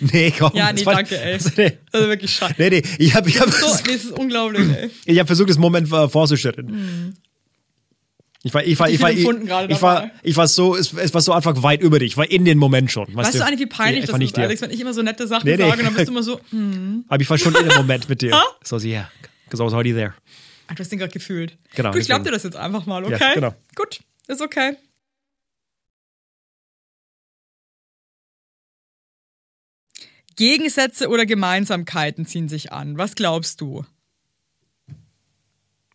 nee, 0.00 0.30
komm. 0.38 0.52
Ja, 0.54 0.72
nee, 0.72 0.84
danke, 0.84 1.18
ey. 1.20 1.32
Also, 1.34 1.50
nee. 1.56 1.72
Das 1.90 2.02
ist 2.02 2.08
wirklich 2.08 2.30
scheiße. 2.34 2.54
Nee, 2.58 2.70
nee, 2.70 2.82
ich 2.98 3.14
habe 3.14 3.28
ich 3.28 3.40
hab, 3.40 3.50
So, 3.50 3.66
nee, 3.86 3.92
das 3.94 4.04
ist 4.04 4.12
unglaublich, 4.12 4.68
ey. 4.68 4.90
ich 5.06 5.18
hab 5.18 5.26
versucht, 5.26 5.50
das 5.50 5.58
Moment 5.58 5.88
vorzustellen. 5.88 7.16
Ich 8.44 8.52
war, 8.52 8.64
ich 8.64 8.78
war, 8.78 8.88
Ich 8.88 8.94
ich 8.96 9.00
war, 9.02 9.10
ich, 9.12 9.20
ich 9.70 9.82
war, 9.82 10.10
ich 10.22 10.36
war 10.36 10.48
so, 10.48 10.74
es, 10.74 10.92
es 10.92 11.14
war 11.14 11.20
so 11.20 11.32
einfach 11.32 11.62
weit 11.62 11.80
über 11.80 12.00
dich. 12.00 12.12
Ich 12.12 12.16
war 12.16 12.28
in 12.28 12.44
den 12.44 12.58
Moment 12.58 12.90
schon. 12.90 13.14
Weißt 13.14 13.34
du 13.36 13.44
eigentlich, 13.44 13.60
wie 13.60 13.66
peinlich 13.66 14.00
ich 14.04 14.10
das 14.10 14.14
war 14.18 14.20
ist. 14.20 14.36
Alex, 14.38 14.60
wenn 14.62 14.70
ich 14.72 14.80
immer 14.80 14.92
so 14.92 15.02
nette 15.02 15.28
Sachen 15.28 15.46
Nee, 15.48 15.56
nee. 15.56 15.68
sage 15.68 15.84
dann 15.84 15.94
bist 15.94 16.08
du 16.08 16.12
immer 16.12 16.22
so, 16.24 16.40
hm, 16.50 17.04
Aber 17.08 17.22
ich 17.22 17.30
war 17.30 17.38
schon 17.38 17.54
in 17.54 17.68
dem 17.68 17.76
Moment 17.76 18.08
mit 18.08 18.20
dir. 18.20 18.36
So, 18.64 18.78
yeah, 18.78 19.08
because 19.44 19.62
I 19.62 19.66
was 19.66 19.72
already 19.72 19.92
there. 19.92 20.14
ah, 20.66 20.74
du 20.74 20.80
hast 20.80 20.90
den 20.90 20.98
gerade 20.98 21.12
gefühlt. 21.12 21.56
Genau, 21.76 21.92
Gut, 21.92 22.00
ich 22.00 22.06
glaub 22.08 22.18
deswegen. 22.18 22.24
dir 22.24 22.30
das 22.32 22.42
jetzt 22.42 22.56
einfach 22.56 22.84
mal, 22.86 23.02
Ja, 23.08 23.14
okay? 23.16 23.34
genau. 23.34 23.54
Gut, 23.76 24.00
ist 24.26 24.40
okay. 24.40 24.76
Gegensätze 30.36 31.08
oder 31.08 31.26
Gemeinsamkeiten 31.26 32.26
ziehen 32.26 32.48
sich 32.48 32.72
an. 32.72 32.96
Was 32.98 33.14
glaubst 33.14 33.60
du? 33.60 33.84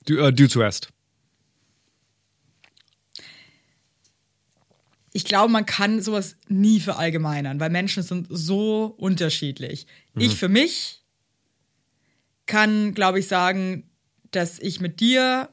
Du, 0.05 0.17
äh, 0.17 0.31
du 0.31 0.47
zuerst. 0.47 0.89
Ich 5.17 5.25
glaube, 5.25 5.51
man 5.51 5.65
kann 5.65 5.99
sowas 5.99 6.35
nie 6.47 6.79
verallgemeinern, 6.79 7.59
weil 7.59 7.71
Menschen 7.71 8.03
sind 8.03 8.27
so 8.29 8.93
unterschiedlich. 8.99 9.87
Ich 10.13 10.35
für 10.35 10.47
mich 10.47 11.01
kann, 12.45 12.93
glaube 12.93 13.17
ich, 13.17 13.27
sagen, 13.27 13.89
dass 14.29 14.59
ich 14.59 14.79
mit 14.79 14.99
dir, 14.99 15.49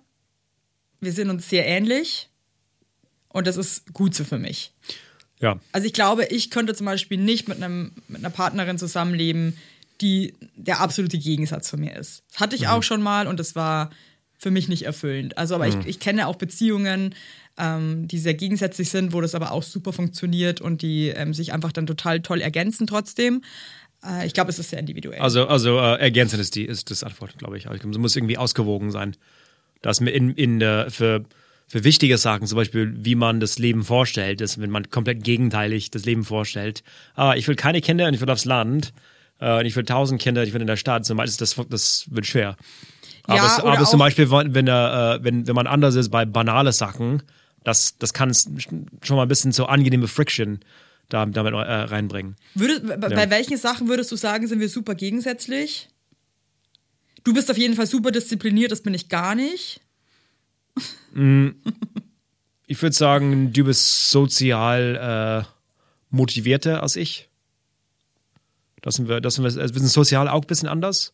wir 1.00 1.12
sind 1.12 1.30
uns 1.30 1.48
sehr 1.48 1.64
ähnlich 1.66 2.28
und 3.30 3.46
das 3.46 3.56
ist 3.56 3.94
gut 3.94 4.14
so 4.14 4.24
für 4.24 4.38
mich. 4.38 4.74
Ja. 5.40 5.58
Also 5.72 5.86
ich 5.86 5.94
glaube, 5.94 6.26
ich 6.26 6.50
könnte 6.50 6.74
zum 6.74 6.84
Beispiel 6.84 7.16
nicht 7.16 7.48
mit, 7.48 7.62
einem, 7.62 7.92
mit 8.06 8.18
einer 8.18 8.28
Partnerin 8.28 8.76
zusammenleben, 8.76 9.56
die 10.02 10.34
der 10.56 10.80
absolute 10.80 11.16
Gegensatz 11.16 11.70
von 11.70 11.80
mir 11.80 11.96
ist. 11.96 12.22
Das 12.32 12.40
hatte 12.40 12.54
ich 12.54 12.68
auch 12.68 12.82
schon 12.82 13.00
mal 13.00 13.26
und 13.26 13.40
das 13.40 13.54
war 13.54 13.90
für 14.36 14.50
mich 14.50 14.68
nicht 14.68 14.82
erfüllend. 14.82 15.38
Also, 15.38 15.54
aber 15.54 15.68
ich, 15.68 15.76
ich 15.86 16.00
kenne 16.00 16.26
auch 16.26 16.36
Beziehungen, 16.36 17.14
ähm, 17.58 18.08
die 18.08 18.18
sehr 18.18 18.34
gegensätzlich 18.34 18.90
sind, 18.90 19.12
wo 19.12 19.20
das 19.20 19.34
aber 19.34 19.52
auch 19.52 19.62
super 19.62 19.92
funktioniert 19.92 20.60
und 20.60 20.82
die 20.82 21.08
ähm, 21.08 21.34
sich 21.34 21.52
einfach 21.52 21.72
dann 21.72 21.86
total 21.86 22.20
toll 22.20 22.40
ergänzen 22.40 22.86
trotzdem. 22.86 23.42
Äh, 24.04 24.26
ich 24.26 24.34
glaube, 24.34 24.50
es 24.50 24.58
ist 24.58 24.70
sehr 24.70 24.78
individuell. 24.80 25.20
Also, 25.20 25.46
also 25.46 25.78
äh, 25.78 25.98
ergänzend 26.00 26.40
ist, 26.40 26.54
die, 26.56 26.64
ist 26.64 26.90
das 26.90 27.04
Antwort, 27.04 27.38
glaube 27.38 27.56
ich. 27.58 27.68
Also, 27.68 27.88
Es 27.88 27.98
muss 27.98 28.16
irgendwie 28.16 28.38
ausgewogen 28.38 28.90
sein. 28.90 29.16
Dass 29.82 30.00
mir 30.00 30.10
in, 30.10 30.30
in 30.34 30.58
der, 30.60 30.90
für, 30.90 31.24
für 31.68 31.84
wichtige 31.84 32.16
Sachen, 32.18 32.46
zum 32.46 32.56
Beispiel, 32.56 32.92
wie 33.04 33.14
man 33.14 33.38
das 33.38 33.58
Leben 33.58 33.84
vorstellt, 33.84 34.40
ist, 34.40 34.60
wenn 34.60 34.70
man 34.70 34.90
komplett 34.90 35.22
gegenteilig 35.22 35.90
das 35.90 36.04
Leben 36.06 36.24
vorstellt. 36.24 36.82
Ah, 37.14 37.34
ich 37.36 37.46
will 37.48 37.54
keine 37.56 37.80
Kinder 37.80 38.08
und 38.08 38.14
ich 38.14 38.20
will 38.20 38.30
aufs 38.30 38.46
Land. 38.46 38.92
Äh, 39.40 39.58
und 39.60 39.66
ich 39.66 39.76
will 39.76 39.84
tausend 39.84 40.20
Kinder, 40.20 40.42
ich 40.42 40.52
will 40.54 40.60
in 40.60 40.66
der 40.66 40.76
Stadt. 40.76 41.04
Zum 41.04 41.18
Beispiel, 41.18 41.36
das, 41.38 41.54
das 41.68 42.06
wird 42.10 42.26
schwer. 42.26 42.56
Aber, 43.24 43.36
Ja, 43.36 43.46
es, 43.46 43.58
aber 43.60 43.80
es 43.80 43.90
zum 43.90 44.00
auch- 44.00 44.06
Beispiel, 44.06 44.30
wenn, 44.30 44.66
äh, 44.66 45.18
wenn, 45.22 45.46
wenn 45.46 45.54
man 45.54 45.66
anders 45.66 45.94
ist 45.94 46.10
bei 46.10 46.24
banale 46.24 46.72
Sachen, 46.72 47.22
das, 47.64 47.98
das 47.98 48.12
kann 48.12 48.30
es 48.30 48.48
schon 49.02 49.16
mal 49.16 49.22
ein 49.22 49.28
bisschen 49.28 49.52
so 49.52 49.66
angenehme 49.66 50.06
Friction 50.06 50.60
da, 51.08 51.26
damit 51.26 51.54
äh, 51.54 51.56
reinbringen. 51.56 52.36
Würde, 52.54 52.80
bei, 52.80 53.08
bei 53.08 53.30
welchen 53.30 53.56
Sachen 53.56 53.88
würdest 53.88 54.12
du 54.12 54.16
sagen, 54.16 54.46
sind 54.46 54.60
wir 54.60 54.68
super 54.68 54.94
gegensätzlich? 54.94 55.88
Du 57.24 57.32
bist 57.32 57.50
auf 57.50 57.58
jeden 57.58 57.74
Fall 57.74 57.86
super 57.86 58.10
diszipliniert, 58.10 58.70
das 58.70 58.82
bin 58.82 58.94
ich 58.94 59.08
gar 59.08 59.34
nicht. 59.34 59.80
Ich 62.66 62.80
würde 62.80 62.96
sagen, 62.96 63.52
du 63.52 63.64
bist 63.64 64.10
sozial 64.10 65.44
äh, 65.44 65.46
motivierter 66.08 66.82
als 66.82 66.96
ich. 66.96 67.28
Das 68.80 68.94
sind 68.94 69.06
wir, 69.06 69.20
das 69.20 69.34
sind 69.34 69.44
wir, 69.44 69.60
also 69.60 69.74
wir 69.74 69.80
sind 69.80 69.90
sozial 69.90 70.28
auch 70.28 70.40
ein 70.40 70.46
bisschen 70.46 70.68
anders. 70.68 71.12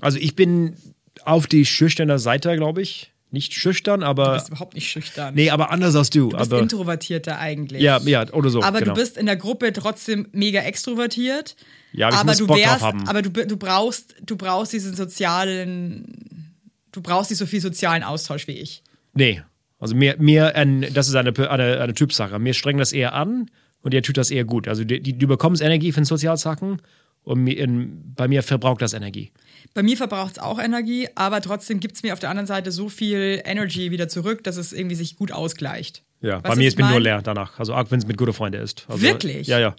Also 0.00 0.18
ich 0.18 0.34
bin 0.34 0.76
auf 1.24 1.46
die 1.46 1.64
schüchterne 1.64 2.18
Seite, 2.18 2.56
glaube 2.56 2.82
ich. 2.82 3.11
Nicht 3.32 3.54
schüchtern, 3.54 4.00
Du 4.00 4.06
aber 4.06 4.34
bist 4.34 4.48
überhaupt 4.48 4.74
nicht 4.74 4.88
schüchtern. 4.90 5.34
nee, 5.34 5.48
aber 5.48 5.70
anders 5.70 5.96
als 5.96 6.10
du. 6.10 6.28
du 6.28 6.36
bist 6.36 6.52
aber 6.52 6.60
introvertierter 6.60 7.38
eigentlich. 7.38 7.80
ja, 7.80 7.98
ja, 7.98 8.30
oder 8.32 8.50
so. 8.50 8.62
aber 8.62 8.80
genau. 8.80 8.92
du 8.92 9.00
bist 9.00 9.16
in 9.16 9.24
der 9.24 9.36
Gruppe 9.36 9.72
trotzdem 9.72 10.28
mega 10.32 10.60
extrovertiert. 10.60 11.56
Ja, 11.92 12.08
aber 12.08 12.14
ich 12.14 12.20
aber 12.20 12.30
muss 12.30 12.38
du 12.38 12.46
Bock 12.46 12.58
drauf 12.58 12.66
wärst, 12.66 12.82
haben. 12.82 13.08
aber 13.08 13.22
du, 13.22 13.30
du 13.30 13.56
brauchst, 13.56 14.14
du 14.24 14.36
brauchst 14.36 14.74
diesen 14.74 14.94
sozialen, 14.94 16.54
du 16.92 17.00
brauchst 17.00 17.30
nicht 17.30 17.38
so 17.38 17.46
viel 17.46 17.60
sozialen 17.62 18.02
Austausch 18.02 18.46
wie 18.48 18.52
ich. 18.52 18.82
Nee. 19.14 19.42
Also 19.78 19.96
mir, 19.96 20.16
mir 20.18 20.52
das 20.92 21.08
ist 21.08 21.14
eine, 21.14 21.36
eine, 21.50 21.80
eine 21.80 21.94
Typsache. 21.94 22.38
Mir 22.38 22.54
strengt 22.54 22.80
das 22.80 22.92
eher 22.92 23.14
an 23.14 23.50
und 23.80 23.94
ihr 23.94 24.02
tut 24.02 24.16
das 24.16 24.30
eher 24.30 24.44
gut. 24.44 24.68
Also 24.68 24.84
die, 24.84 25.00
die, 25.00 25.16
du 25.16 25.26
bekommst 25.26 25.60
Energie 25.62 25.90
von 25.90 26.04
Sozialsachen 26.04 26.82
und 27.24 27.42
mir, 27.42 27.58
in, 27.58 28.14
bei 28.14 28.28
mir 28.28 28.42
verbraucht 28.42 28.82
das 28.82 28.92
Energie. 28.92 29.32
Bei 29.74 29.82
mir 29.82 29.96
verbraucht 29.96 30.32
es 30.32 30.38
auch 30.38 30.58
Energie, 30.58 31.08
aber 31.14 31.40
trotzdem 31.40 31.80
gibt 31.80 31.96
es 31.96 32.02
mir 32.02 32.12
auf 32.12 32.18
der 32.18 32.30
anderen 32.30 32.46
Seite 32.46 32.70
so 32.72 32.88
viel 32.88 33.40
Energy 33.44 33.90
wieder 33.90 34.08
zurück, 34.08 34.44
dass 34.44 34.56
es 34.56 34.72
irgendwie 34.72 34.96
sich 34.96 35.16
gut 35.16 35.32
ausgleicht. 35.32 36.02
Ja, 36.20 36.34
Weißt 36.34 36.42
bei 36.44 36.50
du, 36.50 36.56
mir 36.56 36.64
was 36.64 36.68
ist 36.68 36.76
bin 36.76 36.84
ich 36.84 36.90
nur 36.90 36.96
mein? 36.98 37.02
leer 37.04 37.22
danach. 37.22 37.58
Also 37.58 37.74
auch 37.74 37.90
wenn 37.90 37.98
es 37.98 38.06
mit 38.06 38.16
guten 38.18 38.32
Freunden 38.32 38.60
ist. 38.62 38.84
Also, 38.88 39.02
Wirklich? 39.02 39.46
Ja, 39.46 39.58
ja. 39.58 39.74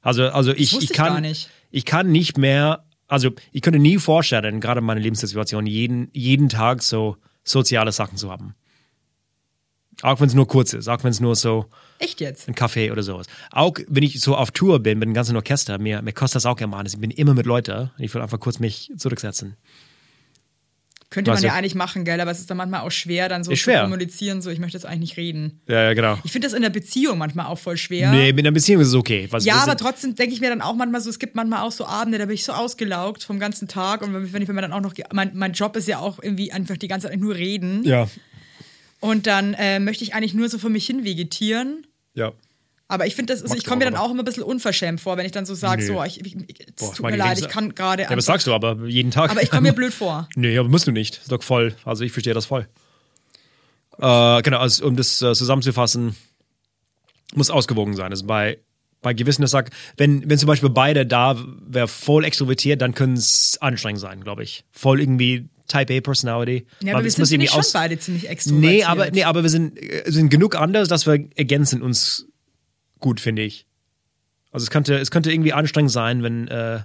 Also, 0.00 0.24
also 0.28 0.52
ich, 0.52 0.72
wusste 0.72 0.84
ich 0.84 0.90
ich 0.90 0.96
kann 0.96 1.12
gar 1.14 1.20
nicht. 1.20 1.50
ich 1.70 1.84
kann 1.84 2.10
nicht 2.10 2.38
mehr, 2.38 2.84
also 3.08 3.30
ich 3.52 3.60
könnte 3.62 3.78
nie 3.78 3.98
vorstellen, 3.98 4.60
gerade 4.60 4.78
in 4.78 4.84
meiner 4.86 5.00
Lebenssituation, 5.00 5.66
jeden, 5.66 6.08
jeden 6.12 6.48
Tag 6.48 6.82
so 6.82 7.16
soziale 7.44 7.92
Sachen 7.92 8.16
zu 8.16 8.30
haben. 8.30 8.54
Auch 10.02 10.20
wenn 10.20 10.28
es 10.28 10.34
nur 10.34 10.46
kurz 10.46 10.74
ist, 10.74 10.88
auch 10.88 11.02
wenn 11.04 11.10
es 11.10 11.20
nur 11.20 11.34
so 11.36 11.66
Echt 11.98 12.20
jetzt? 12.20 12.48
ein 12.48 12.54
Café 12.54 12.92
oder 12.92 13.02
sowas. 13.02 13.26
Auch 13.50 13.72
wenn 13.88 14.02
ich 14.02 14.20
so 14.20 14.36
auf 14.36 14.50
Tour 14.50 14.80
bin 14.80 14.98
mit 14.98 15.06
dem 15.08 15.14
ganzen 15.14 15.34
Orchester, 15.36 15.78
mir, 15.78 16.02
mir 16.02 16.12
kostet 16.12 16.36
das 16.36 16.46
auch 16.46 16.56
gerne 16.56 16.70
mal. 16.70 16.86
Ich 16.86 16.98
bin 16.98 17.10
immer 17.10 17.32
mit 17.34 17.46
Leuten. 17.46 17.90
Ich 17.98 18.12
will 18.14 18.20
einfach 18.20 18.38
kurz 18.38 18.58
mich 18.58 18.92
zurücksetzen. 18.96 19.56
Könnte 21.08 21.30
man 21.30 21.36
Weißt 21.36 21.44
du- 21.44 21.48
ja 21.48 21.54
eigentlich 21.54 21.76
machen, 21.76 22.04
gell? 22.04 22.20
Aber 22.20 22.32
es 22.32 22.40
ist 22.40 22.50
dann 22.50 22.56
manchmal 22.56 22.80
auch 22.80 22.90
schwer, 22.90 23.28
dann 23.28 23.44
so 23.44 23.52
Ist 23.52 23.60
zu 23.60 23.64
schwer. 23.70 23.82
kommunizieren, 23.82 24.42
so 24.42 24.50
ich 24.50 24.58
möchte 24.58 24.76
jetzt 24.76 24.84
eigentlich 24.84 25.00
nicht 25.10 25.16
reden. 25.16 25.60
Ja, 25.68 25.82
ja, 25.84 25.94
genau. 25.94 26.18
Ich 26.24 26.32
finde 26.32 26.48
das 26.48 26.52
in 26.52 26.62
der 26.62 26.70
Beziehung 26.70 27.16
manchmal 27.16 27.46
auch 27.46 27.58
voll 27.58 27.76
schwer. 27.76 28.10
Nee, 28.10 28.32
mit 28.32 28.44
einer 28.44 28.52
Beziehung 28.52 28.82
ist 28.82 28.88
es 28.88 28.94
okay. 28.94 29.28
Was, 29.30 29.44
Ja, 29.44 29.62
aber 29.62 29.76
trotzdem 29.76 30.16
denke 30.16 30.34
ich 30.34 30.40
mir 30.40 30.50
dann 30.50 30.60
auch 30.60 30.74
manchmal 30.74 31.00
so, 31.00 31.08
es 31.08 31.20
gibt 31.20 31.36
manchmal 31.36 31.62
auch 31.62 31.70
so 31.72 31.86
Abende, 31.86 32.18
da 32.18 32.26
bin 32.26 32.34
ich 32.34 32.44
so 32.44 32.52
ausgelaugt 32.52 33.22
vom 33.22 33.38
ganzen 33.38 33.68
Tag 33.68 34.02
und 34.02 34.12
wenn, 34.12 34.42
ich 34.42 34.48
wenn 34.48 34.54
mir 34.56 34.62
dann 34.62 34.72
auch 34.72 34.80
noch, 34.80 34.94
mein, 35.12 35.30
mein 35.34 35.52
Job 35.52 35.76
ist 35.76 35.86
ja 35.86 36.00
auch 36.00 36.18
irgendwie 36.20 36.50
einfach 36.52 36.76
die 36.76 36.88
ganze 36.88 37.08
Zeit 37.08 37.18
nur 37.20 37.36
reden 37.36 37.84
Ja, 37.84 38.08
und 39.06 39.26
dann 39.26 39.54
äh, 39.54 39.78
möchte 39.80 40.04
ich 40.04 40.14
eigentlich 40.14 40.34
nur 40.34 40.48
so 40.48 40.58
vor 40.58 40.70
mich 40.70 40.86
hin 40.86 41.04
vegetieren. 41.04 41.86
ja. 42.14 42.32
Aber 42.88 43.04
ich 43.08 43.16
finde, 43.16 43.32
das 43.32 43.42
ist, 43.42 43.48
Magst 43.48 43.62
ich 43.64 43.68
komme 43.68 43.80
mir 43.84 43.90
dann 43.90 43.96
auch 44.00 44.12
immer 44.12 44.22
ein 44.22 44.24
bisschen 44.24 44.44
unverschämt 44.44 45.00
vor, 45.00 45.16
wenn 45.16 45.26
ich 45.26 45.32
dann 45.32 45.44
so 45.44 45.56
sage, 45.56 45.84
so, 45.84 46.04
ich, 46.04 46.24
ich, 46.24 46.36
es 46.36 46.74
Boah, 46.76 46.94
tut 46.94 47.04
mir 47.10 47.16
leid, 47.16 47.36
ich 47.40 47.48
kann 47.48 47.74
gerade 47.74 48.04
Ja, 48.04 48.08
was 48.10 48.12
einfach- 48.12 48.22
sagst 48.26 48.46
du 48.46 48.54
aber 48.54 48.86
jeden 48.86 49.10
Tag? 49.10 49.28
Aber 49.28 49.42
ich 49.42 49.50
komme 49.50 49.62
mir 49.62 49.72
blöd 49.74 49.92
vor. 49.92 50.28
Nee, 50.36 50.56
aber 50.56 50.68
musst 50.68 50.86
du 50.86 50.92
nicht. 50.92 51.20
Doch 51.28 51.42
voll. 51.42 51.74
Also 51.84 52.04
ich 52.04 52.12
verstehe 52.12 52.32
das 52.32 52.46
voll. 52.46 52.68
Äh, 53.98 54.42
genau, 54.42 54.58
also 54.60 54.86
um 54.86 54.94
das 54.94 55.20
äh, 55.20 55.34
zusammenzufassen, 55.34 56.14
muss 57.34 57.50
ausgewogen 57.50 57.96
sein. 57.96 58.12
Also 58.12 58.24
bei, 58.24 58.58
bei 59.02 59.14
gewissen 59.14 59.44
Sachen, 59.48 59.70
wenn, 59.96 60.30
wenn 60.30 60.38
zum 60.38 60.46
Beispiel 60.46 60.70
beide 60.70 61.06
da 61.06 61.36
wäre 61.66 61.88
voll 61.88 62.24
extrovertiert, 62.24 62.80
dann 62.82 62.94
können 62.94 63.14
es 63.14 63.58
anstrengend 63.60 64.00
sein, 64.00 64.22
glaube 64.22 64.44
ich. 64.44 64.64
Voll 64.70 65.00
irgendwie 65.00 65.48
Type 65.66 65.94
A 65.96 66.00
Personality. 66.00 66.66
Ja, 66.80 66.86
Weil 66.88 66.94
aber 66.94 67.04
wir 67.04 67.10
sind 67.10 67.30
irgendwie 67.30 67.44
ich 67.44 67.50
schon 67.50 67.64
beide 67.72 67.98
ziemlich 67.98 68.28
extrovertiert. 68.28 68.72
Nee, 68.72 68.84
aber, 68.84 69.10
nee, 69.10 69.24
aber 69.24 69.42
wir 69.42 69.50
sind, 69.50 69.78
äh, 69.80 70.04
sind 70.06 70.30
genug 70.30 70.54
anders, 70.54 70.88
dass 70.88 71.06
wir 71.06 71.28
ergänzen 71.36 71.82
uns 71.82 72.26
gut, 73.00 73.20
finde 73.20 73.42
ich. 73.42 73.66
Also 74.50 74.64
es 74.64 74.70
könnte, 74.70 74.96
es 74.98 75.10
könnte 75.10 75.30
irgendwie 75.32 75.52
anstrengend 75.52 75.92
sein, 75.92 76.22
wenn, 76.22 76.48
äh, 76.48 76.80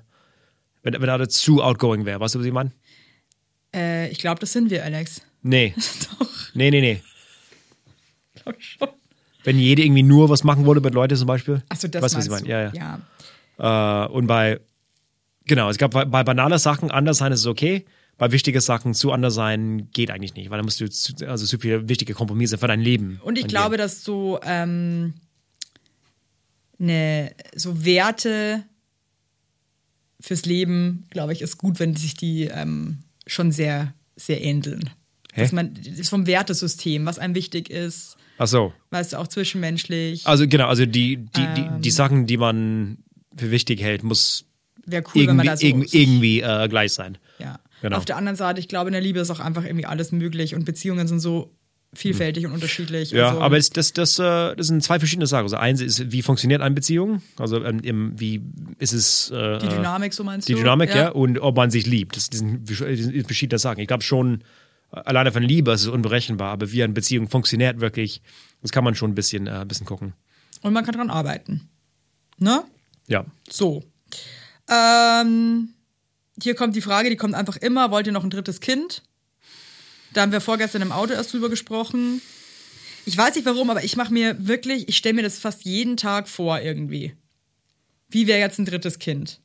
wenn, 0.83 0.93
wenn 0.93 1.09
er 1.09 1.29
zu 1.29 1.63
outgoing 1.63 2.05
wäre. 2.05 2.19
Weißt 2.19 2.35
du, 2.35 2.39
was 2.39 2.45
ich 2.45 2.51
meine? 2.51 2.71
Äh, 3.73 4.09
ich 4.09 4.19
glaube, 4.19 4.39
das 4.39 4.51
sind 4.51 4.69
wir, 4.69 4.83
Alex. 4.83 5.21
Nee. 5.41 5.73
Doch, 6.19 6.27
Nee, 6.53 6.69
nee, 6.69 6.81
nee. 6.81 7.01
glaub 8.35 8.55
ich 8.57 8.71
schon. 8.71 8.89
Wenn 9.43 9.57
jede 9.57 9.83
irgendwie 9.83 10.03
nur 10.03 10.29
was 10.29 10.43
machen 10.43 10.65
würde 10.65 10.81
mit 10.81 10.93
Leuten 10.93 11.15
zum 11.15 11.27
Beispiel. 11.27 11.63
Achso, 11.69 11.87
das 11.87 12.03
weißt 12.03 12.15
was 12.17 12.25
ich 12.25 12.31
meine? 12.31 12.43
du. 12.43 12.49
Ja, 12.49 12.99
ja. 13.57 14.05
Äh, 14.05 14.07
und 14.09 14.27
bei, 14.27 14.59
genau, 15.45 15.69
es 15.69 15.77
gab 15.77 15.91
bei, 15.91 16.05
bei 16.05 16.23
banalen 16.23 16.59
Sachen 16.59 16.91
anders 16.91 17.19
sein 17.19 17.31
ist 17.31 17.47
okay. 17.47 17.85
Bei 18.21 18.31
wichtigen 18.31 18.61
Sachen 18.61 18.93
zu 18.93 19.11
anders 19.11 19.33
sein 19.33 19.89
geht 19.93 20.11
eigentlich 20.11 20.35
nicht, 20.35 20.51
weil 20.51 20.59
da 20.59 20.63
musst 20.63 20.79
du 20.79 20.87
zu, 20.87 21.27
also 21.27 21.43
zu 21.43 21.57
viele 21.57 21.89
wichtige 21.89 22.13
Kompromisse 22.13 22.59
für 22.59 22.67
dein 22.67 22.79
Leben. 22.79 23.19
Und 23.23 23.39
ich 23.39 23.47
glaube, 23.47 23.77
dass 23.77 24.03
so, 24.03 24.39
ähm, 24.43 25.15
ne, 26.77 27.33
so 27.55 27.83
Werte 27.83 28.63
fürs 30.19 30.45
Leben, 30.45 31.07
glaube 31.09 31.33
ich, 31.33 31.41
ist 31.41 31.57
gut, 31.57 31.79
wenn 31.79 31.95
sich 31.95 32.13
die 32.13 32.43
ähm, 32.43 32.99
schon 33.25 33.51
sehr, 33.51 33.95
sehr 34.15 34.43
ähneln. 34.43 34.91
Hä? 35.33 35.41
Dass 35.41 35.51
man 35.51 35.75
das 35.97 36.09
vom 36.09 36.27
Wertesystem, 36.27 37.07
was 37.07 37.17
einem 37.17 37.33
wichtig 37.33 37.71
ist, 37.71 38.17
Ach 38.37 38.45
so. 38.45 38.71
weißt 38.91 39.13
du, 39.13 39.17
auch 39.17 39.29
zwischenmenschlich, 39.29 40.27
Also 40.27 40.47
genau, 40.47 40.67
also 40.67 40.85
die, 40.85 41.17
die, 41.17 41.47
die, 41.55 41.61
Ähm. 41.61 41.81
die 41.81 41.89
Sachen, 41.89 42.27
die 42.27 42.37
man 42.37 42.99
für 43.35 43.49
wichtig 43.49 43.81
hält, 43.81 44.03
muss 44.03 44.45
cool, 44.87 45.01
irgendwie, 45.15 45.57
so 45.57 45.65
irgendwie, 45.65 45.97
irgendwie 45.99 46.41
äh, 46.41 46.67
gleich 46.67 46.93
sein. 46.93 47.17
Ja. 47.39 47.59
Genau. 47.81 47.97
Auf 47.97 48.05
der 48.05 48.17
anderen 48.17 48.35
Seite, 48.35 48.59
ich 48.59 48.67
glaube, 48.67 48.89
in 48.89 48.93
der 48.93 49.01
Liebe 49.01 49.19
ist 49.19 49.31
auch 49.31 49.39
einfach 49.39 49.65
irgendwie 49.65 49.85
alles 49.85 50.11
möglich 50.11 50.55
und 50.55 50.65
Beziehungen 50.65 51.07
sind 51.07 51.19
so 51.19 51.55
vielfältig 51.93 52.45
und 52.45 52.53
unterschiedlich. 52.53 53.11
Ja, 53.11 53.29
also, 53.29 53.41
aber 53.41 53.57
es, 53.57 53.69
das, 53.69 53.91
das, 53.93 54.17
äh, 54.17 54.55
das 54.55 54.67
sind 54.67 54.81
zwei 54.83 54.99
verschiedene 54.99 55.27
Sachen. 55.27 55.43
Also 55.43 55.57
eins 55.57 55.81
ist, 55.81 56.11
wie 56.11 56.21
funktioniert 56.21 56.61
eine 56.61 56.73
Beziehung? 56.73 57.21
Also 57.37 57.63
ähm, 57.63 58.13
wie 58.17 58.41
ist 58.77 58.93
es 58.93 59.29
äh, 59.31 59.59
die 59.59 59.67
Dynamik, 59.67 60.13
so 60.13 60.23
meinst 60.23 60.47
die 60.47 60.53
du? 60.53 60.59
Dynamik, 60.59 60.93
ja. 60.95 61.09
und 61.09 61.39
ob 61.39 61.57
man 61.57 61.69
sich 61.69 61.85
liebt. 61.85 62.15
Das 62.15 62.29
sind, 62.31 62.69
das 62.69 62.77
sind 62.77 63.25
verschiedene 63.25 63.59
Sachen. 63.59 63.79
Ich 63.79 63.87
glaube 63.87 64.03
schon, 64.03 64.43
alleine 64.91 65.31
von 65.31 65.43
Liebe 65.43 65.71
ist 65.71 65.81
es 65.81 65.87
unberechenbar, 65.87 66.51
aber 66.51 66.71
wie 66.71 66.83
eine 66.83 66.93
Beziehung 66.93 67.27
funktioniert 67.27 67.81
wirklich, 67.81 68.21
das 68.61 68.71
kann 68.71 68.83
man 68.83 68.95
schon 68.95 69.11
ein 69.11 69.15
bisschen, 69.15 69.47
äh, 69.47 69.51
ein 69.51 69.67
bisschen 69.67 69.85
gucken. 69.85 70.13
Und 70.61 70.73
man 70.73 70.85
kann 70.85 70.95
dran 70.95 71.09
arbeiten. 71.09 71.69
Ne? 72.37 72.63
Ja. 73.07 73.25
So. 73.49 73.83
Ähm, 74.69 75.73
hier 76.41 76.55
kommt 76.55 76.75
die 76.75 76.81
Frage, 76.81 77.09
die 77.09 77.15
kommt 77.15 77.35
einfach 77.35 77.57
immer. 77.57 77.91
Wollt 77.91 78.07
ihr 78.07 78.13
noch 78.13 78.23
ein 78.23 78.29
drittes 78.29 78.59
Kind? 78.59 79.03
Da 80.13 80.21
haben 80.21 80.31
wir 80.31 80.41
vorgestern 80.41 80.81
im 80.81 80.91
Auto 80.91 81.13
erst 81.13 81.33
drüber 81.33 81.49
gesprochen. 81.49 82.21
Ich 83.05 83.17
weiß 83.17 83.35
nicht 83.35 83.45
warum, 83.45 83.69
aber 83.69 83.83
ich 83.83 83.95
mache 83.95 84.13
mir 84.13 84.35
wirklich, 84.47 84.87
ich 84.87 84.97
stelle 84.97 85.15
mir 85.15 85.23
das 85.23 85.39
fast 85.39 85.63
jeden 85.63 85.97
Tag 85.97 86.27
vor 86.27 86.59
irgendwie. 86.59 87.15
Wie 88.09 88.27
wäre 88.27 88.39
jetzt 88.39 88.59
ein 88.59 88.65
drittes 88.65 88.99
Kind? 88.99 89.39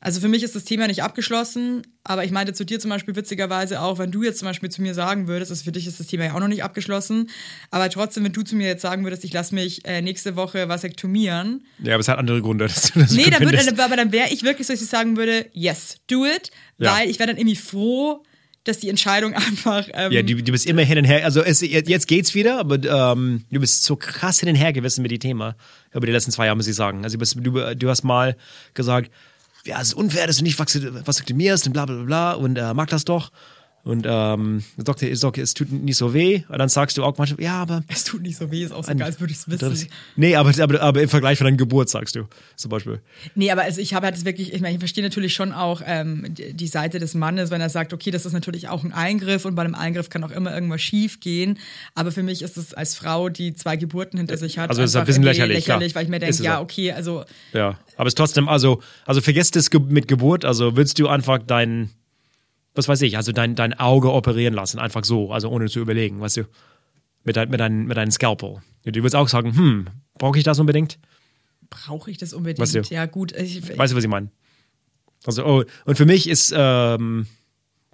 Also 0.00 0.20
für 0.20 0.28
mich 0.28 0.44
ist 0.44 0.54
das 0.54 0.62
Thema 0.64 0.86
nicht 0.86 1.02
abgeschlossen, 1.02 1.82
aber 2.04 2.24
ich 2.24 2.30
meinte 2.30 2.52
zu 2.52 2.64
dir 2.64 2.78
zum 2.78 2.88
Beispiel 2.90 3.16
witzigerweise 3.16 3.80
auch, 3.80 3.98
wenn 3.98 4.12
du 4.12 4.22
jetzt 4.22 4.38
zum 4.38 4.46
Beispiel 4.46 4.70
zu 4.70 4.80
mir 4.80 4.94
sagen 4.94 5.26
würdest, 5.26 5.50
also 5.50 5.64
für 5.64 5.72
dich 5.72 5.88
ist 5.88 5.98
das 5.98 6.06
Thema 6.06 6.26
ja 6.26 6.34
auch 6.34 6.40
noch 6.40 6.46
nicht 6.46 6.62
abgeschlossen, 6.62 7.30
aber 7.72 7.90
trotzdem, 7.90 8.22
wenn 8.24 8.32
du 8.32 8.42
zu 8.42 8.54
mir 8.54 8.68
jetzt 8.68 8.82
sagen 8.82 9.02
würdest, 9.02 9.24
ich 9.24 9.32
lasse 9.32 9.56
mich 9.56 9.84
äh, 9.84 10.00
nächste 10.00 10.36
Woche 10.36 10.68
vasektomieren, 10.68 11.64
Ja, 11.82 11.94
aber 11.94 12.00
es 12.00 12.08
hat 12.08 12.18
andere 12.18 12.40
Gründe, 12.42 12.64
dass 12.68 12.92
du 12.92 13.00
das 13.00 13.10
nee, 13.12 13.28
dann 13.28 13.40
würde, 13.44 13.82
aber 13.82 13.96
dann 13.96 14.12
wäre 14.12 14.28
ich 14.32 14.44
wirklich 14.44 14.68
so, 14.68 14.72
dass 14.72 14.82
ich 14.82 14.88
sagen 14.88 15.16
würde, 15.16 15.46
yes, 15.52 15.96
do 16.08 16.24
it, 16.24 16.52
Ja. 16.78 16.94
weil 16.96 17.10
ich 17.10 17.18
wäre 17.18 17.26
dann 17.28 17.36
irgendwie 17.36 17.56
froh, 17.56 18.22
dass 18.64 18.78
die 18.78 18.90
Entscheidung 18.90 19.34
einfach 19.34 19.88
ähm, 19.94 20.12
Ja, 20.12 20.22
du, 20.22 20.36
du 20.36 20.52
bist 20.52 20.66
immer 20.66 20.82
hin 20.82 20.98
und 20.98 21.04
her. 21.06 21.24
Also 21.24 21.42
es, 21.42 21.60
jetzt 21.60 22.06
geht's 22.06 22.34
wieder, 22.34 22.58
aber 22.60 22.76
ähm, 23.12 23.44
du 23.50 23.60
bist 23.60 23.82
so 23.82 23.96
krass 23.96 24.40
hin 24.40 24.48
und 24.48 24.54
her 24.56 24.72
gewesen 24.72 25.02
mit 25.02 25.10
dem 25.10 25.20
Thema 25.20 25.56
über 25.92 26.06
die 26.06 26.12
letzten 26.12 26.30
zwei 26.32 26.44
Jahre, 26.46 26.56
muss 26.56 26.68
ich 26.68 26.76
sagen. 26.76 27.02
Also 27.02 27.16
du, 27.16 27.18
bist, 27.18 27.36
du, 27.40 27.74
du 27.74 27.88
hast 27.88 28.04
mal 28.04 28.36
gesagt, 28.74 29.10
ja, 29.68 29.80
es 29.80 29.88
ist 29.88 29.94
unfair, 29.94 30.26
dass 30.26 30.38
du 30.38 30.44
nicht 30.44 30.58
vasektomierst 30.58 31.66
und 31.66 31.74
bla 31.74 31.84
bla 31.84 32.02
bla 32.02 32.32
und 32.32 32.56
äh, 32.56 32.74
mag 32.74 32.88
das 32.88 33.04
doch. 33.04 33.30
Und 33.88 34.04
ähm, 34.06 34.62
der 34.76 34.84
Doktor 34.84 35.16
sagt, 35.16 35.38
es 35.38 35.54
tut 35.54 35.72
nicht 35.72 35.96
so 35.96 36.12
weh. 36.12 36.42
Und 36.50 36.58
dann 36.58 36.68
sagst 36.68 36.98
du 36.98 37.04
auch 37.04 37.16
manchmal, 37.16 37.42
ja, 37.42 37.54
aber 37.54 37.82
es 37.88 38.04
tut 38.04 38.20
nicht 38.20 38.36
so 38.36 38.50
weh, 38.50 38.62
ist 38.62 38.70
auch 38.70 38.84
so 38.84 38.92
geil, 38.92 39.04
als 39.04 39.18
würde 39.18 39.32
ich 39.32 39.38
es 39.38 39.48
wissen. 39.48 39.88
Nee, 40.14 40.36
aber, 40.36 40.52
aber, 40.62 40.82
aber 40.82 41.02
im 41.02 41.08
Vergleich 41.08 41.38
von 41.38 41.46
deiner 41.46 41.56
Geburt, 41.56 41.88
sagst 41.88 42.14
du, 42.14 42.24
zum 42.54 42.70
Beispiel. 42.70 43.00
Nee, 43.34 43.50
aber 43.50 43.62
also 43.62 43.80
ich 43.80 43.94
habe 43.94 44.04
halt 44.04 44.14
das 44.14 44.26
wirklich, 44.26 44.52
ich 44.52 44.60
meine, 44.60 44.74
ich 44.74 44.78
verstehe 44.78 45.02
natürlich 45.02 45.32
schon 45.32 45.52
auch 45.52 45.80
ähm, 45.86 46.26
die 46.28 46.66
Seite 46.66 46.98
des 46.98 47.14
Mannes, 47.14 47.50
wenn 47.50 47.62
er 47.62 47.70
sagt, 47.70 47.94
okay, 47.94 48.10
das 48.10 48.26
ist 48.26 48.34
natürlich 48.34 48.68
auch 48.68 48.84
ein 48.84 48.92
Eingriff 48.92 49.46
und 49.46 49.54
bei 49.54 49.62
einem 49.62 49.74
Eingriff 49.74 50.10
kann 50.10 50.22
auch 50.22 50.32
immer 50.32 50.52
irgendwas 50.52 50.82
schief 50.82 51.20
gehen. 51.20 51.58
Aber 51.94 52.12
für 52.12 52.22
mich 52.22 52.42
ist 52.42 52.58
es 52.58 52.74
als 52.74 52.94
Frau, 52.94 53.30
die 53.30 53.54
zwei 53.54 53.76
Geburten 53.76 54.18
hinter 54.18 54.36
sich 54.36 54.58
hat, 54.58 54.68
Also 54.68 54.82
es 54.82 54.90
ist 54.90 54.96
ein 54.96 55.06
bisschen 55.06 55.22
lächerlich, 55.22 55.64
klar. 55.64 55.80
weil 55.80 56.02
ich 56.02 56.10
mir 56.10 56.18
denke, 56.18 56.42
ja, 56.42 56.60
okay, 56.60 56.92
also 56.92 57.24
Ja, 57.54 57.78
aber 57.96 58.06
es 58.06 58.10
ist 58.10 58.18
trotzdem, 58.18 58.48
also, 58.48 58.82
also 59.06 59.22
vergesst 59.22 59.56
es 59.56 59.70
mit 59.72 60.08
Geburt, 60.08 60.44
also 60.44 60.76
willst 60.76 60.98
du 60.98 61.08
einfach 61.08 61.38
dein, 61.38 61.88
was 62.78 62.88
weiß 62.88 63.02
ich, 63.02 63.16
also 63.16 63.32
dein, 63.32 63.54
dein 63.54 63.78
Auge 63.78 64.12
operieren 64.12 64.54
lassen, 64.54 64.78
einfach 64.78 65.04
so, 65.04 65.32
also 65.32 65.50
ohne 65.50 65.66
zu 65.66 65.80
überlegen, 65.80 66.20
weißt 66.20 66.38
du, 66.38 66.42
mit, 67.24 67.36
dein, 67.36 67.50
mit, 67.50 67.60
dein, 67.60 67.86
mit 67.86 67.96
deinem 67.96 68.10
Scalpel. 68.10 68.62
Du 68.84 68.94
würdest 69.00 69.16
auch 69.16 69.28
sagen, 69.28 69.54
hm, 69.54 69.86
brauche 70.16 70.38
ich 70.38 70.44
das 70.44 70.58
unbedingt? 70.58 70.98
brauche 71.70 72.10
ich 72.10 72.18
das 72.18 72.32
unbedingt? 72.32 72.60
Weißt 72.60 72.74
du? 72.74 72.94
Ja, 72.94 73.06
gut. 73.06 73.32
Ich, 73.32 73.76
Weißt 73.76 73.92
du, 73.92 73.96
was 73.96 74.04
ich 74.04 74.10
meine? 74.10 74.30
Also, 75.24 75.44
oh, 75.44 75.64
und 75.84 75.96
für 75.96 76.06
mich 76.06 76.28
ist, 76.28 76.54
ähm, 76.56 77.26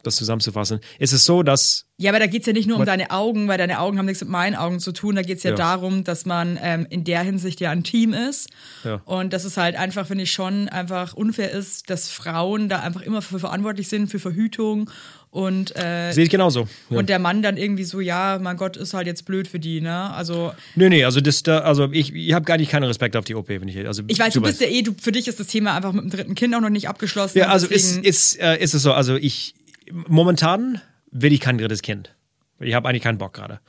das 0.07 0.17
zusammenzufassen, 0.17 0.81
ist 0.99 1.13
es 1.13 1.25
so, 1.25 1.43
dass, 1.43 1.87
Ja, 1.97 2.11
aber 2.11 2.19
da 2.19 2.27
geht's 2.27 2.47
ja 2.47 2.53
nicht 2.53 2.67
nur 2.69 2.79
um 2.79 2.85
deine 2.85 3.11
Augen, 3.11 3.47
weil 3.49 3.59
deine 3.59 3.79
Augen 3.81 3.99
haben 3.99 4.07
nichts 4.07 4.21
mit 4.23 4.31
meinen 4.31 4.55
Augen 4.57 4.81
zu 4.81 4.93
tun. 4.93 5.15
Da 5.17 5.23
geht's 5.23 5.43
ja, 5.43 5.51
Ja. 5.51 5.57
darum, 5.57 6.05
dass 6.05 6.27
man 6.27 6.59
ähm, 6.63 6.87
in 6.91 7.05
der 7.05 7.23
Hinsicht 7.23 7.61
ja 7.61 7.71
ein 7.71 7.85
Team 7.85 8.13
ist. 8.13 8.49
Ja. 8.85 9.01
Und 9.05 9.33
dass 9.33 9.45
es 9.45 9.57
halt 9.57 9.77
einfach, 9.77 10.07
finde 10.07 10.25
ich, 10.25 10.33
schon 10.33 10.69
einfach 10.69 11.15
unfair 11.15 11.51
ist, 11.51 11.91
dass 11.91 12.09
Frauen 12.11 12.69
da 12.69 12.81
einfach 12.81 13.03
immer 13.03 13.23
für 13.23 13.39
verantwortlich 13.39 13.89
sind, 13.89 14.09
für 14.09 14.19
Verhütung. 14.19 14.91
Und, 15.31 15.77
äh, 15.77 16.13
sehe 16.13 16.23
ich 16.25 16.31
genauso. 16.31 16.69
Ja. 16.91 16.99
und 16.99 17.09
der 17.09 17.19
Mann 17.19 17.43
dann 17.43 17.57
irgendwie 17.57 17.83
so, 17.83 17.99
ja, 17.99 18.39
mein 18.41 18.57
Gott, 18.57 18.77
ist 18.77 18.95
halt 18.95 19.09
jetzt 19.09 19.25
blöd 19.25 19.49
für 19.49 19.59
die, 19.59 19.81
ne? 19.81 20.13
Also, 20.15 20.53
nee, 20.77 20.89
nee, 20.89 21.05
also 21.05 21.21
das 21.21 21.43
da, 21.43 21.59
also 21.61 21.91
ich, 21.91 22.15
ich 22.15 22.33
habe 22.33 22.45
gar 22.45 22.57
nicht 22.57 22.71
keinen 22.71 22.85
Respekt 22.85 23.17
auf 23.17 23.25
die 23.25 23.35
OP, 23.35 23.49
wenn 23.49 23.67
ich, 23.67 23.85
also 23.85 24.05
ich 24.07 24.17
weiß, 24.21 24.35
du 24.35 24.41
bist 24.41 24.61
ja 24.61 24.69
eh, 24.69 24.83
du, 24.83 24.95
für 25.01 25.11
dich 25.11 25.27
ist 25.27 25.41
das 25.41 25.49
Thema 25.49 25.75
einfach 25.75 25.93
mit 25.93 26.05
dem 26.05 26.11
dritten 26.11 26.37
Kind 26.37 26.55
auch 26.55 26.61
noch 26.61 26.71
nicht 26.71 26.89
abgeschlossen. 26.89 27.37
Ja, 27.39 27.49
also 27.49 27.67
ist, 27.67 27.99
ist, 28.05 28.39
äh, 28.41 28.59
ist 28.63 28.75
es 28.75 28.83
so, 28.83 28.93
also 28.93 29.17
ich, 29.17 29.55
momentan 29.91 30.81
will 31.11 31.33
ich 31.33 31.41
kein 31.41 31.59
drittes 31.59 31.83
Kind. 31.83 32.15
Ich 32.61 32.75
habe 32.75 32.89
eigentlich 32.89 33.03
keinen 33.03 33.19
Bock 33.19 33.35
gerade. 33.35 33.61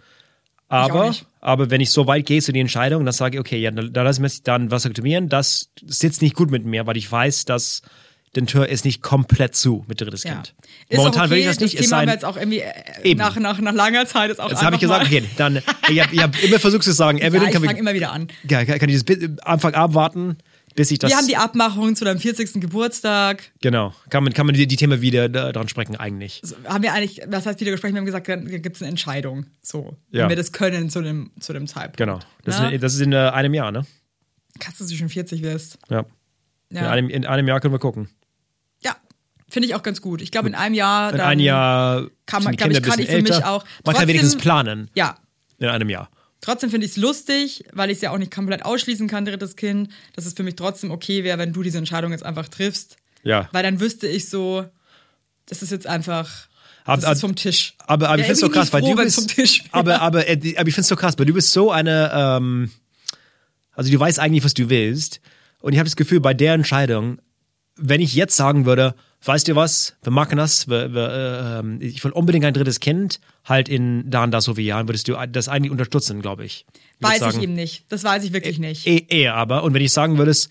Aber, 0.67 1.13
aber 1.41 1.69
wenn 1.69 1.79
ich 1.79 1.91
so 1.91 2.07
weit 2.07 2.25
gehe 2.25 2.41
zu 2.41 2.51
die 2.51 2.59
Entscheidung, 2.59 3.05
dann 3.05 3.13
sage 3.13 3.37
ich, 3.37 3.39
okay, 3.39 3.59
ja, 3.59 3.69
dann, 3.71 3.93
dann 3.93 4.05
lass 4.05 4.19
mich 4.19 4.41
dann 4.41 4.71
vasektomieren, 4.71 5.29
das 5.29 5.69
sitzt 5.85 6.21
nicht 6.21 6.35
gut 6.35 6.49
mit 6.49 6.65
mir, 6.65 6.87
weil 6.87 6.97
ich 6.97 7.11
weiß, 7.11 7.45
dass 7.45 7.83
den 8.35 8.47
Tür 8.47 8.67
ist 8.67 8.83
nicht 8.83 9.01
komplett 9.01 9.55
zu 9.55 9.85
mit 9.87 10.01
drittes 10.01 10.23
ja. 10.23 10.33
Kind. 10.33 10.55
Ist 10.89 10.97
Momentan 10.97 11.25
okay, 11.25 11.31
will 11.31 11.37
ich 11.39 11.45
das 11.45 11.59
nicht. 11.59 11.79
Das 11.79 11.85
Thema 11.85 11.99
haben 11.99 12.07
wir 12.07 12.13
jetzt 12.13 12.25
auch 12.25 12.35
irgendwie 12.35 12.59
äh, 12.59 12.73
Eben. 13.03 13.19
nach, 13.19 13.37
nach, 13.37 13.59
nach 13.59 13.73
langer 13.73 14.05
Zeit 14.07 14.31
ist 14.31 14.41
auch 14.41 14.49
jetzt 14.49 14.61
habe 14.61 14.75
ich 14.75 14.81
gesagt, 14.81 15.05
okay, 15.05 15.23
dann, 15.37 15.61
ich 15.87 16.01
habe 16.01 16.17
hab 16.17 16.43
immer 16.43 16.59
versucht 16.59 16.83
zu 16.83 16.91
sagen, 16.91 17.19
Ja, 17.19 17.27
ich 17.27 17.51
kann, 17.51 17.63
fange 17.63 17.79
immer 17.79 17.93
wieder 17.93 18.11
an. 18.11 18.27
ja, 18.49 18.65
kann, 18.65 18.89
ich 18.89 19.03
das 19.05 19.17
Anfang 19.43 19.73
abwarten, 19.73 20.37
bis 20.75 20.91
ich 20.91 20.99
das. 20.99 21.09
Wir 21.09 21.17
haben 21.17 21.27
die 21.27 21.37
Abmachung 21.37 21.95
zu 21.95 22.05
deinem 22.05 22.19
40. 22.19 22.59
Geburtstag. 22.61 23.51
genau, 23.61 23.93
kann 24.09 24.23
man, 24.23 24.33
kann 24.33 24.45
man 24.45 24.55
die, 24.55 24.67
die 24.67 24.75
Themen 24.75 25.01
wieder 25.01 25.29
da, 25.29 25.51
dran 25.51 25.67
sprechen, 25.69 25.95
eigentlich. 25.95 26.41
So, 26.43 26.55
Haben 26.65 26.83
wir 26.83 26.93
eigentlich, 26.93 27.21
was 27.27 27.45
heißt 27.45 27.59
wieder 27.61 27.71
gesprochen? 27.71 27.93
Wir 27.93 27.99
haben 27.99 28.05
gesagt, 28.05 28.27
dann 28.27 28.45
gibt 28.61 28.75
es 28.75 28.81
eine 28.81 28.89
Entscheidung. 28.89 29.45
So, 29.61 29.95
Ja. 30.11 30.23
wenn 30.23 30.29
wir 30.29 30.35
das 30.35 30.51
können 30.51 30.89
zu 30.89 31.01
dem, 31.01 31.31
zu 31.39 31.53
dem 31.53 31.67
Zeitpunkt. 31.67 31.97
Genau. 31.97 32.19
Das, 32.43 32.59
ist, 32.59 32.83
das 32.83 32.93
ist 32.95 33.01
in 33.01 33.13
äh, 33.13 33.17
einem 33.17 33.53
Jahr, 33.53 33.71
ne? 33.71 33.85
Krass, 34.59 34.77
dass 34.77 34.87
du 34.87 34.95
schon 34.95 35.09
40 35.09 35.41
wirst. 35.41 35.77
Ja. 35.89 36.05
In, 36.69 36.77
Ja, 36.77 36.89
einem, 36.91 37.09
in 37.09 37.25
einem 37.25 37.47
Jahr 37.47 37.59
können 37.59 37.73
wir 37.73 37.79
gucken. 37.79 38.09
ja 38.81 38.95
finde 39.47 39.67
ich 39.69 39.75
auch 39.75 39.83
ganz 39.83 40.01
gut. 40.01 40.21
Ich 40.21 40.31
glaube, 40.31 40.47
in 40.49 40.55
einem 40.55 40.73
Jahr. 40.75 41.13
In 41.13 41.21
einem 41.21 41.39
Jahr 41.39 42.07
kann 42.25 42.43
man- 42.43 42.51
die 42.51 42.57
glaub 42.57 42.71
ich, 42.71 42.81
kann 42.81 42.99
ich 42.99 43.07
für 43.09 43.21
mich 43.21 43.31
älter. 43.31 43.49
auch- 43.51 43.63
Man 43.85 43.95
kann 43.95 44.07
wenigstens 44.07 44.35
planen 44.37 44.89
Ja, 44.95 45.15
in 45.59 45.67
einem 45.67 45.89
Jahr. 45.89 46.09
Trotzdem 46.45 46.69
finde 46.69 46.85
ich 46.85 46.91
es 46.91 46.97
lustig, 46.97 47.65
weil 47.73 47.89
ich 47.89 47.97
es 47.97 48.01
ja 48.01 48.11
auch 48.11 48.17
nicht 48.17 48.33
komplett 48.33 48.63
ausschließen 48.63 49.07
kann, 49.07 49.25
drittes 49.25 49.55
Kind, 49.55 49.89
dass 50.15 50.25
es 50.25 50.33
für 50.33 50.43
mich 50.43 50.55
trotzdem 50.55 50.91
okay 50.91 51.23
wäre, 51.23 51.37
wenn 51.39 51.51
du 51.51 51.63
diese 51.63 51.77
Entscheidung 51.77 52.11
jetzt 52.11 52.23
einfach 52.23 52.47
triffst. 52.47 52.97
Ja. 53.23 53.49
Weil 53.51 53.63
dann 53.63 53.79
wüsste 53.79 54.07
ich 54.07 54.29
so, 54.29 54.65
das 55.47 55.63
ist 55.63 55.71
jetzt 55.71 55.87
einfach. 55.87 56.47
Das 56.85 57.03
ist 57.03 57.21
vom 57.21 57.35
Tisch. 57.35 57.73
Aber, 57.79 58.09
aber 58.09 58.17
Ja, 58.17 58.19
ich 58.19 58.25
finde 58.27 58.33
es 58.33 58.39
so 58.41 58.49
krass, 58.49 58.71
weil 58.71 58.81
du 58.81 58.95
bist. 58.95 59.15
vom 59.15 59.27
Tisch 59.27 59.63
wäre. 59.63 59.73
aber, 59.73 60.01
aber, 60.01 60.29
äh, 60.29 60.33
aber 60.33 60.67
ich 60.67 60.75
finde 60.75 60.81
es 60.81 60.87
so 60.87 60.95
krass, 60.95 61.17
weil 61.17 61.25
du 61.25 61.33
bist 61.33 61.51
so 61.51 61.71
eine. 61.71 62.11
Ähm, 62.13 62.71
also 63.73 63.91
du 63.91 63.99
weißt 63.99 64.19
eigentlich, 64.19 64.43
was 64.43 64.53
du 64.53 64.69
willst. 64.69 65.19
Und 65.59 65.73
ich 65.73 65.79
habe 65.79 65.87
das 65.87 65.95
Gefühl, 65.95 66.19
bei 66.19 66.35
der 66.35 66.53
Entscheidung, 66.53 67.19
wenn 67.77 68.01
ich 68.01 68.13
jetzt 68.15 68.35
sagen 68.35 68.65
würde, 68.65 68.95
weißt 69.23 69.47
du 69.47 69.55
was, 69.55 69.95
wir 70.03 70.11
machen 70.11 70.37
das, 70.37 70.67
wir, 70.67 70.93
wir, 70.93 71.63
äh, 71.63 71.85
ich 71.85 72.03
will 72.03 72.11
unbedingt 72.11 72.45
ein 72.45 72.53
drittes 72.53 72.79
Kind, 72.79 73.19
halt 73.43 73.69
in 73.69 74.09
da 74.09 74.23
und 74.23 74.31
da 74.31 74.41
so 74.41 74.55
viele 74.55 74.67
Jahren, 74.67 74.87
würdest 74.87 75.07
du 75.07 75.15
das 75.31 75.47
eigentlich 75.49 75.71
unterstützen, 75.71 76.21
glaube 76.21 76.45
ich. 76.45 76.65
Ich 76.99 77.07
Weiß 77.07 77.19
sagen, 77.19 77.37
ich 77.37 77.43
eben 77.43 77.53
nicht. 77.53 77.85
Das 77.89 78.03
weiß 78.03 78.23
ich 78.23 78.33
wirklich 78.33 78.59
nicht. 78.59 78.87
Eh- 78.87 79.05
Eher 79.09 79.35
aber. 79.35 79.63
Und 79.63 79.73
wenn 79.73 79.81
ich 79.81 79.91
sagen 79.91 80.17
würdest, 80.17 80.49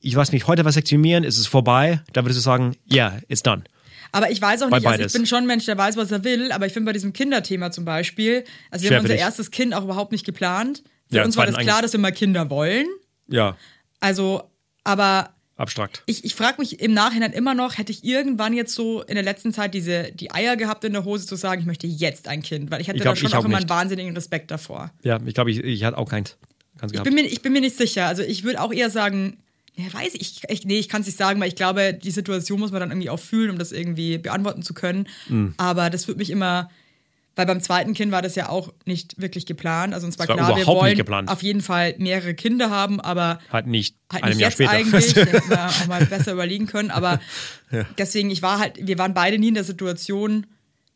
ich 0.00 0.14
lass 0.14 0.32
mich 0.32 0.46
heute 0.46 0.64
vasektomieren, 0.64 1.24
ist 1.24 1.38
es 1.38 1.46
vorbei, 1.46 2.02
dann 2.12 2.24
würdest 2.24 2.38
du 2.38 2.42
sagen, 2.42 2.76
ja, 2.84 3.10
yeah, 3.10 3.20
it's 3.28 3.42
done. 3.42 3.64
Aber 4.12 4.30
ich 4.30 4.40
weiß 4.40 4.62
auch 4.62 4.70
nicht, 4.70 4.86
also 4.86 5.04
ich 5.04 5.12
bin 5.12 5.26
schon 5.26 5.38
ein 5.38 5.46
Mensch, 5.46 5.66
der 5.66 5.76
weiß, 5.76 5.96
was 5.96 6.10
er 6.10 6.24
will, 6.24 6.50
aber 6.52 6.66
ich 6.66 6.72
finde 6.72 6.86
bei 6.86 6.92
diesem 6.94 7.12
Kinderthema 7.12 7.70
zum 7.70 7.84
Beispiel, 7.84 8.44
also 8.70 8.82
wir 8.84 8.88
Schwer 8.88 8.98
haben 8.98 9.04
unser 9.04 9.16
erstes 9.16 9.50
Kind 9.50 9.74
auch 9.74 9.84
überhaupt 9.84 10.12
nicht 10.12 10.24
geplant. 10.24 10.82
Für 11.10 11.18
Ja, 11.18 11.24
uns 11.24 11.36
war 11.36 11.46
das 11.46 11.56
klar, 11.56 11.82
dass 11.82 11.92
wir 11.92 12.00
mal 12.00 12.12
Kinder 12.12 12.48
wollen. 12.50 12.86
Ja, 13.28 13.56
Also, 14.00 14.44
aber 14.84 15.30
abstrakt. 15.58 16.02
ich, 16.06 16.24
ich 16.24 16.34
frage 16.34 16.60
mich 16.60 16.80
im 16.80 16.94
Nachhinein 16.94 17.32
immer 17.32 17.54
noch, 17.54 17.76
hätte 17.76 17.92
ich 17.92 18.04
irgendwann 18.04 18.54
jetzt 18.54 18.74
so 18.74 19.02
in 19.02 19.14
der 19.16 19.24
letzten 19.24 19.52
Zeit 19.52 19.74
diese, 19.74 20.10
die 20.12 20.30
Eier 20.32 20.56
gehabt 20.56 20.84
in 20.84 20.92
der 20.94 21.04
Hose 21.04 21.26
zu 21.26 21.36
sagen, 21.36 21.60
ich 21.60 21.66
möchte 21.66 21.86
jetzt 21.86 22.28
ein 22.28 22.42
Kind, 22.42 22.70
weil 22.70 22.80
ich 22.80 22.88
hatte 22.88 22.96
Ich 22.96 23.02
glaub, 23.02 23.14
da 23.14 23.20
schon 23.20 23.32
auch 23.32 23.40
auch 23.40 23.44
immer 23.44 23.56
einen 23.56 23.64
nicht. 23.66 23.70
wahnsinnigen 23.70 24.14
Respekt 24.14 24.50
davor. 24.50 24.90
Ja, 25.02 25.18
ich 25.26 25.34
glaube, 25.34 25.50
ich, 25.50 25.58
ich 25.58 25.84
hatte 25.84 25.98
auch 25.98 26.08
keins. 26.08 26.36
keins 26.78 26.92
Ich 26.92 27.02
bin 27.02 27.14
mir, 27.14 27.22
ich 27.26 27.42
bin 27.42 27.52
mir 27.52 27.60
nicht 27.60 27.76
sicher. 27.76 28.06
Also 28.06 28.22
ich 28.22 28.44
würde 28.44 28.60
auch 28.62 28.72
eher 28.72 28.88
sagen, 28.88 29.38
ja, 29.74 29.92
weiß 29.92 30.14
ich, 30.14 30.42
ich 30.48 30.64
nee, 30.64 30.78
ich 30.78 30.88
kann 30.88 31.02
es 31.02 31.06
nicht 31.06 31.18
sagen, 31.18 31.40
weil 31.40 31.48
ich 31.48 31.54
glaube, 31.54 31.94
die 31.94 32.10
Situation 32.10 32.58
muss 32.58 32.72
man 32.72 32.80
dann 32.80 32.90
irgendwie 32.90 33.10
auch 33.10 33.20
fühlen, 33.20 33.50
um 33.50 33.58
das 33.58 33.70
irgendwie 33.70 34.18
beantworten 34.18 34.62
zu 34.62 34.74
können. 34.74 35.06
Mhm. 35.28 35.54
Aber 35.56 35.88
das 35.90 36.08
würde 36.08 36.18
mich 36.18 36.30
immer, 36.30 36.68
weil 37.38 37.46
beim 37.46 37.60
zweiten 37.60 37.94
Kind 37.94 38.10
war 38.10 38.20
das 38.20 38.34
ja 38.34 38.48
auch 38.48 38.72
nicht 38.84 39.20
wirklich 39.20 39.46
geplant. 39.46 39.94
Also 39.94 40.08
uns 40.08 40.18
war, 40.18 40.26
war 40.26 40.34
klar, 40.36 40.56
wir 40.56 40.66
wollen 40.66 41.28
auf 41.28 41.40
jeden 41.44 41.60
Fall 41.60 41.94
mehrere 41.96 42.34
Kinder 42.34 42.68
haben, 42.68 43.00
aber 43.00 43.38
halt 43.52 43.68
nicht 43.68 43.94
halt 44.12 44.24
einem 44.24 44.38
nicht 44.38 44.40
Jahr 44.40 44.50
jetzt 44.50 44.54
später. 44.56 44.72
eigentlich. 44.72 45.14
Hätten 45.32 45.48
wir 45.48 45.66
auch 45.68 45.86
mal 45.86 46.04
besser 46.04 46.32
überlegen 46.32 46.66
können. 46.66 46.90
Aber 46.90 47.20
deswegen, 47.98 48.30
ich 48.30 48.42
war 48.42 48.58
halt, 48.58 48.84
wir 48.84 48.98
waren 48.98 49.14
beide 49.14 49.38
nie 49.38 49.48
in 49.48 49.54
der 49.54 49.62
Situation, 49.62 50.46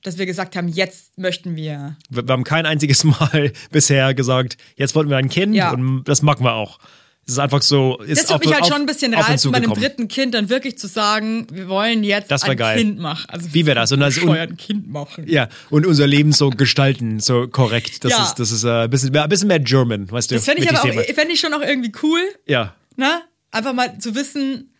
dass 0.02 0.18
wir 0.18 0.26
gesagt 0.26 0.57
haben, 0.57 0.66
jetzt 0.66 1.16
möchten 1.16 1.55
wir. 1.55 1.96
wir, 2.11 2.26
wir 2.26 2.33
haben 2.33 2.42
kein 2.42 2.66
einziges 2.66 3.05
Mal 3.05 3.52
bisher 3.70 4.12
gesagt, 4.12 4.57
jetzt 4.74 4.96
wollten 4.96 5.11
wir 5.11 5.18
ein 5.18 5.28
Kind 5.28 5.55
Ja. 5.55 5.70
und 5.72 6.02
das 6.05 6.22
machen 6.22 6.44
wir 6.44 6.55
auch. 6.55 6.81
Es 7.24 7.35
ist 7.35 7.38
einfach 7.38 7.62
so. 7.62 7.98
Ist 8.00 8.20
Das 8.24 8.30
auf- 8.32 8.40
mich 8.40 8.52
halt 8.52 8.62
auf- 8.62 8.68
schon 8.68 8.80
ein 8.80 8.87
bisschen 8.87 9.14
reizen, 9.14 9.52
bei 9.52 9.58
einem 9.58 9.72
dritten 9.74 10.08
Kind 10.08 10.35
dann 10.35 10.48
wirklich 10.48 10.76
zu 10.76 10.88
sagen, 10.88 11.46
wir 11.52 11.68
wollen 11.68 12.02
jetzt 12.02 12.32
ein 12.44 12.56
geil. 12.56 12.78
Kind 12.78 12.98
machen. 12.98 13.26
Also 13.28 13.54
Wie 13.54 13.64
wär 13.64 13.76
das? 13.76 13.92
Und 13.92 14.00
das- 14.00 14.14
bescheuert 14.16 14.50
ein 14.50 14.56
Kind 14.56 14.90
machen. 14.90 15.28
Ja, 15.28 15.48
und 15.70 15.87
unser 15.87 16.06
Leben 16.08 16.32
so 16.32 16.50
gestalten, 16.50 17.20
so 17.20 17.46
korrekt. 17.46 18.04
Das 18.04 18.11
Ja. 18.12 18.24
ist, 18.24 18.35
das 18.40 18.50
ist 18.50 18.64
äh, 18.64 18.70
ein, 18.85 18.90
bisschen 18.90 19.12
mehr, 19.12 19.22
ein 19.22 19.28
bisschen 19.28 19.46
mehr 19.48 19.61
German, 19.61 20.11
weißt 20.11 20.30
du? 20.32 20.35
Das 20.35 20.44
fände 20.44 20.62
ich 20.62 20.68
aber 20.68 20.80
auch, 20.82 20.92
fände 21.14 21.32
ich 21.32 21.38
schon 21.40 21.54
auch 21.54 21.61
irgendwie 21.62 21.92
cool, 22.02 22.20
Ja, 22.46 22.74
ne? 22.96 23.22
Einfach 23.52 23.72
mal 23.72 23.98
zu 23.98 24.14
wissen, 24.16 24.72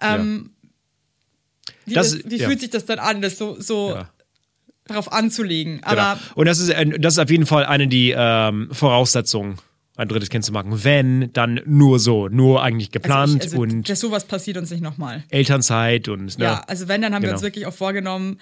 ähm, 0.00 0.50
wie, 1.84 1.94
Das- 1.94 2.12
das, 2.12 2.30
wie 2.30 2.36
ja. 2.36 2.48
fühlt 2.48 2.60
sich 2.60 2.70
das 2.70 2.86
dann 2.86 3.00
an, 3.00 3.20
das 3.20 3.36
so, 3.36 3.60
so 3.60 3.90
Ja. 3.96 4.08
darauf 4.86 5.12
anzulegen. 5.12 5.80
genau. 5.86 6.00
Aber 6.02 6.20
Und 6.36 6.46
das 6.46 6.58
ist, 6.58 6.72
das 7.00 7.14
ist 7.14 7.18
auf 7.18 7.30
jeden 7.30 7.46
Fall 7.46 7.66
eine 7.66 7.86
die 7.86 8.14
ähm, 8.16 8.68
Voraussetzungen, 8.72 9.58
ein 9.96 10.08
drittes 10.08 10.30
Kind 10.30 10.44
zu 10.44 10.52
machen. 10.52 10.84
Wenn, 10.84 11.32
dann 11.32 11.60
nur 11.66 11.98
so, 11.98 12.28
nur 12.28 12.62
eigentlich 12.62 12.90
geplant 12.90 13.34
also 13.34 13.36
ich, 13.38 13.44
also, 13.44 13.60
und 13.60 13.88
dass 13.88 14.00
sowas 14.00 14.24
passiert 14.24 14.56
uns 14.56 14.70
nicht 14.70 14.80
nochmal. 14.82 15.22
Elternzeit 15.28 16.08
und 16.08 16.38
ne, 16.38 16.44
Ja, 16.44 16.60
also 16.66 16.88
wenn, 16.88 17.02
dann 17.02 17.14
haben 17.14 17.22
wir 17.22 17.28
Genau. 17.28 17.36
uns 17.38 17.42
wirklich 17.42 17.66
auch 17.66 17.74
vorgenommen, 17.74 18.38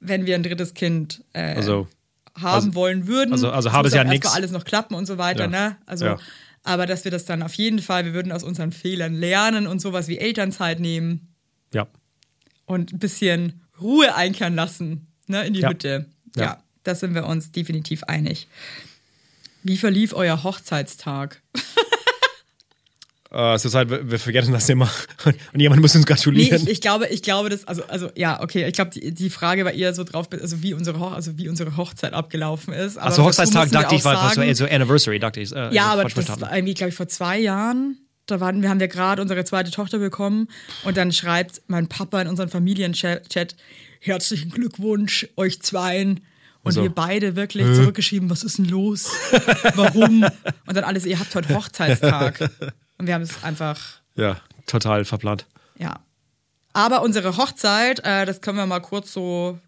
wenn 0.00 0.26
wir 0.26 0.34
ein 0.34 0.42
drittes 0.42 0.74
Kind 0.74 1.24
äh, 1.32 1.54
also 1.54 1.88
haben 2.36 2.74
wollen 2.74 3.06
würden. 3.06 3.32
also- 3.32 3.50
also 3.50 3.72
habe 3.72 3.88
es 3.88 3.94
ja 3.94 4.04
nix. 4.04 4.26
alles 4.34 4.50
noch 4.50 4.64
klappen 4.64 4.94
und 4.94 5.06
so 5.06 5.16
weiter, 5.18 5.44
Ja. 5.44 5.48
ne? 5.48 5.76
Also, 5.86 6.04
Ja. 6.04 6.18
aber 6.64 6.84
dass 6.86 7.04
wir 7.04 7.10
das 7.10 7.24
dann 7.24 7.42
auf 7.42 7.54
jeden 7.54 7.78
Fall, 7.78 8.04
wir 8.04 8.12
würden 8.12 8.32
aus 8.32 8.42
unseren 8.42 8.72
Fehlern 8.72 9.14
lernen 9.14 9.66
und 9.66 9.80
sowas 9.80 10.08
wie 10.08 10.18
Elternzeit 10.18 10.80
nehmen. 10.80 11.28
ja. 11.72 11.86
und 12.66 12.92
ein 12.94 12.98
bisschen 12.98 13.60
Ruhe 13.80 14.14
einkehren 14.14 14.54
lassen 14.54 15.06
ne, 15.26 15.46
in 15.46 15.52
die 15.54 15.60
Ja. 15.60 15.68
Hütte. 15.70 16.06
Ja. 16.36 16.42
Ja. 16.42 16.62
da 16.82 16.94
sind 16.94 17.14
wir 17.14 17.26
uns 17.26 17.52
definitiv 17.52 18.04
einig. 18.04 18.48
Wie 19.64 19.78
verlief 19.78 20.12
euer 20.12 20.44
Hochzeitstag? 20.44 21.42
Äh, 23.30 23.58
zurzeit, 23.58 23.90
wir, 23.90 24.08
wir 24.08 24.20
vergessen 24.20 24.52
das 24.52 24.68
immer. 24.68 24.88
Und, 25.24 25.60
jemand 25.60 25.80
muss 25.80 25.96
uns 25.96 26.04
Nee, 26.04 26.14
gratulieren. 26.14 26.62
ich, 26.62 26.68
ich 26.68 26.80
glaube, 26.80 27.08
ich 27.08 27.20
glaube, 27.22 27.48
das, 27.48 27.66
also, 27.66 27.82
also 27.86 28.08
ja, 28.14 28.40
okay, 28.40 28.64
ich 28.64 28.74
glaube, 28.74 28.92
die, 28.92 29.12
die 29.12 29.28
Frage 29.28 29.64
war 29.64 29.72
eher 29.72 29.92
so 29.92 30.04
drauf, 30.04 30.28
also 30.30 30.62
wie 30.62 30.72
unsere, 30.72 31.00
Hoch, 31.00 31.10
also 31.10 31.36
wie 31.36 31.48
unsere 31.48 31.76
Hochzeit 31.76 32.12
abgelaufen 32.12 32.72
ist. 32.72 32.96
Aber 32.96 33.06
also 33.06 33.24
Hochzeitstag 33.24 33.72
dachte 33.72 33.96
ich, 33.96 34.04
war 34.04 34.32
so, 34.32 34.52
so 34.52 34.66
Anniversary, 34.66 35.18
dachte 35.18 35.40
ich. 35.40 35.50
Äh, 35.50 35.74
Ja, 35.74 35.86
aber 35.86 36.04
das 36.04 36.40
war 36.40 36.54
irgendwie, 36.54 36.74
glaube 36.74 36.90
ich, 36.90 36.94
vor 36.94 37.08
zwei 37.08 37.40
Jahren. 37.40 37.98
Da 38.26 38.38
waren, 38.38 38.62
wir 38.62 38.70
haben 38.70 38.78
wir 38.78 38.88
gerade 38.88 39.20
unsere 39.20 39.44
zweite 39.44 39.72
Tochter 39.72 39.98
bekommen 39.98 40.46
und 40.84 40.96
dann 40.96 41.10
schreibt 41.10 41.60
mein 41.66 41.88
Papa 41.88 42.22
in 42.22 42.28
unseren 42.28 42.48
Familienchat, 42.48 43.56
herzlichen 44.00 44.50
Glückwunsch 44.50 45.26
euch 45.36 45.60
zweien. 45.60 46.20
Und 46.64 46.72
So. 46.72 46.82
wir 46.82 46.90
beide 46.90 47.36
wirklich 47.36 47.66
zurückgeschrieben, 47.76 48.30
was 48.30 48.42
ist 48.42 48.58
denn 48.58 48.64
los? 48.64 49.10
Warum? 49.74 50.22
Und 50.66 50.74
dann 50.76 50.84
alles, 50.84 51.04
ihr 51.06 51.18
habt 51.20 51.34
heute 51.34 51.54
Hochzeitstag. 51.54 52.40
Und 52.98 53.06
wir 53.06 53.14
haben 53.14 53.22
es 53.22 53.44
einfach, 53.44 53.78
Ja, 54.16 54.38
total 54.66 55.04
verplant. 55.04 55.46
ja. 55.78 56.00
Aber 56.76 57.02
unsere 57.02 57.36
Hochzeit, 57.36 58.00
äh, 58.00 58.26
das 58.26 58.40
können 58.40 58.58
wir 58.58 58.66
mal 58.66 58.80
kurz 58.80 59.12
so, 59.12 59.60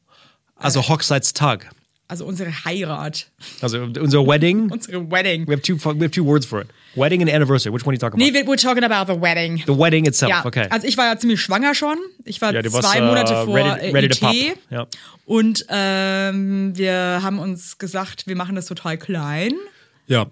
Also 0.57 0.89
Hochzeitstag. 0.89 1.71
Also 2.09 2.25
unsere 2.25 2.51
Heirat, 2.65 3.27
Also 3.61 3.81
unser 3.83 4.27
Wedding. 4.27 4.71
unsere 4.71 5.11
Wedding. 5.11 5.47
We 5.49 5.53
have 5.53 5.63
two 5.63 5.75
we 5.77 6.05
have 6.05 6.11
two 6.11 6.25
words 6.25 6.47
for 6.47 6.61
it. 6.61 6.69
Wedding 6.95 7.21
and 7.21 7.31
anniversary. 7.31 7.73
Which 7.75 7.85
one 7.85 7.91
are 7.91 7.95
you 7.95 7.99
talking 7.99 8.21
about? 8.21 8.33
Nee, 8.33 8.33
wir- 8.33 8.47
we're 8.47 8.57
talking 8.61 8.85
about 8.85 9.13
the 9.13 9.21
wedding. 9.21 9.63
The 9.67 9.77
wedding 9.79 10.07
itself. 10.07 10.31
Ja, 10.31 10.45
Okay. 10.47 10.67
also 10.71 10.87
ich 10.87 10.97
war 10.97 11.07
ja 11.07 11.19
ziemlich 11.19 11.41
schwanger 11.41 11.75
schon. 11.75 11.99
Ich 12.25 12.41
war 12.41 12.55
ja, 12.55 12.63
du 12.63 12.73
warst 12.73 12.89
zwei 12.91 12.99
äh, 12.99 13.07
Monate 13.07 13.45
vor 13.45 13.55
ready, 13.55 13.87
äh, 13.89 13.93
ready 13.93 14.07
IT. 14.53 14.59
Ja. 14.71 14.87
Und 15.27 15.67
ähm, 15.69 16.77
wir 16.77 17.21
haben 17.23 17.39
uns 17.39 17.79
gesagt, 17.79 18.27
wir 18.27 18.37
machen 18.37 18.55
das 18.55 18.67
total 18.67 18.97
klein. 18.99 19.53
Ja. 20.07 20.27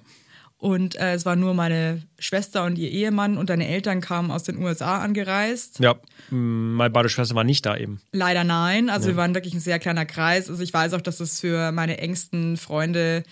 Und 0.59 0.97
äh, 0.97 1.12
es 1.12 1.27
war 1.27 1.37
nur 1.37 1.53
meine 1.53 2.01
Schwester 2.19 2.64
und 2.64 2.79
ihr 2.79 2.90
Ehemann 2.90 3.37
und 3.37 3.51
deine 3.51 3.69
Eltern 3.69 4.01
kamen 4.01 4.31
aus 4.31 4.45
den 4.45 4.57
USA 4.62 4.99
angereist. 5.01 5.79
Ja. 5.81 5.97
Meine 6.31 6.90
beide 6.90 7.09
Schwestern 7.11 7.37
waren 7.37 7.47
nicht 7.47 7.67
da 7.67 7.77
eben. 7.77 8.01
Leider 8.12 8.45
nein. 8.45 8.88
Also 8.88 9.09
wir 9.09 9.17
waren 9.17 9.35
wirklich 9.35 9.53
ein 9.53 9.61
sehr 9.61 9.79
kleiner 9.79 10.07
Kreis. 10.07 10.49
Also 10.49 10.62
ich 10.62 10.73
weiß 10.73 10.95
auch, 10.95 11.03
dass 11.03 11.21
es 11.21 11.40
für 11.40 11.71
meine 11.73 11.99
engsten 11.99 12.57
Freunde, 12.57 13.25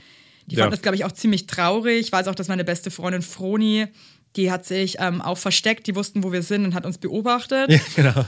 die 0.46 0.56
Ja. 0.56 0.64
fanden 0.64 0.72
das, 0.72 0.82
glaube 0.82 0.96
ich, 0.96 1.04
auch 1.06 1.12
ziemlich 1.12 1.46
traurig. 1.46 2.00
Ich 2.00 2.12
weiß 2.12 2.28
auch, 2.28 2.34
dass 2.34 2.48
meine 2.48 2.64
beste 2.64 2.90
Freundin 2.90 3.22
Froni, 3.22 3.86
die 4.36 4.50
hat 4.50 4.66
sich 4.66 4.96
ähm, 4.98 5.22
auch 5.22 5.38
versteckt, 5.38 5.86
die 5.86 5.94
wussten, 5.94 6.22
wo 6.24 6.32
wir 6.32 6.42
sind 6.42 6.66
und 6.66 6.74
hat 6.74 6.84
uns 6.84 6.98
beobachtet. 6.98 7.70
Ja. 7.96 8.24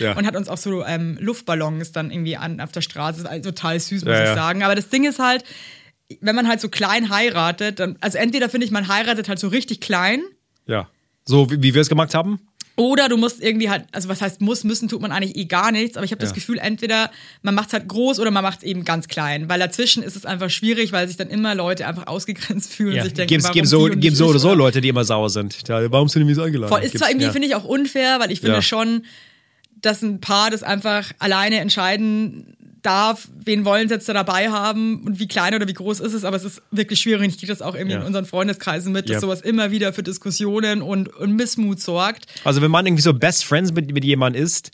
und 0.16 0.26
hat 0.26 0.36
uns 0.36 0.48
auch 0.48 0.56
so 0.58 0.84
ähm, 0.84 1.18
Luftballons 1.20 1.92
dann 1.92 2.10
irgendwie 2.10 2.36
an 2.36 2.60
auf 2.60 2.72
der 2.72 2.80
Straße. 2.80 3.22
Das 3.22 3.30
war 3.30 3.42
total 3.42 3.78
süß, 3.78 4.04
muss 4.04 4.12
Ja, 4.14 4.20
ich 4.22 4.28
ja. 4.28 4.34
sagen. 4.34 4.62
Aber 4.62 4.74
das 4.74 4.88
Ding 4.88 5.04
ist 5.06 5.18
halt, 5.18 5.44
wenn 6.20 6.34
man 6.34 6.48
halt 6.48 6.60
so 6.60 6.68
klein 6.68 7.10
heiratet, 7.10 7.78
dann, 7.80 7.96
also 8.00 8.18
entweder 8.18 8.48
finde 8.48 8.64
ich, 8.66 8.70
man 8.72 8.88
heiratet 8.88 9.28
halt 9.28 9.38
so 9.38 9.48
richtig 9.48 9.80
klein. 9.80 10.22
Ja. 10.66 10.88
So 11.24 11.50
wie, 11.50 11.62
wie 11.62 11.74
wir 11.74 11.80
es 11.82 11.88
gemacht 11.88 12.14
haben. 12.14 12.40
Oder 12.76 13.08
du 13.10 13.18
musst 13.18 13.42
irgendwie 13.42 13.68
halt, 13.68 13.84
also 13.92 14.08
was 14.08 14.22
heißt 14.22 14.40
muss, 14.40 14.64
müssen 14.64 14.88
tut 14.88 15.02
man 15.02 15.12
eigentlich 15.12 15.36
eh 15.36 15.44
gar 15.44 15.70
nichts, 15.70 15.96
aber 15.98 16.04
ich 16.04 16.12
habe 16.12 16.20
das 16.20 16.30
Ja. 16.30 16.34
Gefühl, 16.36 16.58
entweder 16.58 17.10
man 17.42 17.54
macht 17.54 17.66
es 17.68 17.72
halt 17.74 17.88
groß 17.88 18.18
oder 18.20 18.30
man 18.30 18.42
macht 18.42 18.58
es 18.60 18.64
eben 18.64 18.84
ganz 18.84 19.06
klein, 19.06 19.48
weil 19.50 19.58
dazwischen 19.58 20.02
ist 20.02 20.16
es 20.16 20.24
einfach 20.24 20.48
schwierig, 20.48 20.90
weil 20.90 21.06
sich 21.06 21.18
dann 21.18 21.28
immer 21.28 21.54
Leute 21.54 21.86
einfach 21.86 22.06
ausgegrenzt 22.06 22.72
fühlen 22.72 22.94
Ja. 22.96 23.02
und 23.02 23.08
sich 23.08 23.14
denken, 23.14 23.28
Gibt's, 23.28 23.44
warum 23.44 23.54
gibt's 23.54 23.70
so, 23.70 23.84
gibt's 23.88 24.18
so 24.18 24.26
oder 24.28 24.38
so 24.38 24.54
Leute, 24.54 24.80
die 24.80 24.88
immer 24.88 25.04
sauer 25.04 25.28
sind. 25.28 25.68
Ja, 25.68 25.92
warum 25.92 26.08
sind 26.08 26.20
die 26.20 26.26
nicht 26.26 26.36
so 26.36 26.42
eingeladen? 26.42 26.70
Voll, 26.70 26.80
ist 26.80 26.92
Gibt's, 26.92 27.00
zwar 27.00 27.10
irgendwie, 27.10 27.26
ja. 27.26 27.32
finde 27.32 27.48
ich, 27.48 27.54
auch 27.54 27.64
unfair, 27.64 28.18
weil 28.18 28.30
ich 28.30 28.40
finde 28.40 28.62
schon, 28.62 29.04
dass 29.82 30.00
ein 30.00 30.20
Paar 30.20 30.50
das 30.50 30.62
einfach 30.62 31.12
alleine 31.18 31.58
entscheiden 31.58 32.56
darf, 32.82 33.28
wen 33.44 33.64
wollen 33.64 33.88
sie 33.88 33.94
jetzt 33.94 34.08
da 34.08 34.12
dabei 34.12 34.50
haben 34.50 35.02
und 35.04 35.18
wie 35.20 35.28
klein 35.28 35.54
oder 35.54 35.68
wie 35.68 35.72
groß 35.72 36.00
ist 36.00 36.12
es, 36.14 36.24
aber 36.24 36.36
es 36.36 36.44
ist 36.44 36.62
wirklich 36.70 37.00
schwierig. 37.00 37.28
Ich 37.28 37.38
kriege 37.38 37.52
das 37.52 37.62
auch 37.62 37.74
irgendwie 37.74 37.94
Ja. 37.94 38.00
in 38.00 38.06
unseren 38.06 38.24
Freundeskreisen 38.26 38.92
mit, 38.92 39.08
dass 39.08 39.14
Ja. 39.16 39.20
sowas 39.20 39.40
immer 39.42 39.70
wieder 39.70 39.92
für 39.92 40.02
Diskussionen 40.02 40.82
und, 40.82 41.08
und 41.14 41.34
Missmut 41.36 41.80
sorgt. 41.80 42.26
Also 42.44 42.62
wenn 42.62 42.70
man 42.70 42.86
irgendwie 42.86 43.02
so 43.02 43.12
Best 43.14 43.44
Friends 43.44 43.72
mit, 43.72 43.92
mit 43.92 44.04
jemandem 44.04 44.42
ist, 44.42 44.70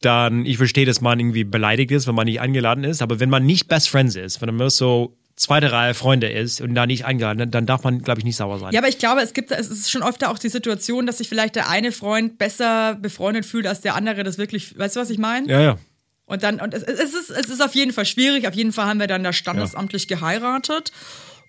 dann, 0.00 0.44
ich 0.44 0.58
verstehe, 0.58 0.84
dass 0.84 1.00
man 1.00 1.18
irgendwie 1.18 1.44
beleidigt 1.44 1.90
ist, 1.90 2.06
wenn 2.06 2.14
man 2.14 2.26
nicht 2.26 2.40
eingeladen 2.40 2.84
ist, 2.84 3.00
aber 3.02 3.18
wenn 3.20 3.30
man 3.30 3.46
nicht 3.46 3.68
Best 3.68 3.88
Friends 3.88 4.14
ist, 4.14 4.40
wenn 4.40 4.48
man 4.48 4.56
nur 4.56 4.70
so 4.70 5.16
zweite 5.36 5.70
Reihe 5.72 5.94
Freunde 5.94 6.28
ist 6.30 6.60
und 6.62 6.74
da 6.74 6.86
nicht 6.86 7.04
eingeladen, 7.04 7.38
dann, 7.38 7.50
dann 7.50 7.66
darf 7.66 7.84
man, 7.84 8.00
glaube 8.00 8.20
ich, 8.20 8.24
nicht 8.24 8.36
sauer 8.36 8.58
sein. 8.58 8.72
Ja, 8.72 8.80
aber 8.80 8.88
ich 8.88 8.98
glaube, 8.98 9.20
es 9.20 9.32
gibt, 9.34 9.50
es 9.52 9.68
ist 9.68 9.90
schon 9.90 10.02
oft 10.02 10.24
auch 10.26 10.38
die 10.38 10.48
Situation, 10.48 11.06
dass 11.06 11.18
sich 11.18 11.28
vielleicht 11.28 11.56
der 11.56 11.68
eine 11.68 11.92
Freund 11.92 12.38
besser 12.38 12.94
befreundet 12.94 13.44
fühlt 13.46 13.66
als 13.66 13.80
der 13.82 13.94
andere 13.96 14.22
das 14.22 14.38
wirklich, 14.38 14.78
weißt 14.78 14.96
du, 14.96 15.00
was 15.00 15.10
ich 15.10 15.18
meine? 15.18 15.46
ja, 15.48 15.60
ja. 15.60 15.78
Und 16.26 16.42
dann, 16.42 16.60
und 16.60 16.74
es, 16.74 16.82
es, 16.82 17.14
ist, 17.14 17.30
es 17.30 17.46
ist 17.46 17.62
auf 17.62 17.74
jeden 17.74 17.92
Fall 17.92 18.04
schwierig. 18.04 18.46
Auf 18.48 18.54
jeden 18.54 18.72
Fall 18.72 18.86
haben 18.86 18.98
wir 19.00 19.06
dann 19.06 19.22
da 19.22 19.32
standesamtlich 19.32 20.08
geheiratet. 20.08 20.90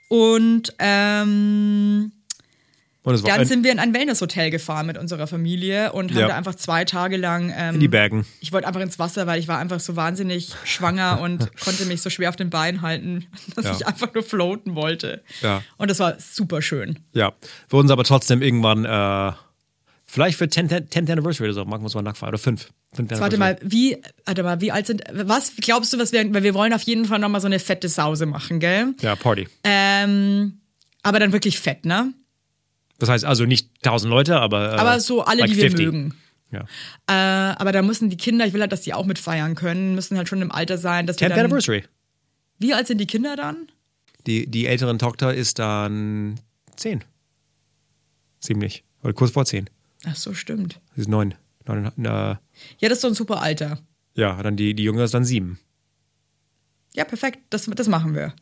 Und 0.07 0.73
ähm, 0.79 2.11
Und 3.03 3.27
dann 3.27 3.45
sind 3.45 3.63
wir 3.63 3.71
in 3.71 3.79
ein 3.79 3.93
Wellnesshotel 3.93 4.51
gefahren 4.51 4.85
mit 4.85 4.97
unserer 4.97 5.27
Familie 5.27 5.93
und 5.93 6.11
haben 6.11 6.19
Ja. 6.19 6.27
da 6.27 6.35
einfach 6.37 6.55
zwei 6.55 6.85
Tage 6.85 7.17
lang. 7.17 7.51
Ähm, 7.57 7.75
in 7.75 7.79
die 7.81 7.87
Bergen. 7.87 8.25
ich 8.39 8.53
wollte 8.53 8.67
einfach 8.67 8.81
ins 8.81 8.99
Wasser, 8.99 9.25
weil 9.27 9.39
ich 9.39 9.47
war 9.47 9.57
einfach 9.59 9.79
so 9.79 9.95
wahnsinnig 9.95 10.53
schwanger 10.63 11.19
und 11.21 11.57
konnte 11.59 11.85
mich 11.85 12.01
so 12.01 12.09
schwer 12.09 12.29
auf 12.29 12.35
den 12.35 12.49
Beinen 12.49 12.81
halten, 12.81 13.25
dass 13.55 13.65
Ja. 13.65 13.71
ich 13.73 13.87
einfach 13.87 14.13
nur 14.13 14.23
floaten 14.23 14.75
wollte. 14.75 15.23
Ja. 15.41 15.63
Und 15.77 15.89
das 15.89 15.99
war 15.99 16.15
super 16.19 16.61
schön. 16.61 16.99
Ja. 17.13 17.33
Für 17.67 17.77
uns 17.77 17.89
aber 17.91 18.03
trotzdem 18.03 18.41
irgendwann, 18.41 18.85
äh, 18.85 19.31
vielleicht 20.05 20.37
für 20.37 20.45
10th, 20.45 20.89
10th 20.91 21.11
Anniversary 21.11 21.45
oder 21.47 21.53
so, 21.55 21.65
machen 21.65 21.81
wir 21.81 21.85
uns 21.85 21.95
mal 21.95 22.01
nachfragen. 22.03 22.29
Oder 22.29 22.37
5. 22.37 22.69
Warte 22.97 23.37
mal, 23.37 23.57
wie, 23.61 23.97
warte 24.25 24.43
mal, 24.43 24.61
wie 24.61 24.71
alt 24.71 24.87
sind, 24.87 25.03
was 25.11 25.53
glaubst 25.57 25.93
du, 25.93 25.99
was 25.99 26.11
wir, 26.11 26.33
weil 26.33 26.43
wir 26.43 26.53
wollen 26.53 26.73
auf 26.73 26.81
jeden 26.83 27.05
Fall 27.05 27.19
nochmal 27.19 27.41
so 27.41 27.47
eine 27.47 27.59
fette 27.59 27.89
Sause 27.89 28.25
machen, 28.25 28.59
gell? 28.59 28.93
Ja, 29.01 29.15
Party. 29.15 29.47
Ähm, 29.63 30.59
aber 31.03 31.19
dann 31.19 31.31
wirklich 31.31 31.59
fett, 31.59 31.85
ne? 31.85 32.13
Das 32.99 33.09
heißt 33.09 33.25
also 33.25 33.45
nicht 33.45 33.69
1000 33.83 34.09
Leute, 34.09 34.39
aber. 34.39 34.73
Äh, 34.73 34.77
Aber 34.77 34.99
so 34.99 35.23
alle, 35.23 35.41
like 35.41 35.51
die 35.51 35.57
wir 35.57 35.69
50. 35.69 35.85
mögen. 35.85 36.13
Ja. 36.51 36.61
Äh, 37.07 37.55
aber 37.57 37.71
da 37.71 37.81
müssen 37.81 38.09
die 38.09 38.17
Kinder, 38.17 38.45
ich 38.45 38.53
will 38.53 38.61
halt, 38.61 38.71
dass 38.71 38.81
die 38.81 38.93
auch 38.93 39.05
mitfeiern 39.05 39.55
können, 39.55 39.95
müssen 39.95 40.17
halt 40.17 40.29
schon 40.29 40.41
im 40.41 40.51
Alter 40.51 40.77
sein, 40.77 41.05
dass 41.05 41.19
wir 41.19 41.27
10th 41.27 41.29
dann, 41.29 41.39
Anniversary. 41.45 41.83
Wie 42.59 42.73
alt 42.73 42.87
sind 42.87 42.99
die 42.99 43.05
Kinder 43.05 43.35
dann? 43.35 43.67
Die, 44.25 44.47
die 44.47 44.65
älteren 44.65 44.97
Tochter 44.97 45.33
ist 45.33 45.59
dann 45.59 46.39
10. 46.75 47.03
Ziemlich. 48.39 48.83
Oder 49.03 49.13
kurz 49.13 49.31
vor 49.31 49.45
10. 49.45 49.69
Ach 50.05 50.15
so, 50.15 50.33
stimmt. 50.33 50.79
Sie 50.95 51.01
ist 51.01 51.07
9. 51.09 51.33
9 51.67 51.85
äh, 51.85 52.09
Ja, 52.09 52.39
das 52.81 52.93
ist 52.93 53.01
so 53.01 53.07
ein 53.07 53.13
super 53.13 53.41
Alter. 53.41 53.79
ja, 54.15 54.41
dann 54.41 54.55
die, 54.55 54.73
die 54.73 54.83
Jüngere 54.83 55.05
ist 55.05 55.13
dann 55.13 55.25
7. 55.25 55.59
Ja, 56.95 57.05
perfekt, 57.05 57.39
das, 57.49 57.65
das 57.65 57.87
machen 57.87 58.15
wir. 58.15 58.33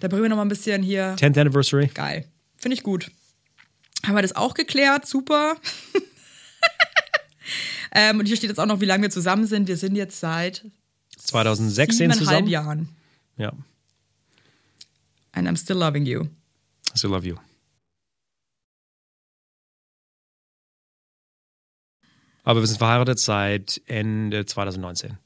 Da 0.00 0.08
bringen 0.08 0.22
wir 0.24 0.28
noch 0.28 0.36
mal 0.36 0.42
ein 0.42 0.48
bisschen 0.48 0.82
hier. 0.82 1.14
10th 1.16 1.40
Anniversary. 1.40 1.86
Geil. 1.94 2.26
Finde 2.56 2.74
ich 2.74 2.82
gut. 2.82 3.10
Haben 4.04 4.16
wir 4.16 4.22
das 4.22 4.34
auch 4.36 4.54
geklärt? 4.54 5.06
Super. 5.06 5.54
ähm, 7.94 8.18
und 8.18 8.26
hier 8.26 8.36
steht 8.36 8.50
jetzt 8.50 8.58
auch 8.58 8.66
noch, 8.66 8.80
wie 8.80 8.84
lange 8.86 9.02
wir 9.04 9.10
zusammen 9.10 9.46
sind. 9.46 9.68
Wir 9.68 9.76
sind 9.76 9.96
jetzt 9.96 10.18
seit 10.18 10.64
2016 11.16 11.96
siebeneinhalb 11.96 12.18
zusammen. 12.18 12.48
Jahren. 12.48 12.88
Ja. 13.36 13.52
And 15.32 15.48
I'm 15.48 15.56
still 15.56 15.76
loving 15.76 16.04
you. 16.04 16.24
I 16.94 16.98
still 16.98 17.10
love 17.10 17.26
you. 17.26 17.36
Aber 22.44 22.60
wir 22.60 22.66
sind 22.66 22.78
verheiratet 22.78 23.18
seit 23.18 23.80
Ende 23.86 24.44
2019. 24.46 25.16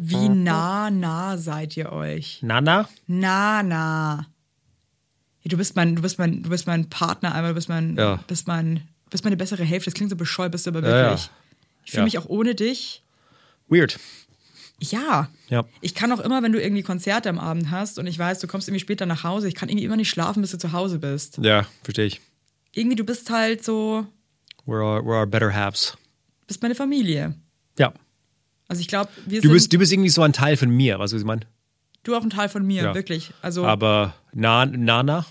Wie 0.00 0.28
nah, 0.28 0.90
nah 0.90 1.36
seid 1.38 1.76
ihr 1.76 1.92
euch? 1.92 2.40
Nana? 2.42 2.88
Na, 3.06 3.62
na. 3.62 4.26
Ja, 5.42 5.48
Du 5.48 5.56
bist 5.56 5.76
mein, 5.76 5.96
du 5.96 6.02
bist 6.02 6.18
mein, 6.18 6.42
du 6.42 6.50
bist 6.50 6.66
mein 6.66 6.88
Partner 6.90 7.34
einmal, 7.34 7.52
du 7.52 7.54
bist 7.54 7.68
mein, 7.68 7.96
Ja. 7.96 8.16
bist 8.26 8.46
mein, 8.46 8.82
bist 9.10 9.24
meine 9.24 9.36
bessere 9.36 9.62
Hälfte. 9.64 9.90
Das 9.90 9.94
klingt 9.94 10.10
so 10.10 10.16
bescheuert, 10.16 10.52
bist 10.52 10.66
du 10.66 10.70
aber 10.70 10.80
Ja, 10.80 10.86
wirklich. 11.10 11.26
ja. 11.26 11.30
Ich 11.84 11.90
fühle 11.92 12.00
Ja. 12.02 12.04
mich 12.04 12.18
auch 12.18 12.26
ohne 12.28 12.54
dich. 12.54 13.02
Weird. 13.68 13.98
Ja. 14.80 15.28
Ja. 15.48 15.64
Ich 15.80 15.94
kann 15.94 16.12
auch 16.12 16.20
immer, 16.20 16.42
wenn 16.42 16.52
du 16.52 16.60
irgendwie 16.60 16.82
Konzerte 16.82 17.28
am 17.30 17.38
Abend 17.38 17.70
hast 17.70 17.98
und 17.98 18.06
ich 18.06 18.18
weiß, 18.18 18.40
du 18.40 18.46
kommst 18.46 18.68
irgendwie 18.68 18.80
später 18.80 19.06
nach 19.06 19.22
Hause, 19.24 19.48
ich 19.48 19.54
kann 19.54 19.68
irgendwie 19.68 19.84
immer 19.86 19.96
nicht 19.96 20.10
schlafen, 20.10 20.42
bis 20.42 20.50
du 20.50 20.58
zu 20.58 20.72
Hause 20.72 20.98
bist. 20.98 21.38
Ja, 21.42 21.66
verstehe 21.82 22.06
ich. 22.06 22.20
Irgendwie, 22.74 22.96
du 22.96 23.04
bist 23.04 23.30
halt 23.30 23.64
so, 23.64 24.06
We're 24.66 24.82
our, 24.82 25.00
we're 25.02 25.18
our 25.18 25.26
better 25.26 25.52
halves. 25.54 25.96
bist 26.46 26.62
meine 26.62 26.74
Familie. 26.74 27.34
Ja. 27.78 27.92
Also 28.68 28.80
ich 28.80 28.88
glaube, 28.88 29.10
wir 29.26 29.40
Du 29.40 29.48
sind, 29.48 29.52
bist, 29.52 29.72
du 29.72 29.78
bist 29.78 29.92
irgendwie 29.92 30.08
so 30.10 30.22
ein 30.22 30.32
Teil 30.32 30.56
von 30.56 30.70
mir, 30.70 30.98
weißt 30.98 31.12
du, 31.12 31.16
was 31.16 31.22
ich 31.22 31.26
meine? 31.26 31.42
du 32.02 32.14
auch 32.14 32.22
ein 32.22 32.30
Teil 32.30 32.48
von 32.50 32.66
mir, 32.66 32.82
Ja. 32.82 32.94
wirklich. 32.94 33.32
Also, 33.40 33.64
Aber 33.64 34.14
na, 34.32 34.66
Nana? 34.66 35.24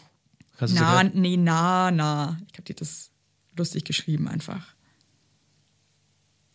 Kannst 0.57 0.73
na, 0.75 1.01
erklären? 1.01 1.21
nee, 1.21 1.37
na, 1.37 1.91
na. 1.91 2.39
Ich 2.51 2.53
habe 2.57 2.63
dir 2.63 2.73
das 2.75 3.11
lustig 3.55 3.83
geschrieben 3.85 4.27
einfach. 4.27 4.73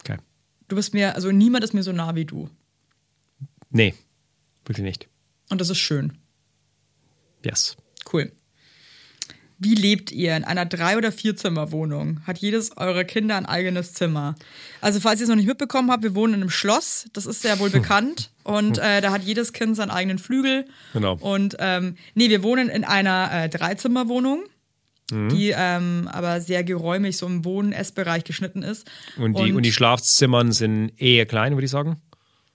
Okay. 0.00 0.16
Du 0.68 0.74
bist 0.76 0.92
mir, 0.94 1.14
also 1.14 1.30
niemand 1.30 1.62
ist 1.64 1.72
mir 1.74 1.82
so 1.84 1.92
nah 1.92 2.14
wie 2.16 2.24
du. 2.24 2.48
Nee, 3.70 3.94
wirklich 4.64 4.84
nicht. 4.84 5.08
Und 5.50 5.60
das 5.60 5.70
ist 5.70 5.78
schön. 5.78 6.18
Yes. 7.44 7.76
Cool. 8.12 8.32
Wie 9.58 9.74
lebt 9.74 10.12
ihr 10.12 10.36
in 10.36 10.44
einer 10.44 10.66
Drei- 10.66 10.96
oder 10.96 11.10
Vierzimmerwohnung? 11.10 12.20
Hat 12.26 12.38
jedes 12.38 12.76
eurer 12.76 13.04
Kinder 13.04 13.36
ein 13.36 13.46
eigenes 13.46 13.92
Zimmer? 13.92 14.36
Also, 14.80 15.00
falls 15.00 15.18
ihr 15.20 15.24
es 15.24 15.28
noch 15.28 15.36
nicht 15.36 15.48
mitbekommen 15.48 15.90
habt, 15.90 16.04
wir 16.04 16.14
wohnen 16.14 16.34
in 16.34 16.40
einem 16.42 16.50
Schloss. 16.50 17.06
Das 17.12 17.26
ist 17.26 17.42
ja 17.42 17.58
wohl 17.58 17.70
bekannt. 17.70 18.30
Und 18.44 18.78
äh, 18.78 19.00
da 19.00 19.10
hat 19.10 19.24
jedes 19.24 19.52
Kind 19.52 19.76
seinen 19.76 19.90
eigenen 19.90 20.18
Flügel. 20.18 20.66
Genau. 20.92 21.14
Und 21.20 21.56
ähm, 21.58 21.96
nee, 22.14 22.30
wir 22.30 22.42
wohnen 22.42 22.68
in 22.68 22.84
einer 22.84 23.30
äh, 23.32 23.48
Dreizimmerwohnung, 23.48 24.44
Mhm. 25.10 25.30
die 25.30 25.54
ähm, 25.56 26.06
aber 26.12 26.40
sehr 26.42 26.62
geräumig 26.64 27.16
so 27.16 27.26
im 27.26 27.42
Wohn-Essbereich 27.44 28.24
geschnitten 28.24 28.62
ist. 28.62 28.86
Und 29.16 29.38
die, 29.38 29.52
und, 29.52 29.62
die 29.62 29.72
Schlafzimmern 29.72 30.52
sind 30.52 30.92
eher 31.00 31.24
klein, 31.24 31.54
würde 31.54 31.64
ich 31.64 31.70
sagen. 31.70 31.96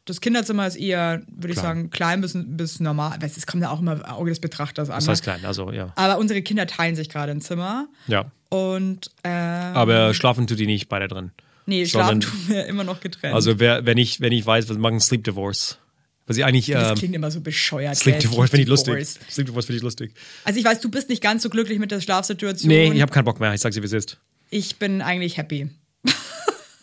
Das 0.05 0.19
Kinderzimmer 0.19 0.67
ist 0.67 0.75
eher, 0.75 1.21
würde 1.27 1.53
ich 1.53 1.59
sagen, 1.59 1.89
klein 1.89 2.21
bis, 2.21 2.33
bis 2.35 2.79
normal. 2.79 3.17
Weil 3.19 3.29
Es 3.29 3.47
kommt 3.47 3.63
ja 3.63 3.69
auch 3.69 3.79
immer 3.79 3.93
im 3.93 4.01
Auge 4.03 4.29
des 4.31 4.39
Betrachters 4.39 4.89
an. 4.89 4.97
Das 4.97 5.05
ne? 5.05 5.11
heißt 5.11 5.23
klein, 5.23 5.45
also 5.45 5.71
ja. 5.71 5.93
Aber 5.95 6.17
unsere 6.17 6.41
Kinder 6.41 6.67
teilen 6.67 6.95
sich 6.95 7.09
gerade 7.09 7.31
ein 7.31 7.41
Zimmer. 7.41 7.87
Ja. 8.07 8.31
Und 8.49 9.11
äh, 9.23 9.29
Aber 9.29 10.13
schlafen 10.13 10.45
tut 10.45 10.59
die 10.59 10.65
nicht 10.65 10.89
beide 10.89 11.07
drin. 11.07 11.31
nee, 11.65 11.85
schlafen 11.85 12.19
tun 12.19 12.39
wir 12.47 12.65
immer 12.65 12.83
noch 12.83 12.99
getrennt. 12.99 13.33
Also 13.33 13.59
wer, 13.59 13.85
wenn 13.85 13.97
ich, 13.97 14.19
wenn 14.19 14.33
ich 14.33 14.45
weiß, 14.45 14.67
was 14.69 14.77
machen 14.77 14.99
Sleep 14.99 15.23
Divorce. 15.23 15.77
Was 16.25 16.37
ich 16.37 16.45
eigentlich, 16.45 16.67
das 16.67 16.89
ähm, 16.89 16.95
klingt 16.95 17.15
immer 17.15 17.31
so 17.31 17.41
bescheuert. 17.41 17.97
Sleep? 17.97 18.19
Divorce 18.19 18.49
finde 18.49 18.63
ich 18.63 18.69
lustig. 18.69 19.07
Sleep 19.29 19.47
Divorce 19.47 19.65
finde 19.65 19.77
ich 19.77 19.83
lustig. 19.83 20.13
Also 20.45 20.59
ich 20.59 20.65
weiß, 20.65 20.79
du 20.79 20.89
bist 20.89 21.09
nicht 21.09 21.21
ganz 21.21 21.43
so 21.43 21.49
glücklich 21.49 21.79
mit 21.79 21.91
der 21.91 21.99
Schlafsituation. 21.99 22.69
Nee, 22.69 22.91
ich 22.93 23.01
habe 23.01 23.11
keinen 23.11 23.25
Bock 23.25 23.39
mehr. 23.39 23.53
Ich 23.53 23.61
sag's 23.61 23.75
dir, 23.75 23.81
wie 23.81 23.87
es 23.87 23.93
ist. 23.93 24.17
Ich 24.49 24.77
bin 24.77 25.01
eigentlich 25.01 25.37
happy. 25.37 25.69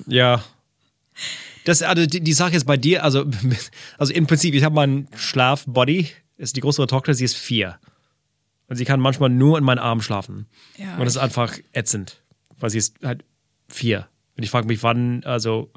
Ja. 0.06 0.42
Das, 1.64 1.82
also 1.82 2.06
die, 2.06 2.20
die 2.20 2.32
Sache 2.32 2.56
ist 2.56 2.64
bei 2.64 2.76
dir, 2.76 3.04
also, 3.04 3.26
also 3.98 4.12
im 4.12 4.26
Prinzip, 4.26 4.54
ich 4.54 4.64
habe 4.64 4.74
meinen 4.74 5.08
Schlafbody, 5.14 6.08
ist 6.36 6.56
die 6.56 6.60
größere 6.60 6.86
Tochter, 6.86 7.14
sie 7.14 7.24
ist 7.24 7.36
vier. 7.36 7.78
Und 8.68 8.76
sie 8.76 8.84
kann 8.84 9.00
manchmal 9.00 9.30
nur 9.30 9.58
in 9.58 9.64
meinen 9.64 9.78
Arm 9.78 10.00
schlafen. 10.00 10.46
Ja, 10.78 10.94
und 10.94 11.04
das 11.04 11.16
ist 11.16 11.22
einfach 11.22 11.58
ätzend. 11.72 12.22
Weil 12.58 12.70
sie 12.70 12.78
ist 12.78 12.96
halt 13.02 13.24
vier. 13.68 14.08
Und 14.36 14.44
ich 14.44 14.50
frage 14.50 14.66
mich, 14.66 14.82
wann, 14.82 15.24
also, 15.24 15.70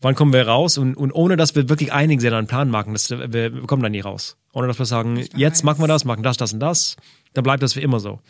wann 0.00 0.14
kommen 0.14 0.32
wir 0.32 0.46
raus? 0.46 0.76
Und, 0.76 0.96
und 0.96 1.12
ohne 1.12 1.36
dass 1.36 1.54
wir 1.54 1.68
wirklich 1.68 1.92
einigen 1.92 2.20
sind, 2.20 2.34
einen 2.34 2.48
Plan 2.48 2.68
machen, 2.68 2.92
das, 2.92 3.10
wir, 3.10 3.32
wir 3.32 3.62
kommen 3.62 3.82
da 3.82 3.88
nie 3.88 4.00
raus. 4.00 4.36
Ohne 4.52 4.66
dass 4.66 4.78
wir 4.78 4.86
sagen, 4.86 5.24
jetzt 5.36 5.62
machen 5.62 5.80
wir 5.80 5.86
das, 5.86 6.04
machen 6.04 6.22
das, 6.22 6.36
das 6.36 6.52
und 6.52 6.60
das, 6.60 6.96
dann 7.32 7.44
bleibt 7.44 7.62
das 7.62 7.74
für 7.74 7.80
immer 7.80 8.00
so. 8.00 8.20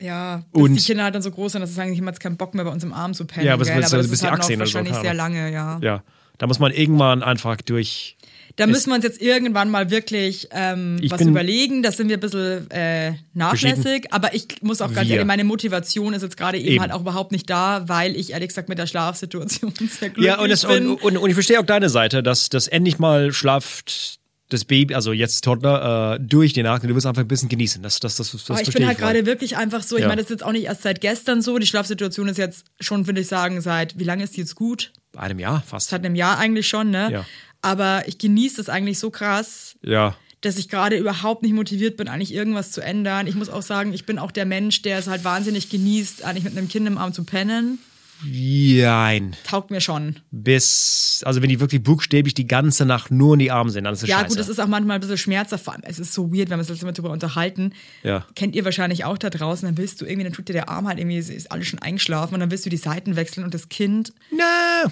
Ja, 0.00 0.42
bis 0.52 0.62
Und- 0.62 0.74
die 0.76 0.82
Kinder 0.82 1.04
halt 1.04 1.14
dann 1.14 1.22
so 1.22 1.30
groß 1.30 1.52
sind, 1.52 1.60
dass 1.62 1.70
sie 1.70 1.76
sagen, 1.76 1.92
ich 1.92 1.98
habe 2.00 2.08
jetzt 2.10 2.20
keinen 2.20 2.36
Bock 2.36 2.54
mehr 2.54 2.64
bei 2.64 2.70
uns 2.70 2.84
im 2.84 2.92
Arm 2.92 3.14
zu 3.14 3.24
pennen. 3.24 3.46
Ja, 3.46 3.54
aber 3.54 3.62
es 3.62 3.68
gell? 3.68 3.82
so 3.82 3.96
aber 3.96 4.02
das 4.02 4.06
bis 4.10 4.12
ist 4.14 4.22
die 4.22 4.26
halt 4.28 4.38
noch 4.40 4.44
oder 4.46 4.54
so, 4.54 4.60
wahrscheinlich 4.60 4.92
keine 4.92 5.04
sehr 5.04 5.14
lange, 5.14 5.52
ja. 5.52 5.78
Ja. 5.82 6.02
Da 6.38 6.46
muss 6.46 6.58
man 6.58 6.70
irgendwann 6.72 7.22
einfach 7.22 7.56
durch. 7.62 8.16
Da 8.56 8.66
müssen 8.66 8.88
wir 8.90 8.94
uns 8.94 9.04
jetzt 9.04 9.20
irgendwann 9.20 9.70
mal 9.70 9.90
wirklich 9.90 10.48
ähm, 10.50 10.98
was 11.10 11.20
überlegen. 11.20 11.82
Da 11.82 11.92
sind 11.92 12.08
wir 12.08 12.16
ein 12.16 12.20
bisschen 12.20 12.70
äh, 12.70 13.12
nachlässig. 13.34 14.06
Aber 14.12 14.34
ich 14.34 14.46
muss 14.62 14.80
auch 14.80 14.92
ganz 14.94 15.08
Wir. 15.08 15.16
ehrlich, 15.16 15.26
meine 15.26 15.44
Motivation 15.44 16.14
ist 16.14 16.22
jetzt 16.22 16.38
gerade 16.38 16.58
eben, 16.58 16.68
Eben. 16.68 16.80
halt 16.80 16.92
auch 16.92 17.00
überhaupt 17.02 17.32
nicht 17.32 17.50
da, 17.50 17.86
weil 17.86 18.16
ich 18.16 18.32
ehrlich 18.32 18.48
gesagt 18.48 18.70
mit 18.70 18.78
der 18.78 18.86
Schlafsituation 18.86 19.72
sehr 19.78 20.08
glücklich 20.08 20.24
Ja, 20.26 20.38
und, 20.40 20.48
das, 20.50 20.64
bin. 20.66 20.88
und, 20.88 21.02
und, 21.02 21.16
und 21.18 21.28
ich 21.28 21.34
verstehe 21.34 21.60
auch 21.60 21.66
deine 21.66 21.90
Seite, 21.90 22.22
dass 22.22 22.48
das 22.48 22.66
endlich 22.68 22.98
mal 22.98 23.32
schlaft 23.32 24.18
das 24.48 24.64
Baby, 24.64 24.94
also 24.94 25.12
jetzt 25.12 25.42
Toddler, 25.44 26.14
äh, 26.14 26.20
durch 26.20 26.52
die 26.52 26.62
Nacht 26.62 26.82
und 26.82 26.88
du 26.88 26.94
wirst 26.94 27.06
einfach 27.06 27.22
ein 27.22 27.28
bisschen 27.28 27.48
genießen. 27.48 27.82
Das, 27.82 27.98
das, 28.00 28.16
das, 28.16 28.30
das 28.30 28.50
Aber 28.50 28.60
ich 28.62 28.72
bin 28.72 28.86
halt 28.86 28.98
gerade 28.98 29.26
wirklich 29.26 29.56
einfach 29.56 29.82
so, 29.82 29.96
ich 29.96 30.02
Ja. 30.02 30.08
meine, 30.08 30.22
das 30.22 30.26
ist 30.30 30.36
jetzt 30.36 30.44
auch 30.44 30.52
nicht 30.52 30.64
erst 30.66 30.82
seit 30.82 31.00
gestern 31.00 31.42
so. 31.42 31.58
Die 31.58 31.66
Schlafsituation 31.66 32.28
ist 32.28 32.38
jetzt 32.38 32.64
schon, 32.80 33.06
würde 33.06 33.20
ich 33.22 33.26
sagen, 33.26 33.60
seit, 33.60 33.98
wie 33.98 34.04
lange 34.04 34.22
ist 34.24 34.36
die 34.36 34.40
jetzt 34.40 34.54
gut? 34.54 34.92
Bei 35.12 35.20
einem 35.22 35.38
Jahr 35.38 35.62
fast. 35.66 35.88
Seit 35.90 36.04
einem 36.04 36.14
Jahr 36.14 36.38
eigentlich 36.38 36.68
schon, 36.68 36.90
ne? 36.90 37.08
Ja. 37.10 37.26
Aber 37.62 38.06
ich 38.06 38.18
genieße 38.18 38.60
es 38.60 38.68
eigentlich 38.68 38.98
so 39.00 39.10
krass, 39.10 39.76
Ja. 39.82 40.14
dass 40.42 40.58
ich 40.58 40.68
gerade 40.68 40.96
überhaupt 40.96 41.42
nicht 41.42 41.54
motiviert 41.54 41.96
bin, 41.96 42.06
eigentlich 42.06 42.32
irgendwas 42.32 42.70
zu 42.70 42.80
ändern. 42.82 43.26
Ich 43.26 43.34
muss 43.34 43.48
auch 43.48 43.62
sagen, 43.62 43.92
ich 43.92 44.06
bin 44.06 44.18
auch 44.20 44.30
der 44.30 44.44
Mensch, 44.46 44.82
der 44.82 44.98
es 44.98 45.08
halt 45.08 45.24
wahnsinnig 45.24 45.70
genießt, 45.70 46.22
eigentlich 46.24 46.44
mit 46.44 46.56
einem 46.56 46.68
Kind 46.68 46.86
im 46.86 46.98
Arm 46.98 47.12
zu 47.12 47.24
pennen. 47.24 47.78
Jein. 48.24 49.36
Taugt 49.44 49.70
mir 49.70 49.80
schon. 49.80 50.16
Bis, 50.30 51.22
also 51.24 51.42
wenn 51.42 51.48
die 51.48 51.60
wirklich 51.60 51.82
buchstäblich 51.82 52.34
die 52.34 52.46
ganze 52.46 52.86
Nacht 52.86 53.10
nur 53.10 53.34
in 53.34 53.40
die 53.40 53.50
Arme 53.50 53.70
sind, 53.70 53.84
dann 53.84 53.92
ist 53.94 54.02
es 54.02 54.08
Ja, 54.08 54.18
scheiße. 54.18 54.28
gut, 54.30 54.38
das 54.38 54.48
ist 54.48 54.58
auch 54.58 54.66
manchmal 54.66 54.96
ein 54.96 55.00
bisschen 55.00 55.18
schmerzhaft. 55.18 55.66
Es 55.82 55.98
ist 55.98 56.12
so 56.14 56.32
weird, 56.32 56.48
wenn 56.50 56.56
wir 56.58 56.60
uns 56.60 56.68
jetzt 56.68 56.82
immer 56.82 56.92
drüber 56.92 57.10
unterhalten. 57.10 57.72
Ja. 58.02 58.26
Kennt 58.34 58.54
ihr 58.56 58.64
wahrscheinlich 58.64 59.04
auch 59.04 59.18
da 59.18 59.28
draußen, 59.30 59.66
dann 59.68 59.76
willst 59.76 60.00
du 60.00 60.06
irgendwie, 60.06 60.24
dann 60.24 60.32
tut 60.32 60.48
dir 60.48 60.54
der 60.54 60.68
Arm 60.68 60.88
halt 60.88 60.98
irgendwie, 60.98 61.18
ist 61.18 61.52
alles 61.52 61.66
schon 61.66 61.78
eingeschlafen 61.80 62.34
und 62.34 62.40
dann 62.40 62.50
willst 62.50 62.64
du 62.64 62.70
die 62.70 62.76
Seiten 62.78 63.16
wechseln 63.16 63.44
und 63.44 63.52
das 63.54 63.68
Kind 63.68 64.12
Na. 64.30 64.90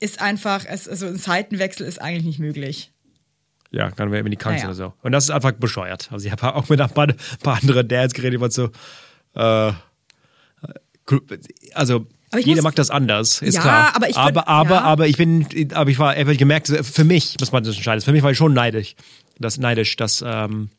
ist 0.00 0.20
einfach, 0.20 0.64
es, 0.66 0.88
also 0.88 1.06
ein 1.06 1.16
Seitenwechsel 1.16 1.86
ist 1.86 2.00
eigentlich 2.00 2.24
nicht 2.24 2.38
möglich. 2.38 2.92
Ja, 3.70 3.90
kann 3.90 4.10
man 4.10 4.18
in 4.24 4.30
die 4.30 4.36
Krankenhaus 4.36 4.76
Naja. 4.76 4.86
oder 4.88 4.94
so. 4.98 5.02
Und 5.06 5.12
das 5.12 5.24
ist 5.24 5.30
einfach 5.30 5.52
bescheuert. 5.52 6.10
Also 6.12 6.26
ich 6.26 6.32
habe 6.32 6.54
auch 6.54 6.68
mit 6.68 6.80
ein 6.80 6.90
paar, 6.90 7.06
paar 7.42 7.56
anderen 7.60 7.88
Dads 7.88 8.12
geredet, 8.14 8.34
die 8.34 8.40
waren 8.40 8.50
so, 8.50 8.70
äh, 9.34 9.72
also 11.74 11.96
Aber 11.96 12.06
ich 12.06 12.06
jeder 12.40 12.56
muss- 12.56 12.64
mag 12.64 12.74
das 12.76 12.90
anders, 12.90 13.42
ist 13.42 13.54
Ja, 13.56 13.60
klar. 13.60 13.96
aber 13.96 14.08
ich 14.08 14.16
aber, 14.16 14.40
find- 14.40 14.48
aber, 14.48 14.74
ja. 14.74 14.80
aber 14.82 15.06
ich 15.08 15.16
bin, 15.16 15.46
aber 15.74 15.90
ich 15.90 15.98
war, 15.98 16.16
ich 16.18 16.26
hab 16.26 16.38
gemerkt, 16.38 16.68
für 16.68 17.04
mich 17.04 17.36
muss 17.40 17.52
man 17.52 17.62
das 17.64 17.76
entscheiden. 17.76 18.00
Für 18.02 18.12
mich 18.12 18.22
war 18.22 18.30
ich 18.30 18.38
schon 18.38 18.52
neidisch, 18.54 18.94
das 19.38 19.58
neidisch, 19.58 19.96
dass 19.96 20.24
ähm, 20.26 20.70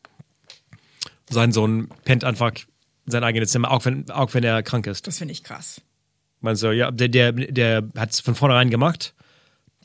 sein 1.30 1.52
Sohn 1.52 1.88
pennt 2.04 2.24
einfach 2.24 2.52
sein 3.06 3.24
eigenes 3.24 3.50
Zimmer, 3.50 3.70
auch 3.70 3.84
wenn, 3.84 4.10
auch 4.10 4.32
wenn 4.34 4.44
er 4.44 4.62
krank 4.62 4.86
ist. 4.86 5.06
Das 5.06 5.18
finde 5.18 5.32
ich 5.32 5.44
krass. 5.44 5.80
Man 6.40 6.56
so, 6.56 6.70
ja, 6.70 6.90
der, 6.90 7.08
der, 7.08 7.32
der 7.32 7.82
hat 7.96 8.10
es 8.10 8.20
von 8.20 8.34
vornherein 8.34 8.70
gemacht. 8.70 9.14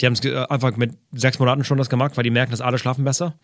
Die 0.01 0.05
haben 0.05 0.13
es 0.13 0.25
einfach 0.49 0.75
mit 0.77 0.93
sechs 1.11 1.39
Monaten 1.39 1.63
schon 1.63 1.77
das 1.77 1.89
gemacht, 1.89 2.15
weil 2.15 2.23
die 2.23 2.29
merken, 2.29 2.51
dass 2.51 2.61
alle 2.61 2.77
schlafen 2.77 3.03
besser. 3.03 3.37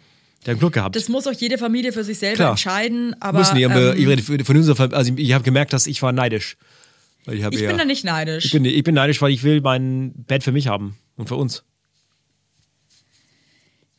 Die 0.45 0.51
haben 0.51 0.59
Glück 0.59 0.73
gehabt. 0.73 0.95
Das 0.95 1.09
muss 1.09 1.27
auch 1.27 1.33
jede 1.33 1.57
Familie 1.57 1.91
für 1.91 2.03
sich 2.03 2.19
selber 2.19 2.35
Klar. 2.35 2.49
entscheiden, 2.51 3.15
aber 3.19 3.39
Müssen 3.39 3.55
die, 3.55 3.65
aber 3.65 3.95
ähm, 3.95 4.09
ich 4.09 4.93
also 4.93 5.13
ich 5.15 5.33
habe 5.33 5.43
gemerkt, 5.43 5.73
dass 5.73 5.87
ich 5.87 6.01
war 6.01 6.11
neidisch. 6.11 6.55
Ich 7.27 7.33
ich 7.33 7.61
eher, 7.61 7.67
bin 7.69 7.77
da 7.77 7.85
nicht 7.85 8.05
neidisch. 8.05 8.45
ich 8.45 8.51
bin, 8.51 8.65
ich 8.65 8.83
bin 8.83 8.93
neidisch, 8.95 9.21
weil 9.21 9.31
ich 9.31 9.43
will 9.43 9.61
mein 9.61 10.13
Bett 10.27 10.43
für 10.43 10.51
mich 10.51 10.67
haben 10.67 10.97
und 11.17 11.27
für 11.27 11.35
uns. 11.35 11.63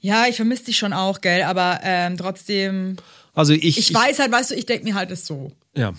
Ja, 0.01 0.27
ich 0.29 0.37
vermisse 0.37 0.65
dich 0.67 0.77
schon 0.77 0.93
auch, 0.93 1.21
gell, 1.21 1.43
aber 1.43 1.81
ähm, 1.83 2.17
trotzdem, 2.17 2.97
Also 3.35 3.53
ich, 3.53 3.79
ich, 3.79 3.93
weiß 3.93 4.19
halt, 4.21 4.31
weißt 4.31 4.53
du, 4.53 4.55
ich 4.55 4.67
denke 4.67 4.85
mir 4.85 4.95
halt 4.95 5.11
es 5.11 5.27
so. 5.27 5.53
Ja, 5.75 5.95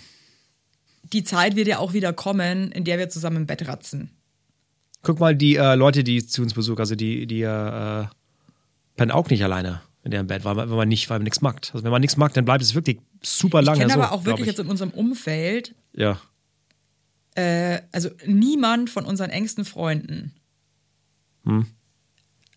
Die 1.12 1.24
Zeit 1.24 1.56
wird 1.56 1.68
ja 1.68 1.78
auch 1.78 1.92
wieder 1.92 2.12
kommen, 2.12 2.72
in 2.72 2.84
der 2.84 2.98
wir 2.98 3.08
zusammen 3.10 3.36
im 3.38 3.46
Bett 3.46 3.66
ratzen. 3.68 4.10
guck 5.02 5.20
mal 5.20 5.34
die 5.36 5.56
äh, 5.56 5.74
Leute, 5.74 6.04
die 6.04 6.24
zu 6.26 6.42
uns 6.42 6.54
besuchen, 6.54 6.78
also 6.80 6.94
die, 6.94 7.26
die 7.26 7.42
äh, 7.42 8.06
pennen 8.96 9.10
auch 9.10 9.28
nicht 9.28 9.42
alleine 9.44 9.82
in 10.04 10.10
deren 10.12 10.26
Bett, 10.26 10.44
weil 10.44 10.54
man, 10.54 10.70
wenn 10.70 10.76
man 10.76 10.88
nicht, 10.88 11.10
weil 11.10 11.18
man 11.18 11.24
nichts 11.24 11.40
mag. 11.42 11.56
Also 11.72 11.84
wenn 11.84 11.90
man 11.90 12.00
nichts 12.00 12.16
mag, 12.16 12.32
dann 12.32 12.44
bleibt 12.44 12.62
es 12.62 12.74
wirklich 12.74 12.98
super 13.22 13.60
Ich 13.60 13.66
lange 13.66 13.80
kenne 13.80 13.92
so. 13.92 13.98
aber 14.00 14.12
auch 14.12 14.22
glaub 14.22 14.38
wirklich 14.38 14.42
ich. 14.48 14.56
jetzt 14.56 14.60
in 14.60 14.68
unserem 14.70 14.90
Umfeld, 14.90 15.74
Ja, 15.92 16.18
äh, 17.38 17.80
also 17.92 18.10
niemand 18.26 18.90
von 18.90 19.04
unseren 19.04 19.30
engsten 19.30 19.64
Freunden 19.64 20.32
Hm. 21.44 21.66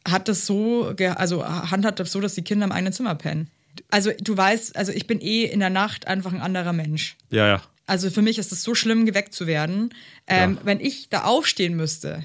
hat 0.07 0.27
das 0.27 0.45
so, 0.45 0.93
also 1.15 1.45
handhabt 1.45 1.99
das 1.99 2.11
so, 2.11 2.19
dass 2.19 2.33
die 2.35 2.41
Kinder 2.43 2.65
im 2.65 2.71
eigenen 2.71 2.93
Zimmer 2.93 3.15
pennen. 3.15 3.49
Also 3.89 4.11
du 4.19 4.35
weißt, 4.35 4.75
also 4.75 4.91
ich 4.91 5.07
bin 5.07 5.21
eh 5.21 5.45
in 5.45 5.59
der 5.59 5.69
Nacht 5.69 6.07
einfach 6.07 6.33
ein 6.33 6.41
anderer 6.41 6.73
Mensch. 6.73 7.15
ja, 7.29 7.47
ja. 7.47 7.61
Also 7.87 8.09
für 8.09 8.21
mich 8.21 8.37
ist 8.37 8.51
es 8.53 8.63
so 8.63 8.73
schlimm, 8.73 9.05
geweckt 9.05 9.33
zu 9.33 9.47
werden. 9.47 9.93
Ähm, 10.27 10.53
Ja. 10.55 10.65
Wenn 10.65 10.79
ich 10.79 11.09
da 11.09 11.23
aufstehen 11.25 11.75
müsste 11.75 12.23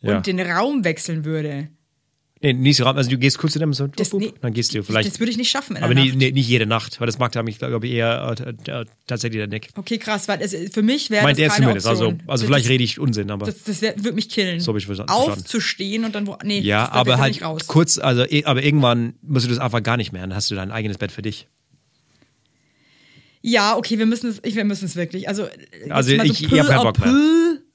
Ja. 0.00 0.16
und 0.16 0.26
den 0.26 0.40
Raum 0.40 0.82
wechseln 0.82 1.24
würde, 1.24 1.68
Nee, 2.44 2.52
nicht 2.52 2.76
so, 2.76 2.84
also 2.84 3.08
du 3.08 3.16
gehst 3.16 3.38
kurz 3.38 3.54
zu 3.54 3.58
dem 3.58 3.72
so, 3.72 3.86
das, 3.86 4.12
nee, 4.12 4.34
dann 4.42 4.52
gehst 4.52 4.74
du 4.74 4.82
vielleicht. 4.82 5.08
das 5.08 5.18
würde 5.18 5.30
ich 5.30 5.38
nicht 5.38 5.48
schaffen 5.48 5.78
aber 5.78 5.94
nie, 5.94 6.12
nee, 6.12 6.30
nicht 6.30 6.46
jede 6.46 6.66
Nacht, 6.66 7.00
weil 7.00 7.06
das 7.06 7.18
mag 7.18 7.32
da 7.32 7.42
mich, 7.42 7.58
glaube 7.58 7.86
ich, 7.86 7.94
eher 7.94 8.36
äh, 8.38 8.70
äh, 8.70 8.84
tatsächlich 9.06 9.38
der 9.40 9.46
Nick. 9.46 9.70
Okay, 9.76 9.96
krass, 9.96 10.28
weil 10.28 10.42
es, 10.42 10.54
für 10.70 10.82
mich 10.82 11.08
wäre 11.08 11.22
Meint 11.24 11.38
das 11.38 11.42
er 11.44 11.48
keine 11.48 11.62
zumindest. 11.62 11.86
Also, 11.86 12.04
Option. 12.08 12.22
also 12.28 12.42
Das- 12.42 12.46
vielleicht 12.46 12.68
rede 12.68 12.84
ich 12.84 12.98
Unsinn, 13.00 13.30
aber. 13.30 13.46
Das, 13.46 13.62
das 13.62 13.80
wär, 13.80 13.96
würde 13.96 14.12
mich 14.12 14.28
killen. 14.28 14.60
So 14.60 14.72
hab 14.72 14.76
ich 14.76 14.84
verstanden-. 14.84 15.10
Aufzustehen 15.10 16.04
und 16.04 16.14
dann 16.14 16.26
wo. 16.26 16.36
Nee, 16.44 16.60
ja, 16.60 16.82
das, 16.82 16.90
da- 16.90 16.94
aber 16.96 17.18
halt 17.18 17.40
kurz, 17.66 17.96
also 17.96 18.24
eh- 18.24 18.44
aber 18.44 18.62
irgendwann 18.62 19.14
musst 19.22 19.46
du 19.46 19.50
das 19.50 19.58
einfach 19.58 19.82
gar 19.82 19.96
nicht 19.96 20.12
mehr. 20.12 20.20
Dann 20.20 20.34
hast 20.34 20.50
du 20.50 20.54
dein 20.54 20.70
eigenes 20.70 20.98
Bett 20.98 21.12
für 21.12 21.22
dich. 21.22 21.48
Ja, 23.40 23.76
okay, 23.76 23.98
wir 23.98 24.06
müssen 24.06 24.28
es, 24.30 24.40
ich- 24.42 24.54
wir 24.54 24.64
müssen 24.64 24.84
es 24.84 24.96
wirklich. 24.96 25.28
Also, 25.28 25.48
Also 25.88 26.14
mal 26.16 26.26
ich- 26.26 26.42
ich 26.42 26.48
peu 26.50 26.60
hab 26.60 26.66
keinen 26.68 26.82
Bock 26.82 26.98
mehr. 26.98 27.08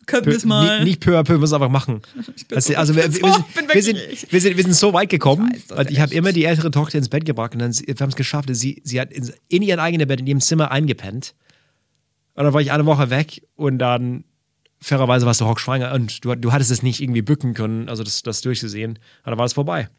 Können 0.09 0.25
wir 0.25 0.35
es 0.35 0.45
mal. 0.45 0.79
Nicht, 0.79 0.85
nicht 0.85 0.99
peu 1.01 1.17
à 1.17 1.23
peu, 1.23 1.33
wir 1.33 1.39
müssen 1.39 1.55
es 1.55 1.61
einfach 1.61 1.69
machen. 1.69 2.01
Also, 2.55 2.75
also 2.75 2.95
wir, 2.95 3.03
wir, 3.13 3.13
sind, 3.13 3.45
wir, 3.73 3.83
sind, 3.83 4.31
wir, 4.31 4.41
sind, 4.41 4.57
wir 4.57 4.63
sind 4.63 4.73
so 4.73 4.93
weit 4.93 5.09
gekommen. 5.09 5.51
Ich 5.55 5.71
und 5.71 5.91
ich 5.91 5.99
habe 5.99 6.13
immer 6.13 6.31
die 6.31 6.45
ältere 6.45 6.71
Tochter 6.71 6.97
ins 6.97 7.09
Bett 7.09 7.25
gebracht 7.25 7.53
und 7.53 7.59
dann 7.59 7.73
wir 7.73 7.95
haben 7.99 8.09
es 8.09 8.15
geschafft. 8.15 8.49
Sie, 8.51 8.81
sie 8.83 8.99
hat 8.99 9.11
in, 9.13 9.31
in 9.47 9.61
ihrem 9.61 9.79
eigenen 9.79 10.07
Bett 10.07 10.19
in 10.19 10.27
ihrem 10.27 10.41
Zimmer 10.41 10.71
eingepennt. 10.71 11.35
Und 12.33 12.45
dann 12.45 12.53
war 12.53 12.61
ich 12.61 12.71
eine 12.71 12.85
Woche 12.85 13.09
weg 13.09 13.43
und 13.55 13.79
dann 13.79 14.23
fairerweise 14.81 15.25
warst 15.25 15.41
du 15.41 15.45
hochschwanger 15.45 15.93
und 15.93 16.23
du, 16.23 16.35
du 16.35 16.51
hattest 16.51 16.71
es 16.71 16.83
nicht 16.83 17.01
irgendwie 17.01 17.21
bücken 17.21 17.53
können, 17.53 17.89
also 17.89 18.03
das, 18.03 18.23
das 18.23 18.41
durchzusehen. 18.41 18.91
Und 18.91 18.99
dann 19.25 19.37
war 19.37 19.45
es 19.45 19.53
vorbei. 19.53 19.89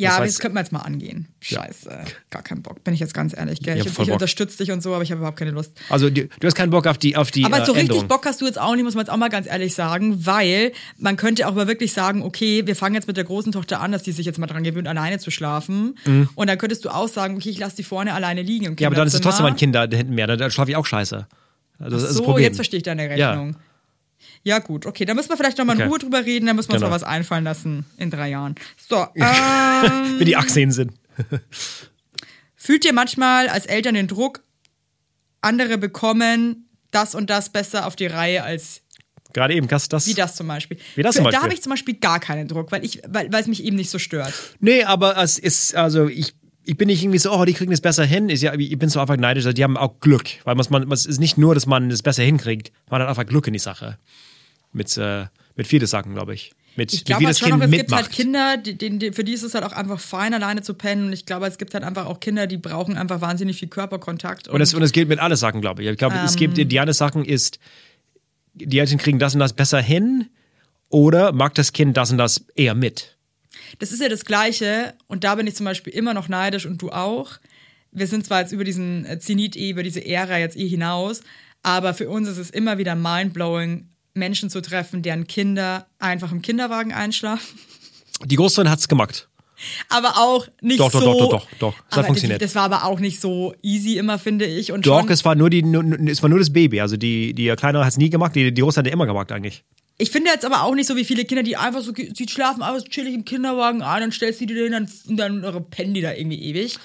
Ja, 0.00 0.08
Das 0.10 0.16
aber 0.16 0.24
heißt- 0.24 0.28
das 0.28 0.38
könnten 0.40 0.56
wir 0.56 0.60
jetzt 0.60 0.72
mal 0.72 0.80
angehen. 0.80 1.28
Scheiße, 1.40 1.90
gar 2.30 2.42
keinen 2.42 2.62
Bock, 2.62 2.82
bin 2.84 2.94
ich 2.94 3.00
jetzt 3.00 3.12
ganz 3.14 3.36
ehrlich. 3.36 3.60
Gell? 3.60 3.78
Ich 3.78 3.86
Ich, 3.86 3.98
ich 3.98 4.10
unterstütze 4.10 4.58
dich 4.58 4.72
und 4.72 4.82
so, 4.82 4.94
aber 4.94 5.02
ich 5.02 5.10
habe 5.10 5.18
überhaupt 5.20 5.38
keine 5.38 5.50
Lust. 5.50 5.72
Also 5.88 6.08
du, 6.10 6.26
du 6.26 6.46
hast 6.46 6.54
keinen 6.54 6.70
Bock 6.70 6.86
auf 6.86 6.98
die 6.98 7.16
auf 7.16 7.30
die 7.30 7.44
Aber 7.44 7.58
äh, 7.60 7.64
so 7.66 7.72
richtig 7.72 7.90
Änderung. 7.90 8.08
Bock 8.08 8.24
hast 8.26 8.40
du 8.40 8.46
jetzt 8.46 8.58
auch 8.60 8.74
nicht, 8.74 8.84
muss 8.84 8.94
man 8.94 9.02
jetzt 9.04 9.10
auch 9.12 9.16
mal 9.18 9.28
ganz 9.28 9.46
ehrlich 9.46 9.74
sagen, 9.74 10.24
weil 10.26 10.72
man 10.98 11.16
könnte 11.16 11.46
auch 11.46 11.54
mal 11.54 11.66
wirklich 11.68 11.92
sagen, 11.92 12.22
okay, 12.22 12.66
wir 12.66 12.74
fangen 12.76 12.94
jetzt 12.94 13.06
mit 13.06 13.16
der 13.16 13.24
großen 13.24 13.52
Tochter 13.52 13.80
an, 13.80 13.92
dass 13.92 14.02
die 14.02 14.12
sich 14.12 14.26
jetzt 14.26 14.38
mal 14.38 14.46
dran 14.46 14.64
gewöhnt, 14.64 14.88
alleine 14.88 15.18
zu 15.18 15.30
schlafen. 15.30 15.96
Und 16.34 16.46
dann 16.48 16.58
könntest 16.58 16.84
du 16.84 16.88
auch 16.90 17.08
sagen, 17.08 17.36
okay, 17.36 17.50
ich 17.50 17.58
lasse 17.58 17.76
die 17.76 17.84
vorne 17.84 18.14
alleine 18.14 18.42
liegen 18.42 18.64
im 18.66 18.72
Mhm. 18.72 18.76
Ja, 18.80 18.88
aber 18.88 18.96
dann 18.96 19.06
ist 19.06 19.14
es 19.14 19.20
trotzdem 19.20 19.46
ein 19.46 19.56
Kinderzimmer. 19.56 19.86
Kind 19.86 19.92
da 19.92 19.96
hinten 19.98 20.14
mehr. 20.14 20.26
Da, 20.26 20.36
da 20.36 20.50
schlafe 20.50 20.70
ich 20.70 20.76
auch 20.76 20.86
scheiße. 20.86 21.26
Also, 21.78 21.96
das 21.96 22.02
ist 22.10 22.18
das 22.18 22.26
So, 22.26 22.38
jetzt 22.38 22.56
verstehe 22.56 22.78
ich 22.78 22.82
deine 22.84 23.02
Rechnung. 23.08 23.50
Ja. 23.50 23.56
Gut, 24.60 24.86
okay, 24.86 25.04
da 25.04 25.14
müssen 25.14 25.28
wir 25.28 25.36
vielleicht 25.36 25.58
nochmal 25.58 25.76
in 25.76 25.82
Okay. 25.82 25.90
Ruhe 25.90 25.98
drüber 25.98 26.24
reden, 26.24 26.46
da 26.46 26.54
müssen 26.54 26.68
wir 26.70 26.74
uns 26.74 26.80
Genau. 26.80 26.90
mal 26.90 26.96
was 26.96 27.02
einfallen 27.04 27.44
lassen 27.44 27.84
in 27.98 28.10
drei 28.10 28.30
Jahren. 28.30 28.54
So, 28.88 29.06
ähm, 29.14 30.18
Wie 30.18 30.24
die 30.24 30.36
Achseen 30.36 30.72
sind. 30.72 30.92
fühlt 32.56 32.84
ihr 32.84 32.92
manchmal 32.92 33.48
als 33.48 33.66
Eltern 33.66 33.94
den 33.94 34.06
Druck, 34.08 34.42
andere 35.40 35.78
bekommen 35.78 36.68
das 36.90 37.14
und 37.14 37.30
das 37.30 37.50
besser 37.50 37.86
auf 37.86 37.96
die 37.96 38.06
Reihe 38.06 38.42
als 38.42 38.82
Gerade 39.32 39.54
eben, 39.54 39.68
das, 39.68 39.88
das. 39.88 40.08
Wie 40.08 40.14
das 40.14 40.34
zum 40.34 40.48
Beispiel. 40.48 40.76
Wie 40.96 41.02
das 41.04 41.14
zum 41.14 41.22
Da 41.22 41.30
Beispiel? 41.30 41.42
habe 41.44 41.54
ich 41.54 41.62
zum 41.62 41.70
Beispiel 41.70 41.94
gar 41.94 42.18
keinen 42.18 42.48
Druck, 42.48 42.72
weil, 42.72 42.84
ich, 42.84 43.00
weil, 43.06 43.32
weil 43.32 43.40
es 43.40 43.46
mich 43.46 43.62
eben 43.62 43.76
nicht 43.76 43.88
so 43.90 44.00
stört. 44.00 44.32
Nee, 44.58 44.82
aber 44.82 45.16
es 45.18 45.38
ist, 45.38 45.76
also 45.76 46.08
ich, 46.08 46.34
ich 46.64 46.76
bin 46.76 46.88
nicht 46.88 47.00
irgendwie 47.00 47.18
so, 47.20 47.32
oh, 47.32 47.44
die 47.44 47.52
kriegen 47.52 47.70
das 47.70 47.80
besser 47.80 48.04
hin. 48.04 48.28
Ist 48.28 48.42
ja, 48.42 48.52
ich 48.54 48.76
bin 48.76 48.88
so 48.88 48.98
einfach 48.98 49.16
neidisch, 49.16 49.44
also 49.46 49.54
die 49.54 49.62
haben 49.62 49.76
auch 49.76 50.00
Glück. 50.00 50.24
Weil 50.42 50.56
man, 50.56 50.66
man, 50.70 50.90
es 50.90 51.06
ist 51.06 51.20
nicht 51.20 51.38
nur, 51.38 51.54
dass 51.54 51.66
man 51.66 51.90
das 51.90 52.02
besser 52.02 52.24
hinkriegt, 52.24 52.72
man 52.90 53.00
hat 53.02 53.08
einfach 53.08 53.24
Glück 53.24 53.46
in 53.46 53.52
die 53.52 53.60
Sache. 53.60 53.98
Mit, 54.72 54.96
äh, 54.96 55.26
mit 55.56 55.66
vielen 55.66 55.86
Sachen, 55.86 56.14
glaube 56.14 56.34
ich. 56.34 56.52
Mit, 56.76 56.92
Ich 56.92 57.04
glaube 57.04 57.24
halt 57.24 57.30
das 57.30 57.38
schon 57.40 57.48
Kind 57.48 57.58
noch, 57.58 57.64
es 57.66 57.70
gibt 57.72 57.82
mitmacht. 57.90 58.02
halt 58.04 58.12
Kinder, 58.12 58.56
die, 58.56 58.78
die, 58.78 58.98
die, 58.98 59.12
für 59.12 59.24
die 59.24 59.32
ist 59.32 59.42
es 59.42 59.54
halt 59.54 59.64
auch 59.64 59.72
einfach 59.72 59.98
fein, 59.98 60.32
alleine 60.34 60.62
zu 60.62 60.74
pennen. 60.74 61.06
Und 61.06 61.12
ich 61.12 61.26
glaube, 61.26 61.46
es 61.46 61.58
gibt 61.58 61.74
halt 61.74 61.82
einfach 61.84 62.06
auch 62.06 62.20
Kinder, 62.20 62.46
die 62.46 62.56
brauchen 62.58 62.96
einfach 62.96 63.20
wahnsinnig 63.20 63.58
viel 63.58 63.68
Körperkontakt. 63.68 64.46
Und 64.48 64.60
es, 64.60 64.72
und 64.74 64.82
es 64.82 64.92
gilt 64.92 65.08
mit 65.08 65.18
allen 65.18 65.36
Sachen, 65.36 65.60
glaube 65.60 65.82
ich. 65.82 65.88
Ich 65.88 65.98
glaube, 65.98 66.16
es 66.24 66.32
Ähm. 66.32 66.38
gibt 66.54 66.72
die 66.72 66.80
eine 66.80 66.92
Sachen 66.94 67.24
ist, 67.24 67.58
die 68.54 68.78
Eltern 68.78 68.98
kriegen 68.98 69.18
das 69.18 69.34
und 69.34 69.40
das 69.40 69.52
besser 69.52 69.80
hin 69.80 70.28
oder 70.88 71.32
mag 71.32 71.54
das 71.54 71.72
Kind 71.72 71.96
das 71.96 72.10
und 72.12 72.18
das 72.18 72.44
eher 72.54 72.74
mit. 72.74 73.16
Das 73.80 73.90
ist 73.92 74.00
ja 74.00 74.08
das 74.08 74.24
Gleiche. 74.24 74.94
Und 75.08 75.24
da 75.24 75.34
bin 75.34 75.46
ich 75.46 75.56
zum 75.56 75.66
Beispiel 75.66 75.92
immer 75.92 76.14
noch 76.14 76.28
neidisch 76.28 76.66
und 76.66 76.80
du 76.82 76.90
auch. 76.90 77.32
Wir 77.92 78.06
sind 78.06 78.24
zwar 78.24 78.40
jetzt 78.42 78.52
über 78.52 78.62
diesen 78.64 79.04
äh, 79.06 79.18
Zenit, 79.18 79.56
eh, 79.56 79.70
über 79.70 79.82
diese 79.82 80.04
Ära 80.06 80.38
jetzt 80.38 80.56
eh 80.56 80.68
hinaus, 80.68 81.22
aber 81.64 81.92
für 81.94 82.08
uns 82.08 82.28
ist 82.28 82.38
es 82.38 82.50
immer 82.50 82.78
wieder 82.78 82.94
mindblowing, 82.94 83.88
Menschen 84.14 84.50
zu 84.50 84.60
treffen, 84.60 85.02
deren 85.02 85.26
Kinder 85.26 85.86
einfach 85.98 86.32
im 86.32 86.42
Kinderwagen 86.42 86.92
einschlafen. 86.92 87.58
Die 88.24 88.36
Großsohn 88.36 88.68
hat's 88.70 88.88
gemacht. 88.88 89.28
aber 89.88 90.16
auch 90.18 90.46
nicht 90.62 90.80
Doch, 90.80 90.90
doch, 90.90 91.00
so. 91.00 91.12
doch, 91.12 91.18
doch, 91.18 91.30
doch, 91.30 91.58
doch. 91.58 91.74
Das 91.90 91.98
hat 91.98 92.06
funktioniert. 92.06 92.40
Das, 92.42 92.52
das 92.52 92.54
war 92.56 92.64
aber 92.64 92.84
auch 92.84 92.98
nicht 93.00 93.20
so 93.20 93.54
easy 93.62 93.98
immer, 93.98 94.18
finde 94.18 94.46
ich. 94.46 94.72
Und 94.72 94.86
Doch, 94.86 95.08
es 95.10 95.24
war 95.24 95.34
nur 95.34 95.50
die, 95.50 95.60
es 96.10 96.22
war 96.22 96.28
nur 96.30 96.38
das 96.38 96.52
Baby. 96.52 96.80
Also 96.80 96.96
die, 96.96 97.34
die 97.34 97.48
Kleinere 97.56 97.84
hat's 97.84 97.96
nie 97.98 98.10
gemacht, 98.10 98.34
die, 98.34 98.52
die 98.52 98.62
Große 98.62 98.78
hat 98.78 98.86
er 98.86 98.92
immer 98.92 99.06
gemacht 99.06 99.30
eigentlich. 99.32 99.62
ich 99.98 100.10
finde 100.10 100.30
jetzt 100.30 100.44
aber 100.46 100.62
auch 100.62 100.74
nicht 100.74 100.86
so 100.86 100.96
wie 100.96 101.04
viele 101.04 101.24
Kinder, 101.26 101.42
die 101.42 101.56
einfach 101.58 101.82
so, 101.82 101.92
sie 101.94 102.26
schlafen 102.28 102.62
einfach 102.62 102.82
chillig 102.88 103.14
im 103.14 103.24
Kinderwagen 103.24 103.82
ein, 103.82 104.00
dann 104.00 104.12
stellst 104.12 104.40
du 104.40 104.46
die 104.46 104.54
da 104.54 104.60
hin 104.62 104.72
dann- 104.72 104.88
und 105.08 105.42
dann 105.42 105.70
pennen 105.70 105.92
die 105.94 106.00
da 106.00 106.12
irgendwie 106.14 106.42
ewig. 106.42 106.78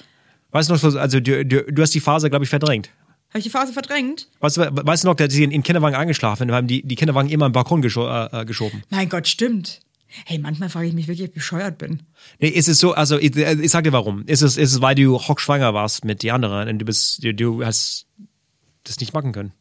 Weißt 0.52 0.68
du 0.68 0.74
noch, 0.74 0.80
so- 0.80 0.98
also 0.98 1.18
du, 1.20 1.44
du, 1.46 1.64
du 1.64 1.82
hast 1.82 1.94
die 1.94 2.00
Phase, 2.00 2.28
glaube 2.30 2.44
ich, 2.44 2.50
verdrängt. 2.50 2.90
Habe 3.36 3.40
ich 3.40 3.44
die 3.44 3.50
Phase 3.50 3.74
verdrängt? 3.74 4.28
Weißt 4.40 4.56
du, 4.56 4.62
weißt 4.62 5.04
du 5.04 5.08
noch, 5.08 5.14
dass 5.14 5.30
sie 5.30 5.44
in, 5.44 5.50
in 5.50 5.62
Kinderwagen 5.62 5.94
eingeschlafen 5.94 6.50
haben, 6.52 6.66
die, 6.66 6.82
die 6.82 6.94
Kinderwagen 6.94 7.28
immer 7.28 7.44
am 7.44 7.52
Balkon 7.52 7.82
gescho 7.82 8.08
äh, 8.08 8.28
äh, 8.32 8.44
geschoben. 8.46 8.82
Mein 8.88 9.10
Gott, 9.10 9.28
stimmt. 9.28 9.80
Hey, 10.24 10.38
manchmal 10.38 10.70
frage 10.70 10.88
ich 10.88 10.94
mich 10.94 11.06
wirklich, 11.06 11.24
ob 11.24 11.28
ich 11.28 11.34
bescheuert 11.34 11.76
bin. 11.76 12.04
Nee, 12.38 12.48
ist 12.48 12.66
es 12.66 12.78
so, 12.78 12.94
also 12.94 13.18
ich, 13.18 13.36
ich 13.36 13.70
sag 13.70 13.84
dir 13.84 13.92
warum. 13.92 14.24
Ist 14.24 14.40
es, 14.40 14.56
ist 14.56 14.72
es, 14.72 14.80
weil 14.80 14.94
du 14.94 15.18
hochschwanger 15.18 15.74
warst 15.74 16.06
mit 16.06 16.22
die 16.22 16.30
anderen 16.32 16.66
und 16.66 16.78
du 16.78 16.86
bist, 16.86 17.22
du, 17.22 17.34
du 17.34 17.62
hast 17.62 18.06
das 18.84 19.00
nicht 19.00 19.12
machen 19.12 19.32
können. 19.32 19.52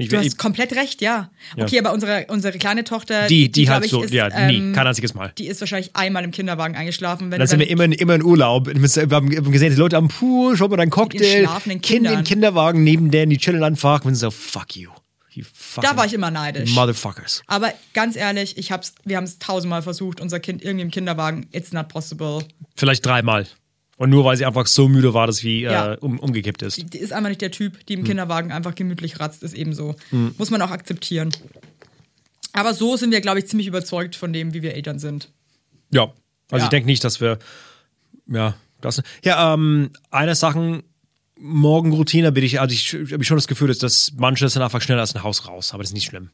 Ich, 0.00 0.08
Du 0.08 0.16
hast 0.18 0.38
komplett 0.38 0.72
recht, 0.74 1.00
ja. 1.00 1.30
Ja. 1.56 1.64
Okay, 1.64 1.78
aber 1.78 1.92
unsere, 1.92 2.26
unsere 2.28 2.56
kleine 2.58 2.84
Tochter, 2.84 3.26
die, 3.26 3.50
die, 3.50 3.68
halt 3.68 3.84
ich, 3.84 3.90
so, 3.90 4.02
ist, 4.02 4.12
ja, 4.12 4.28
nie, 4.46 4.56
ähm, 4.56 4.72
kein 4.72 4.86
einziges 4.86 5.14
Mal. 5.14 5.32
Die 5.38 5.46
ist 5.46 5.60
wahrscheinlich 5.60 5.94
einmal 5.94 6.24
im 6.24 6.30
Kinderwagen 6.30 6.74
eingeschlafen. 6.76 7.30
Wenn 7.30 7.38
Dann 7.38 7.48
sind 7.48 7.60
wir 7.60 7.68
immer, 7.70 7.84
in- 7.84 7.92
immer 7.92 8.14
in 8.14 8.22
Urlaub. 8.22 8.66
Wir 8.66 9.16
haben 9.16 9.52
gesehen, 9.52 9.70
die 9.70 9.76
Leute 9.78 9.96
am 9.96 10.08
Pool, 10.08 10.56
schaut 10.56 10.70
mal 10.70 10.76
dein 10.76 10.90
Cocktail, 10.90 11.46
Kind 11.64 11.82
Kindern. 11.82 12.14
im 12.18 12.24
Kinderwagen 12.24 12.82
neben 12.84 13.10
denen, 13.10 13.30
die 13.30 13.38
chillen 13.38 13.62
einfach 13.62 14.04
und 14.04 14.14
sind 14.14 14.20
so, 14.20 14.30
fuck 14.30 14.76
you. 14.76 14.90
Da 15.80 15.96
war 15.96 16.06
ich 16.06 16.12
immer 16.12 16.30
neidisch. 16.30 16.74
Motherfuckers. 16.74 17.42
Aber 17.46 17.72
ganz 17.94 18.16
ehrlich, 18.16 18.58
ich 18.58 18.72
hab's, 18.72 18.94
wir 19.04 19.16
haben 19.16 19.24
es 19.24 19.38
tausendmal 19.38 19.80
versucht, 19.80 20.20
unser 20.20 20.40
Kind 20.40 20.62
irgendwie 20.62 20.82
im 20.82 20.90
Kinderwagen. 20.90 21.46
It's 21.52 21.72
not 21.72 21.88
possible. 21.88 22.40
Vielleicht 22.76 23.06
dreimal. 23.06 23.46
Und 24.00 24.08
nur 24.08 24.24
weil 24.24 24.34
sie 24.34 24.46
einfach 24.46 24.66
so 24.66 24.88
müde 24.88 25.12
war, 25.12 25.26
dass 25.26 25.36
sie 25.36 25.60
Ja. 25.60 25.92
äh, 25.92 25.96
um, 25.98 26.18
umgekippt 26.18 26.62
ist. 26.62 26.94
Die 26.94 26.96
ist 26.98 27.12
einfach 27.12 27.28
nicht 27.28 27.42
der 27.42 27.50
Typ, 27.50 27.74
Hm. 27.74 27.80
die 27.86 27.92
im 27.92 28.04
Kinderwagen 28.04 28.50
einfach 28.50 28.74
gemütlich 28.74 29.20
ratzt, 29.20 29.42
ist 29.42 29.52
eben 29.52 29.74
so. 29.74 29.94
Muss 30.38 30.50
man 30.50 30.62
auch 30.62 30.70
akzeptieren. 30.70 31.28
Aber 32.54 32.72
so 32.72 32.96
sind 32.96 33.10
wir, 33.10 33.20
glaube 33.20 33.40
ich, 33.40 33.46
ziemlich 33.46 33.66
überzeugt 33.66 34.16
von 34.16 34.32
dem, 34.32 34.54
wie 34.54 34.62
wir 34.62 34.74
Eltern 34.74 34.98
sind. 34.98 35.28
Ja. 35.90 36.04
Also 36.50 36.62
Ja. 36.62 36.64
ich 36.64 36.68
denke 36.70 36.86
nicht, 36.86 37.04
dass 37.04 37.20
wir. 37.20 37.38
Ja, 38.26 38.54
das. 38.80 39.02
Ja, 39.22 39.52
ähm, 39.52 39.90
eine 40.10 40.34
Sache, 40.34 40.82
Morgenroutine 41.36 42.32
bin 42.32 42.42
ich, 42.44 42.58
also 42.58 42.72
ich 42.72 43.12
habe 43.12 43.22
schon 43.24 43.36
das 43.36 43.48
Gefühl, 43.48 43.68
dass 43.68 43.78
das 43.78 44.12
manche 44.16 44.48
sind 44.48 44.62
einfach 44.62 44.80
schneller 44.80 45.02
aus 45.02 45.12
dem 45.12 45.22
Haus 45.22 45.46
raus, 45.46 45.74
aber 45.74 45.82
das 45.82 45.90
ist 45.90 45.94
nicht 45.94 46.06
schlimm. 46.06 46.30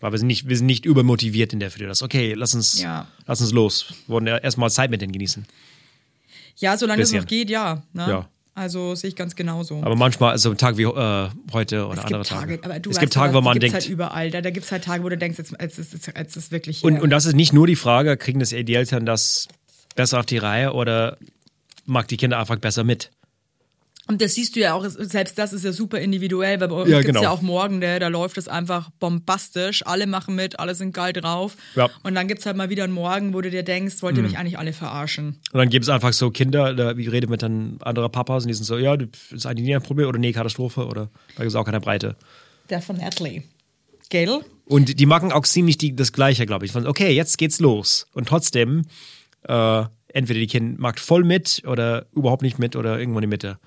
Weil 0.00 0.12
wir 0.12 0.18
sind 0.18 0.26
nicht, 0.28 0.48
wir 0.50 0.56
sind 0.58 0.66
nicht 0.66 0.84
übermotiviert 0.84 1.54
in 1.54 1.60
der 1.60 1.70
für 1.70 1.86
das. 1.86 2.02
Okay, 2.02 2.34
lass 2.34 2.54
uns, 2.54 2.80
Ja. 2.82 3.06
lass 3.26 3.40
uns 3.40 3.52
los. 3.52 3.86
Wir 4.06 4.14
wollen 4.14 4.26
ja 4.26 4.36
erstmal 4.36 4.70
Zeit 4.70 4.90
mit 4.90 5.00
denen 5.00 5.12
genießen. 5.12 5.46
Ja, 6.56 6.76
solange 6.76 7.02
es 7.02 7.10
Bisschen. 7.10 7.22
noch 7.22 7.28
geht, 7.28 7.50
ja. 7.50 7.82
Ne? 7.92 8.06
Ja. 8.08 8.28
Also 8.56 8.94
sehe 8.94 9.08
ich 9.08 9.16
ganz 9.16 9.34
genauso. 9.34 9.82
Aber 9.82 9.96
manchmal, 9.96 10.30
also 10.30 10.50
ein 10.50 10.56
Tag 10.56 10.76
wie 10.76 10.84
äh, 10.84 11.28
heute 11.52 11.86
oder 11.86 11.98
es 11.98 12.04
andere 12.04 12.20
gibt 12.20 12.28
Tage, 12.28 12.56
Tage. 12.60 12.64
aber 12.64 12.78
du 12.78 12.90
es 12.90 13.00
gibt 13.00 13.12
Tage, 13.12 13.34
was, 13.34 13.38
wo 13.38 13.40
man 13.40 13.54
die 13.54 13.60
gibt's 13.60 13.72
denkt. 13.72 13.86
halt 13.86 13.92
überall. 13.92 14.30
Da, 14.30 14.40
da 14.42 14.50
gibt 14.50 14.66
es 14.66 14.70
halt 14.70 14.84
Tage, 14.84 15.02
wo 15.02 15.08
du 15.08 15.18
denkst, 15.18 15.38
jetzt, 15.38 15.54
jetzt, 15.60 15.78
ist, 15.78 15.92
jetzt, 15.92 16.12
jetzt 16.16 16.36
ist 16.36 16.52
wirklich. 16.52 16.84
Und, 16.84 17.00
und 17.00 17.10
das 17.10 17.26
ist 17.26 17.34
nicht 17.34 17.52
nur 17.52 17.66
die 17.66 17.74
Frage, 17.74 18.16
kriegen 18.16 18.38
das 18.38 18.50
die 18.50 18.74
Eltern 18.74 19.06
das 19.06 19.48
besser 19.96 20.20
auf 20.20 20.26
die 20.26 20.38
Reihe 20.38 20.72
oder 20.72 21.16
mag 21.84 22.06
die 22.06 22.16
Kinder 22.16 22.38
einfach 22.38 22.56
besser 22.56 22.84
mit? 22.84 23.10
Und 24.06 24.20
das 24.20 24.34
siehst 24.34 24.54
du 24.54 24.60
ja 24.60 24.74
auch, 24.74 24.84
es- 24.84 24.94
selbst 24.94 25.38
das 25.38 25.54
ist 25.54 25.64
ja 25.64 25.72
super 25.72 25.98
individuell, 25.98 26.60
weil 26.60 26.68
bei 26.68 26.74
uns 26.74 26.90
Ja, 26.90 26.98
gibt's 26.98 27.06
genau. 27.06 27.22
ja 27.22 27.30
auch 27.30 27.40
morgen, 27.40 27.80
da, 27.80 27.98
da 27.98 28.08
läuft 28.08 28.36
es 28.36 28.48
einfach 28.48 28.90
bombastisch, 29.00 29.86
alle 29.86 30.06
machen 30.06 30.34
mit, 30.34 30.58
alle 30.60 30.74
sind 30.74 30.92
geil 30.92 31.14
drauf. 31.14 31.56
Ja. 31.74 31.88
Mhm. 31.88 31.92
Und 32.02 32.14
dann 32.14 32.28
gibt's 32.28 32.44
halt 32.44 32.56
mal 32.58 32.68
wieder 32.68 32.84
einen 32.84 32.92
Morgen, 32.92 33.32
wo 33.32 33.40
du 33.40 33.50
dir 33.50 33.62
denkst, 33.62 34.02
wollt 34.02 34.16
ihr 34.18 34.22
mich 34.22 34.36
eigentlich 34.36 34.58
alle 34.58 34.74
verarschen? 34.74 35.40
Und 35.52 35.58
dann 35.58 35.70
gibt 35.70 35.84
es 35.84 35.88
einfach 35.88 36.12
so 36.12 36.30
Kinder, 36.30 36.74
da, 36.74 36.96
wie 36.98 37.08
redet 37.08 37.30
mit 37.30 37.42
dann 37.42 37.78
anderer 37.80 38.10
Papas 38.10 38.44
und 38.44 38.48
die 38.48 38.54
sind 38.54 38.64
so, 38.64 38.76
ja, 38.76 38.94
das 38.96 39.08
ist 39.30 39.46
eigentlich 39.46 39.66
nie 39.66 39.74
ein 39.74 39.82
Problem 39.82 40.06
oder 40.08 40.18
nee, 40.18 40.32
Katastrophe 40.32 40.84
oder 40.86 41.08
da 41.36 41.42
gibt 41.44 41.48
es 41.48 41.54
auch 41.54 41.64
keine 41.64 41.80
Breite. 41.80 42.16
Definitely. 42.70 43.42
Gell? 44.10 44.40
Und 44.66 44.98
die 45.00 45.06
machen 45.06 45.32
auch 45.32 45.44
ziemlich 45.44 45.78
die, 45.78 45.96
das 45.96 46.12
Gleiche, 46.12 46.44
glaube 46.46 46.66
ich. 46.66 46.72
Von, 46.72 46.86
okay, 46.86 47.10
jetzt 47.12 47.38
geht's 47.38 47.58
los. 47.60 48.06
Und 48.12 48.28
trotzdem, 48.28 48.82
äh, 49.48 49.84
entweder 50.08 50.40
die 50.40 50.46
Kind 50.46 50.78
mag 50.78 50.98
voll 51.00 51.24
mit 51.24 51.62
oder 51.66 52.06
überhaupt 52.12 52.42
nicht 52.42 52.58
mit 52.58 52.76
oder 52.76 52.98
irgendwo 52.98 53.18
in 53.18 53.22
die 53.22 53.28
Mitte. 53.28 53.58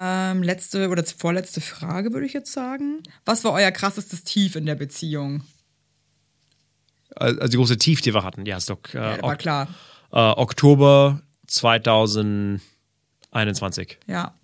Ähm, 0.00 0.42
letzte 0.44 0.88
oder 0.90 1.02
vorletzte 1.04 1.60
Frage 1.60 2.12
würde 2.12 2.24
ich 2.26 2.32
jetzt 2.32 2.52
sagen. 2.52 3.02
Was 3.24 3.42
war 3.44 3.52
euer 3.52 3.70
krassestes 3.72 4.22
Tief 4.24 4.54
in 4.56 4.64
der 4.66 4.74
Beziehung? 4.76 5.42
Also 7.16 7.48
die 7.48 7.56
große 7.56 7.78
Tief, 7.78 8.00
die 8.00 8.14
wir 8.14 8.22
hatten, 8.22 8.46
ja, 8.46 8.56
ist 8.58 8.70
doch 8.70 8.78
äh, 8.94 9.16
Ja, 9.16 9.22
war 9.22 9.32
Ok- 9.32 9.38
klar. 9.38 9.66
äh, 10.12 10.16
Oktober 10.18 11.20
2021, 11.48 13.98
Ja. 14.06 14.34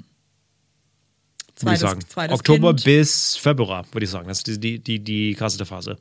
würde 1.61 1.75
ich 1.75 1.81
sagen. 1.81 2.01
zweites 2.09 2.35
Oktober 2.35 2.71
kind. 2.75 2.85
bis 2.85 3.37
Februar, 3.37 3.87
würde 3.93 4.05
ich 4.05 4.11
sagen. 4.11 4.27
Das 4.29 4.39
ist 4.39 4.47
die, 4.49 4.59
die, 4.59 4.79
die, 4.81 4.99
die 5.05 5.35
krasseste 5.35 5.67
Phase. 5.67 5.99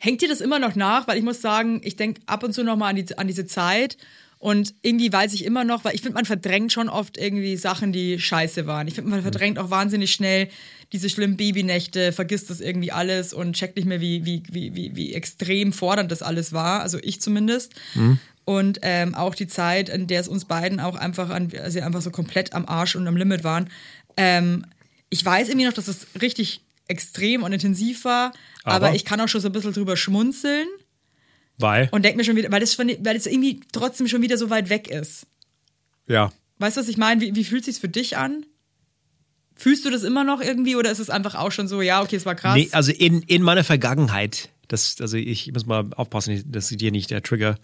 Hängt 0.00 0.20
dir 0.22 0.28
das 0.28 0.40
immer 0.40 0.58
noch 0.58 0.74
nach? 0.74 1.06
Weil 1.08 1.18
ich 1.18 1.24
muss 1.24 1.40
sagen, 1.40 1.80
ich 1.84 1.96
denke 1.96 2.20
ab 2.26 2.42
und 2.42 2.52
zu 2.52 2.62
noch 2.64 2.76
mal 2.76 2.88
an, 2.88 2.96
die, 2.96 3.16
an 3.18 3.26
diese 3.26 3.46
Zeit 3.46 3.96
und 4.46 4.74
irgendwie 4.80 5.12
weiß 5.12 5.32
ich 5.32 5.44
immer 5.44 5.64
noch, 5.64 5.84
weil 5.84 5.96
ich 5.96 6.02
finde, 6.02 6.14
man 6.14 6.24
verdrängt 6.24 6.72
schon 6.72 6.88
oft 6.88 7.18
irgendwie 7.18 7.56
Sachen, 7.56 7.90
die 7.90 8.20
scheiße 8.20 8.68
waren. 8.68 8.86
Ich 8.86 8.94
finde, 8.94 9.10
man 9.10 9.22
verdrängt 9.22 9.58
auch 9.58 9.70
wahnsinnig 9.70 10.12
schnell 10.12 10.46
diese 10.92 11.10
schlimmen 11.10 11.36
Babynächte, 11.36 12.12
vergisst 12.12 12.48
das 12.48 12.60
irgendwie 12.60 12.92
alles 12.92 13.34
und 13.34 13.54
checkt 13.54 13.74
nicht 13.74 13.86
mehr, 13.86 14.00
wie, 14.00 14.24
wie, 14.24 14.44
wie, 14.48 14.76
wie, 14.76 14.94
wie 14.94 15.14
extrem 15.14 15.72
fordernd 15.72 16.12
das 16.12 16.22
alles 16.22 16.52
war. 16.52 16.82
Also 16.82 16.98
ich 17.02 17.20
zumindest. 17.20 17.74
Und 18.44 18.78
ähm, 18.82 19.16
auch 19.16 19.34
die 19.34 19.48
Zeit, 19.48 19.88
in 19.88 20.06
der 20.06 20.20
es 20.20 20.28
uns 20.28 20.44
beiden 20.44 20.78
auch 20.78 20.94
einfach, 20.94 21.28
an, 21.30 21.50
also 21.60 21.80
einfach 21.80 22.02
so 22.02 22.12
komplett 22.12 22.52
am 22.52 22.66
Arsch 22.66 22.94
und 22.94 23.08
am 23.08 23.16
Limit 23.16 23.42
waren. 23.42 23.68
Ähm, 24.16 24.64
ich 25.10 25.24
weiß 25.24 25.48
irgendwie 25.48 25.66
noch, 25.66 25.72
dass 25.72 25.88
es 25.88 26.06
richtig 26.22 26.60
extrem 26.86 27.42
und 27.42 27.52
intensiv 27.52 28.04
war, 28.04 28.32
aber, 28.62 28.86
Aber? 28.86 28.94
ich 28.94 29.04
kann 29.04 29.20
auch 29.20 29.26
schon 29.26 29.40
so 29.40 29.48
ein 29.48 29.52
bisschen 29.52 29.72
drüber 29.72 29.96
schmunzeln 29.96 30.68
Weil, 31.58 31.88
und 31.92 32.04
denke 32.04 32.18
mir 32.18 32.24
schon 32.24 32.36
wieder, 32.36 32.50
weil 32.50 32.60
das, 32.60 32.74
schon, 32.74 32.88
weil 32.88 33.14
das 33.14 33.26
irgendwie 33.26 33.60
trotzdem 33.72 34.08
schon 34.08 34.22
wieder 34.22 34.36
so 34.36 34.50
weit 34.50 34.68
weg 34.68 34.88
ist. 34.88 35.26
ja, 36.06 36.30
Weißt 36.58 36.76
du, 36.76 36.80
was 36.80 36.88
ich 36.88 36.96
meine? 36.96 37.20
Wie, 37.20 37.34
wie 37.34 37.44
fühlt 37.44 37.64
sich's 37.64 37.78
für 37.78 37.88
dich 37.88 38.16
an? 38.16 38.46
Fühlst 39.54 39.84
du 39.84 39.90
das 39.90 40.02
immer 40.02 40.24
noch 40.24 40.40
irgendwie 40.40 40.76
oder 40.76 40.90
ist 40.90 40.98
es 40.98 41.10
einfach 41.10 41.34
auch 41.34 41.52
schon 41.52 41.68
so, 41.68 41.80
ja, 41.80 42.02
okay, 42.02 42.16
es 42.16 42.26
war 42.26 42.34
krass? 42.34 42.54
Nee, 42.54 42.68
also 42.72 42.92
in, 42.92 43.22
in 43.22 43.42
meiner 43.42 43.64
Vergangenheit, 43.64 44.50
das, 44.68 44.96
also 45.00 45.16
ich 45.16 45.50
muss 45.52 45.66
mal 45.66 45.86
aufpassen, 45.96 46.42
dass 46.50 46.70
ich 46.70 46.76
dir 46.76 46.90
nicht 46.90 47.10
der 47.10 47.22
Trigger. 47.22 47.58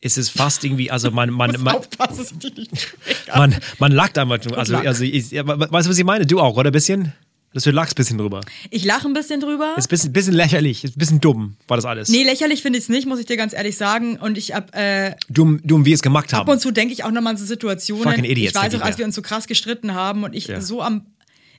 ist 0.00 0.18
es 0.18 0.28
fast 0.28 0.64
irgendwie, 0.64 0.90
also 0.90 1.10
man, 1.10 1.30
man, 1.30 1.58
man, 1.60 1.76
Aufpassen, 1.76 2.18
dass 2.18 2.32
ich 2.32 2.54
dich 2.54 2.70
nicht 2.70 2.96
man, 3.34 3.56
man 3.78 3.92
lacht 3.92 4.18
einfach. 4.18 4.40
Also, 4.52 4.76
also 4.76 5.04
ich, 5.04 5.32
weißt 5.32 5.86
du, 5.86 5.90
was 5.90 5.98
ich 5.98 6.04
meine? 6.04 6.26
Du 6.26 6.40
auch, 6.40 6.56
oder? 6.56 6.70
Ein 6.70 6.72
bisschen? 6.72 7.12
Dass 7.54 7.62
du 7.62 7.70
lachst 7.70 7.92
ein 7.92 7.96
bisschen 7.96 8.18
drüber. 8.18 8.40
Ich 8.70 8.84
lache 8.84 9.06
ein 9.08 9.12
bisschen 9.14 9.40
drüber. 9.40 9.74
Ist 9.78 9.86
ein 9.86 9.88
bisschen, 9.88 10.12
bisschen 10.12 10.34
lächerlich, 10.34 10.82
ist 10.84 10.96
ein 10.96 10.98
bisschen 10.98 11.20
dumm, 11.20 11.56
war 11.68 11.76
das 11.76 11.84
alles. 11.84 12.08
Nee, 12.08 12.24
lächerlich 12.24 12.62
finde 12.62 12.78
ich 12.78 12.84
es 12.84 12.88
nicht, 12.88 13.06
muss 13.06 13.20
ich 13.20 13.26
dir 13.26 13.36
ganz 13.36 13.52
ehrlich 13.52 13.76
sagen. 13.76 14.16
Und 14.18 14.36
ich 14.36 14.52
hab, 14.52 14.74
äh, 14.76 15.14
Dumm, 15.28 15.60
dumm, 15.62 15.84
wie 15.86 15.92
es 15.92 16.02
gemacht 16.02 16.34
ab 16.34 16.40
haben. 16.40 16.50
und 16.50 16.60
zu 16.60 16.72
denke 16.72 16.92
ich 16.92 17.04
auch 17.04 17.12
nochmal 17.12 17.30
an 17.34 17.36
so 17.36 17.44
Situationen. 17.46 18.02
Fucking 18.04 18.24
Idiots, 18.24 18.56
ich 18.56 18.60
weiß 18.62 18.74
auch, 18.74 18.80
als 18.80 18.98
wir 18.98 19.04
uns 19.04 19.14
so 19.14 19.22
krass 19.22 19.46
gestritten 19.46 19.94
haben 19.94 20.24
und 20.24 20.34
ich 20.34 20.48
Ja. 20.48 20.60
so 20.60 20.82
am, 20.82 21.06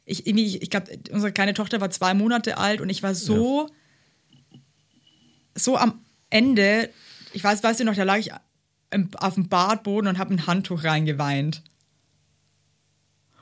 ich, 0.04 0.28
ich, 0.28 0.62
ich 0.62 0.70
glaube, 0.70 0.92
unsere 1.12 1.32
kleine 1.32 1.54
Tochter 1.54 1.80
war 1.80 1.90
zwei 1.90 2.14
Monate 2.14 2.58
alt 2.58 2.82
und 2.82 2.90
ich 2.90 3.02
war 3.02 3.16
so, 3.16 3.70
so 5.56 5.78
am 5.78 6.02
Ende, 6.30 6.90
ich 7.32 7.42
weiß, 7.44 7.64
weißt 7.64 7.80
du 7.80 7.86
noch, 7.86 7.96
da 7.96 8.04
lag 8.04 8.18
ich 8.18 8.32
auf 9.18 9.36
dem 9.36 9.48
Badboden 9.48 10.10
und 10.10 10.18
habe 10.18 10.34
ein 10.34 10.46
Handtuch 10.46 10.84
reingeweint. 10.84 11.64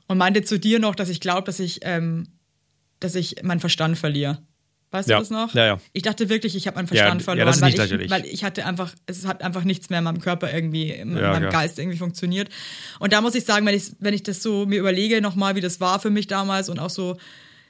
Und 0.07 0.17
meinte 0.17 0.43
zu 0.43 0.59
dir 0.59 0.79
noch, 0.79 0.95
dass 0.95 1.09
ich 1.09 1.19
glaube, 1.19 1.43
dass 1.45 1.59
ich, 1.59 1.79
ähm, 1.83 2.27
dass 3.03 3.15
ich 3.15 3.35
meinen 3.43 3.59
Verstand 3.59 3.97
verliere. 3.97 4.39
Weißt 4.91 5.09
Ja. 5.09 5.17
du 5.17 5.21
das 5.23 5.29
noch? 5.31 5.53
Ja, 5.55 5.65
ja. 5.65 5.77
Ich 5.91 6.03
dachte 6.03 6.29
wirklich, 6.29 6.55
ich 6.55 6.67
habe 6.67 6.75
meinen 6.75 6.85
Ja, 6.85 6.89
Verstand 6.89 7.21
ja, 7.21 7.25
verloren, 7.25 7.47
das 7.47 7.55
ist 7.57 7.61
weil, 7.91 8.01
ich, 8.01 8.11
weil 8.11 8.25
ich 8.27 8.43
hatte 8.43 8.65
einfach, 8.65 8.93
es 9.07 9.25
hat 9.25 9.41
einfach 9.41 9.63
nichts 9.63 9.89
mehr 9.89 9.99
in 9.99 10.05
meinem 10.05 10.19
Körper 10.21 10.53
irgendwie, 10.53 10.91
in 10.91 11.17
Ja, 11.17 11.31
meinem 11.31 11.45
ja. 11.45 11.49
Geist 11.49 11.79
irgendwie 11.79 11.97
funktioniert. 11.97 12.49
Und 12.99 13.11
da 13.11 13.21
muss 13.21 13.33
ich 13.33 13.43
sagen, 13.43 13.65
wenn 13.65 13.73
ich, 13.75 13.85
wenn 13.99 14.13
ich 14.13 14.21
das 14.21 14.43
so 14.43 14.67
mir 14.67 14.79
überlege 14.79 15.19
nochmal, 15.19 15.55
wie 15.55 15.61
das 15.61 15.79
war 15.81 15.99
für 15.99 16.11
mich 16.11 16.27
damals 16.27 16.69
und 16.69 16.77
auch 16.77 16.91
so, 16.91 17.17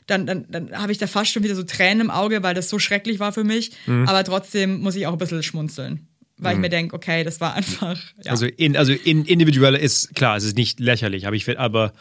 dann, 0.05 0.25
dann, 0.25 0.45
dann 0.49 0.73
habe 0.77 0.91
ich 0.91 0.97
da 0.97 1.07
fast 1.07 1.31
schon 1.31 1.43
wieder 1.45 1.55
so 1.55 1.63
Tränen 1.63 2.01
im 2.01 2.11
Auge, 2.11 2.43
weil 2.43 2.53
das 2.55 2.67
so 2.67 2.77
schrecklich 2.77 3.19
war 3.19 3.31
für 3.31 3.45
mich. 3.45 3.71
Mhm. 3.85 4.05
Aber 4.09 4.25
trotzdem 4.25 4.81
muss 4.81 4.95
ich 4.97 5.07
auch 5.07 5.13
ein 5.13 5.17
bisschen 5.17 5.43
schmunzeln. 5.43 6.07
Weil 6.39 6.55
ich 6.55 6.59
mir 6.59 6.67
denke, 6.69 6.93
okay, 6.93 7.23
das 7.23 7.39
war 7.39 7.53
einfach. 7.55 7.97
Ja. 8.25 8.31
Also, 8.31 8.47
in, 8.47 8.75
also 8.75 8.91
in, 8.91 9.23
individuell 9.23 9.75
ist 9.75 10.13
klar, 10.13 10.35
es 10.35 10.43
ist 10.43 10.57
nicht 10.57 10.81
lächerlich, 10.81 11.25
aber 11.25 11.37
ich 11.37 11.45
find- 11.45 11.57
aber 11.57 11.93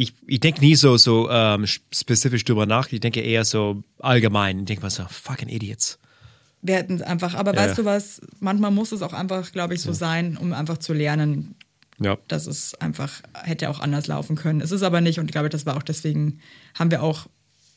ich, 0.00 0.14
ich 0.26 0.40
denke 0.40 0.60
nie 0.60 0.74
so, 0.76 0.96
so 0.96 1.28
ähm, 1.30 1.66
spezifisch 1.66 2.44
drüber 2.44 2.66
nach. 2.66 2.90
Ich 2.92 3.00
denke 3.00 3.20
eher 3.20 3.44
so 3.44 3.82
allgemein. 3.98 4.60
Ich 4.60 4.64
denke 4.66 4.82
mal 4.82 4.90
so, 4.90 5.04
fucking 5.08 5.48
Idiots. 5.48 5.98
wir 6.62 6.76
hätten 6.76 6.94
es 6.94 7.02
einfach. 7.02 7.34
Aber 7.34 7.52
Ja, 7.54 7.60
weißt 7.60 7.78
ja. 7.78 7.82
du 7.82 7.84
was? 7.84 8.20
Manchmal 8.40 8.70
muss 8.70 8.92
es 8.92 9.02
auch 9.02 9.12
einfach, 9.12 9.52
glaube 9.52 9.74
ich, 9.74 9.82
so 9.82 9.92
sein, 9.92 10.36
um 10.36 10.52
einfach 10.52 10.78
zu 10.78 10.92
lernen, 10.94 11.54
Ja. 12.00 12.16
dass 12.28 12.46
es 12.46 12.74
einfach 12.80 13.20
hätte 13.34 13.68
auch 13.68 13.80
anders 13.80 14.06
laufen 14.06 14.36
können. 14.36 14.60
Es 14.62 14.70
ist 14.72 14.82
aber 14.82 15.00
nicht 15.02 15.18
und 15.18 15.26
ich 15.26 15.32
glaube, 15.32 15.48
das 15.50 15.66
war 15.66 15.76
auch 15.76 15.82
deswegen, 15.82 16.38
haben 16.78 16.90
wir 16.90 17.02
auch, 17.02 17.26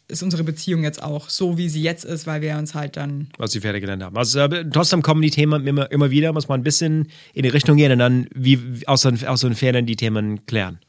ist 0.07 0.21
unsere 0.24 0.43
Beziehung 0.43 0.84
jetzt 0.84 1.01
auch 1.03 1.30
so, 1.30 1.57
wie 1.57 1.67
sie 1.69 1.82
jetzt 1.82 2.05
ist, 2.05 2.26
weil 2.28 2.41
wir 2.41 2.57
uns 2.57 2.74
halt 2.74 2.95
dann. 2.97 3.30
was 3.38 3.51
sie 3.51 3.59
fertig 3.61 3.82
gelernt 3.82 4.03
haben. 4.03 4.17
Also 4.17 4.39
äh, 4.39 4.69
trotzdem 4.69 5.01
kommen 5.01 5.21
die 5.21 5.30
Themen 5.32 5.65
immer, 5.67 5.91
immer 5.91 6.09
wieder, 6.09 6.32
muss 6.34 6.47
man 6.47 6.59
ein 6.61 6.63
bisschen 6.63 7.07
in 7.34 7.43
die 7.43 7.49
Richtung 7.49 7.76
gehen 7.78 7.91
und 7.91 7.99
dann 7.99 8.28
wie, 8.34 8.59
aus, 8.86 9.01
den, 9.01 9.26
aus 9.28 9.41
den 9.41 9.55
Fernen 9.55 9.86
die 9.86 9.95
Themen 9.97 10.45
klären. 10.45 10.80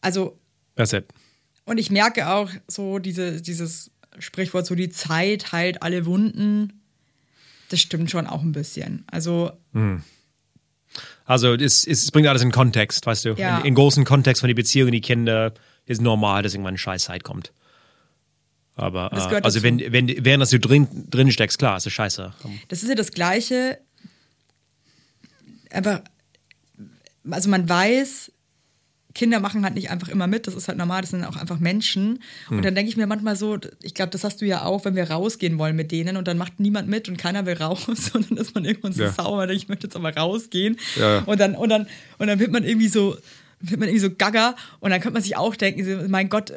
Also, 0.00 0.38
That's 0.76 0.92
it. 0.92 1.06
und 1.64 1.78
ich 1.78 1.90
merke 1.90 2.28
auch 2.28 2.50
so 2.68 2.98
diese, 2.98 3.42
dieses 3.42 3.90
Sprichwort, 4.18 4.66
so 4.66 4.74
die 4.74 4.88
Zeit 4.90 5.52
heilt 5.52 5.82
alle 5.82 6.06
Wunden. 6.06 6.80
Das 7.68 7.80
stimmt 7.80 8.10
schon 8.10 8.26
auch 8.26 8.42
ein 8.42 8.52
bisschen. 8.52 9.04
Also, 9.10 9.50
Also 11.24 11.54
es, 11.54 11.86
es 11.86 12.10
bringt 12.12 12.28
alles 12.28 12.42
in 12.42 12.52
Kontext, 12.52 13.04
weißt 13.04 13.24
du. 13.24 13.30
Ja. 13.34 13.58
In, 13.58 13.66
in 13.66 13.74
großen 13.74 14.04
Kontext 14.04 14.40
von 14.40 14.48
die 14.48 14.54
Beziehung, 14.54 14.90
die 14.92 15.00
Kinder 15.00 15.52
ist 15.84 16.00
normal, 16.00 16.42
dass 16.42 16.54
irgendwann 16.54 16.70
eine 16.72 16.78
Scheißzeit 16.78 17.24
kommt. 17.24 17.52
Aber 18.76 19.10
Das 19.12 19.26
äh, 19.26 19.36
also 19.42 19.58
dazu. 19.58 19.62
wenn, 19.62 19.92
wenn 19.92 20.24
während 20.24 20.42
dass 20.42 20.50
du 20.50 20.60
drin, 20.60 20.86
drin 21.10 21.32
steckst, 21.32 21.58
klar, 21.58 21.76
ist 21.78 21.86
das 21.86 21.92
scheiße. 21.92 22.32
das 22.68 22.82
ist 22.82 22.88
ja 22.88 22.94
das 22.94 23.10
Gleiche. 23.10 23.78
Einfach, 25.70 26.02
also 27.30 27.48
man 27.50 27.68
weiß, 27.68 28.30
Kinder 29.16 29.40
machen 29.40 29.64
halt 29.64 29.74
nicht 29.74 29.90
einfach 29.90 30.08
immer 30.08 30.26
mit, 30.26 30.46
das 30.46 30.54
ist 30.54 30.68
halt 30.68 30.76
normal, 30.78 31.00
das 31.00 31.10
sind 31.10 31.24
auch 31.24 31.36
einfach 31.36 31.58
Menschen. 31.58 32.22
Und 32.50 32.62
dann 32.64 32.74
denke 32.74 32.90
ich 32.90 32.96
mir 32.98 33.06
manchmal 33.06 33.34
so, 33.34 33.58
ich 33.82 33.94
glaube, 33.94 34.10
das 34.10 34.22
hast 34.24 34.42
du 34.42 34.44
ja 34.44 34.62
auch, 34.64 34.84
wenn 34.84 34.94
wir 34.94 35.10
rausgehen 35.10 35.58
wollen 35.58 35.74
mit 35.74 35.90
denen 35.90 36.16
und 36.18 36.28
dann 36.28 36.36
macht 36.38 36.60
niemand 36.60 36.86
mit 36.88 37.08
und 37.08 37.16
keiner 37.16 37.46
will 37.46 37.54
raus 37.56 37.86
und 38.14 38.30
dann 38.30 38.36
ist 38.38 38.54
man 38.54 38.64
irgendwann 38.66 38.92
so 38.92 39.02
Ja. 39.04 39.12
sauer, 39.12 39.48
ich 39.48 39.68
möchte 39.68 39.86
jetzt 39.86 39.96
aber 39.96 40.14
rausgehen. 40.14 40.76
Ja. 41.00 41.20
Und 41.20 41.40
dann, 41.40 41.54
und 41.56 41.70
dann, 41.70 41.86
und 42.18 42.26
dann 42.26 42.38
wird 42.38 42.52
man 42.52 42.62
irgendwie 42.62 42.88
so, 42.88 43.16
wird 43.60 43.80
man 43.80 43.88
irgendwie 43.88 44.06
so 44.06 44.10
gaga 44.10 44.54
und 44.80 44.90
dann 44.90 45.00
könnte 45.00 45.14
man 45.14 45.22
sich 45.22 45.36
auch 45.36 45.56
denken, 45.56 46.10
mein 46.10 46.28
Gott, 46.28 46.52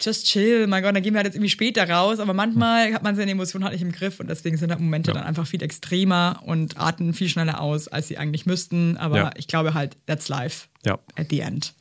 just 0.00 0.26
chill, 0.26 0.66
mein 0.66 0.82
Gott, 0.82 0.94
dann 0.96 1.02
gehen 1.02 1.12
wir 1.14 1.18
halt 1.18 1.26
jetzt 1.26 1.34
irgendwie 1.36 1.50
später 1.50 1.88
raus. 1.88 2.18
Aber 2.20 2.32
manchmal 2.34 2.92
hat 2.92 3.02
man 3.02 3.16
seine 3.16 3.30
Emotionen 3.30 3.64
halt 3.64 3.72
nicht 3.74 3.82
im 3.82 3.92
Griff 3.92 4.20
und 4.20 4.28
deswegen 4.28 4.56
sind 4.56 4.70
halt 4.70 4.80
Momente 4.80 5.10
Ja. 5.10 5.14
dann 5.14 5.24
einfach 5.24 5.46
viel 5.46 5.62
extremer 5.62 6.40
und 6.44 6.78
atmen 6.78 7.12
viel 7.14 7.28
schneller 7.28 7.60
aus, 7.60 7.88
als 7.88 8.08
sie 8.08 8.18
eigentlich 8.18 8.46
müssten. 8.46 8.96
Aber 8.96 9.16
Ja. 9.16 9.30
ich 9.36 9.46
glaube 9.48 9.74
halt, 9.74 9.96
that's 10.06 10.28
life 10.28 10.68
Ja, 10.84 10.98
at 11.16 11.26
the 11.30 11.40
end. 11.40 11.74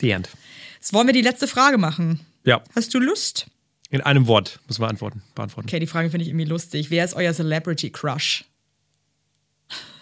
the 0.00 0.10
end. 0.10 0.28
Jetzt 0.76 0.92
wollen 0.92 1.06
wir 1.06 1.14
die 1.14 1.22
letzte 1.22 1.46
Frage 1.48 1.78
machen. 1.78 2.20
Ja, 2.44 2.62
Hast 2.74 2.92
du 2.94 2.98
Lust? 3.00 3.46
in 3.90 4.00
einem 4.00 4.26
Wort 4.26 4.58
muss 4.66 4.78
man 4.78 4.90
antworten, 4.90 5.22
beantworten. 5.34 5.68
Okay, 5.68 5.78
die 5.80 5.86
Frage 5.86 6.10
finde 6.10 6.24
ich 6.24 6.28
irgendwie 6.30 6.44
lustig. 6.46 6.90
Wer 6.90 7.04
ist 7.04 7.14
euer 7.14 7.32
Celebrity 7.32 7.90
Crush? 7.90 8.44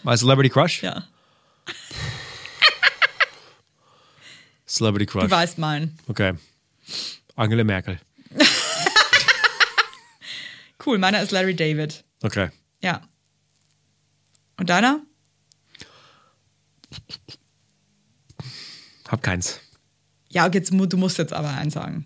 My 0.03 0.17
Celebrity 0.17 0.49
Crush? 0.51 0.83
Ja, 0.83 1.05
Celebrity 4.67 5.07
Crush. 5.07 5.25
du 5.25 5.31
weißt 5.31 5.59
meinen. 5.59 5.99
Okay. 6.09 6.35
Angela 7.37 7.65
Merkel. 7.65 7.99
Cool, 10.85 10.99
meiner 10.99 11.23
ist 11.23 11.31
Larry 11.31 11.55
David. 11.57 12.05
Okay. 12.23 12.51
Ja. 12.83 13.01
Und 14.59 14.69
deiner? 14.69 15.01
Hab 19.09 19.23
keins. 19.23 19.61
Ja, 20.29 20.47
jetzt, 20.49 20.73
du 20.73 20.97
musst 20.99 21.17
jetzt 21.19 21.33
aber 21.33 21.49
eins 21.51 21.73
sagen. 21.75 22.05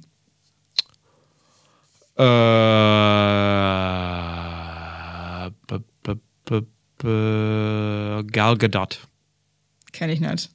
Äh, 2.16 2.22
b, 5.66 5.78
b, 6.98 8.22
Gal 8.30 8.56
Gadot. 8.58 9.08
Kenne 9.92 10.12
ich 10.12 10.20
nicht. 10.20 10.50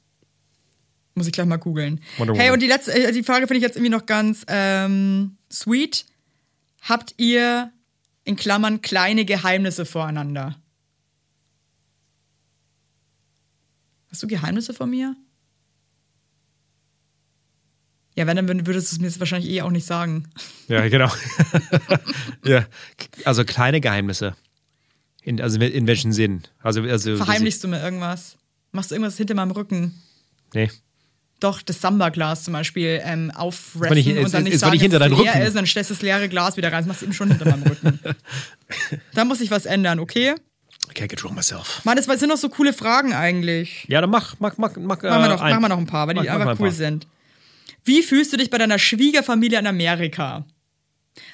Muss 1.15 1.27
ich 1.27 1.33
gleich 1.33 1.45
mal 1.45 1.57
googeln. 1.57 2.01
Hey, 2.17 2.49
und 2.51 2.61
die 2.61 2.67
letzte, 2.67 2.91
äh, 2.93 3.11
die 3.11 3.23
Frage 3.23 3.45
finde 3.47 3.57
ich 3.57 3.63
jetzt 3.63 3.75
irgendwie 3.75 3.91
noch 3.91 4.05
ganz 4.05 4.43
ähm, 4.47 5.37
sweet. 5.51 6.05
Habt 6.81 7.13
ihr 7.17 7.71
in 8.23 8.35
Klammern 8.35 8.81
kleine 8.81 9.23
Geheimnisse 9.25 9.85
voreinander? 9.85 10.55
Hast 14.11 14.23
du 14.23 14.27
Geheimnisse 14.27 14.73
vor 14.73 14.87
mir? 14.87 15.15
Ja, 18.15 18.27
wenn, 18.27 18.35
dann 18.35 18.47
würd- 18.47 18.67
würdest 18.67 18.91
du 18.91 18.95
es 18.95 18.99
mir 18.99 19.07
jetzt 19.07 19.19
wahrscheinlich 19.19 19.49
eh 19.51 19.61
auch 19.63 19.71
nicht 19.71 19.85
sagen. 19.87 20.29
Ja, 20.67 20.87
genau. 20.87 21.11
ja, 22.45 22.65
also 23.25 23.43
kleine 23.43 23.81
Geheimnisse. 23.81 24.35
In, 25.23 25.41
also 25.41 25.59
in 25.59 25.87
welchem 25.87 26.11
Sinn? 26.11 26.43
Also, 26.61 26.81
also 26.83 27.15
Verheimlichst 27.17 27.63
du 27.63 27.67
mir 27.67 27.81
irgendwas? 27.81 28.37
Machst 28.71 28.91
du 28.91 28.95
irgendwas 28.95 29.17
hinter 29.17 29.33
meinem 29.35 29.51
Rücken? 29.51 29.99
Nee. 30.53 30.69
Doch, 31.43 31.61
das 31.61 31.81
Samba-Glas 31.81 32.43
zum 32.45 32.53
Beispiel 32.53 33.01
ähm, 33.03 33.31
wenn 33.75 33.97
ich- 33.97 34.07
und 34.17 34.33
dann 34.33 34.43
nicht 34.43 34.53
wenn 34.53 34.59
sagen, 34.59 34.79
hinter 34.79 34.99
dass 34.99 35.11
es 35.11 35.17
leer 35.19 35.33
Rücken- 35.33 35.41
ist, 35.47 35.55
dann 35.55 35.65
stellst 35.65 35.89
du 35.89 35.93
das 35.95 36.01
leere 36.01 36.29
Glas 36.29 36.55
wieder 36.57 36.71
rein. 36.71 36.79
Das 36.79 36.87
machst 36.87 37.01
du 37.01 37.05
eben 37.05 37.13
schon 37.13 37.29
hinter 37.29 37.45
meinem 37.49 37.63
Rücken. 37.63 37.99
da 39.13 39.25
muss 39.25 39.41
ich 39.41 39.51
was 39.51 39.65
ändern, 39.65 39.99
okay? 39.99 40.35
I 40.89 40.93
can't 40.93 41.09
control 41.09 41.31
myself. 41.33 41.81
Mann, 41.85 41.95
das 41.97 42.05
sind 42.05 42.29
doch 42.29 42.37
so 42.37 42.49
coole 42.49 42.71
Fragen 42.73 43.13
eigentlich. 43.13 43.85
Ja, 43.87 44.01
dann 44.01 44.09
mach, 44.09 44.35
mach, 44.39 44.57
mach, 44.57 44.71
mach, 44.77 45.01
Machen 45.01 45.01
wir, 45.01 45.09
äh, 45.25 45.29
noch, 45.29 45.41
ein. 45.41 45.51
machen 45.51 45.61
wir 45.63 45.69
noch 45.69 45.77
ein 45.77 45.85
paar, 45.85 46.07
weil 46.07 46.13
die 46.15 46.19
Mach- 46.21 46.25
mach 46.27 46.33
einfach 46.33 46.51
ein 46.51 46.57
cool 46.59 46.67
paar. 46.69 46.75
sind. 46.75 47.07
Wie 47.85 48.01
fühlst 48.03 48.31
du 48.31 48.37
dich 48.37 48.49
bei 48.49 48.57
deiner 48.57 48.79
Schwiegerfamilie 48.79 49.59
in 49.59 49.67
Amerika? 49.67 50.45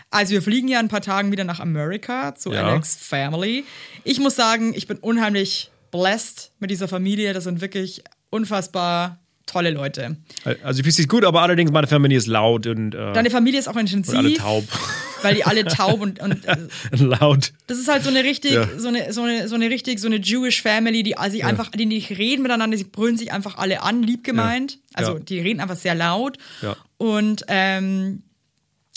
Also 0.10 0.32
wir 0.32 0.42
fliegen 0.42 0.68
ja 0.68 0.80
in 0.80 0.88
ein 0.88 0.90
paar 0.90 1.02
Tagen 1.02 1.32
wieder 1.32 1.44
nach 1.44 1.60
Amerika 1.60 2.34
zu 2.36 2.52
Ja. 2.52 2.68
Alex 2.68 2.96
Family. 2.96 3.64
Ich 4.04 4.20
muss 4.20 4.36
sagen, 4.36 4.74
ich 4.74 4.88
bin 4.88 4.98
unheimlich 4.98 5.70
blessed 5.92 6.52
mit 6.60 6.72
dieser 6.72 6.88
Familie. 6.88 7.34
Das 7.34 7.44
sind 7.44 7.62
wirklich 7.62 8.04
unfassbar 8.32 9.20
tolle 9.52 9.72
Leute. 9.72 10.18
Also, 10.64 10.80
ich 10.80 10.84
fühle 10.84 10.92
sich 10.94 11.08
gut, 11.08 11.26
aber 11.26 11.42
allerdings 11.42 11.72
meine 11.72 11.88
Familie 11.88 12.18
ist 12.18 12.28
laut 12.28 12.68
und, 12.68 12.94
äh, 12.96 13.14
Deine 13.14 13.30
Familie 13.30 13.60
ist 13.60 13.68
auch 13.68 13.76
intensiv. 13.76 14.14
und 14.14 14.18
alle 14.20 14.34
taub. 14.36 14.64
Weil 15.22 15.36
die 15.36 15.44
alle 15.44 15.66
taub 15.66 16.00
und, 16.00 16.22
und 16.22 16.46
äh, 16.46 16.56
laut. 16.96 17.52
das 17.68 17.78
ist 17.78 17.90
halt 17.90 18.04
so 18.04 18.10
eine 18.10 18.24
richtig, 18.24 18.52
Ja. 18.54 18.68
so 18.78 18.88
eine, 18.88 19.12
so 19.12 19.22
eine, 19.24 19.50
so 19.50 19.56
eine 19.56 19.70
richtig, 19.70 20.00
so 20.00 20.08
eine 20.08 20.16
Jewish 20.22 20.62
Family, 20.62 21.04
die 21.04 21.16
sich 21.30 21.44
einfach, 21.44 21.72
die 21.72 21.86
nicht 21.86 22.12
reden 22.12 22.42
miteinander, 22.42 22.78
die 22.78 22.86
brüllen 22.86 23.18
sich 23.18 23.34
einfach 23.34 23.58
alle 23.58 23.82
an, 23.82 24.02
lieb 24.02 24.24
gemeint. 24.24 24.74
Ja. 24.74 24.80
Also 24.94 25.14
Ja. 25.18 25.20
die 25.20 25.40
reden 25.42 25.60
einfach 25.60 25.76
sehr 25.76 25.94
laut. 25.96 26.38
Ja. 26.62 26.78
Und 26.98 27.44
ähm, 27.50 28.24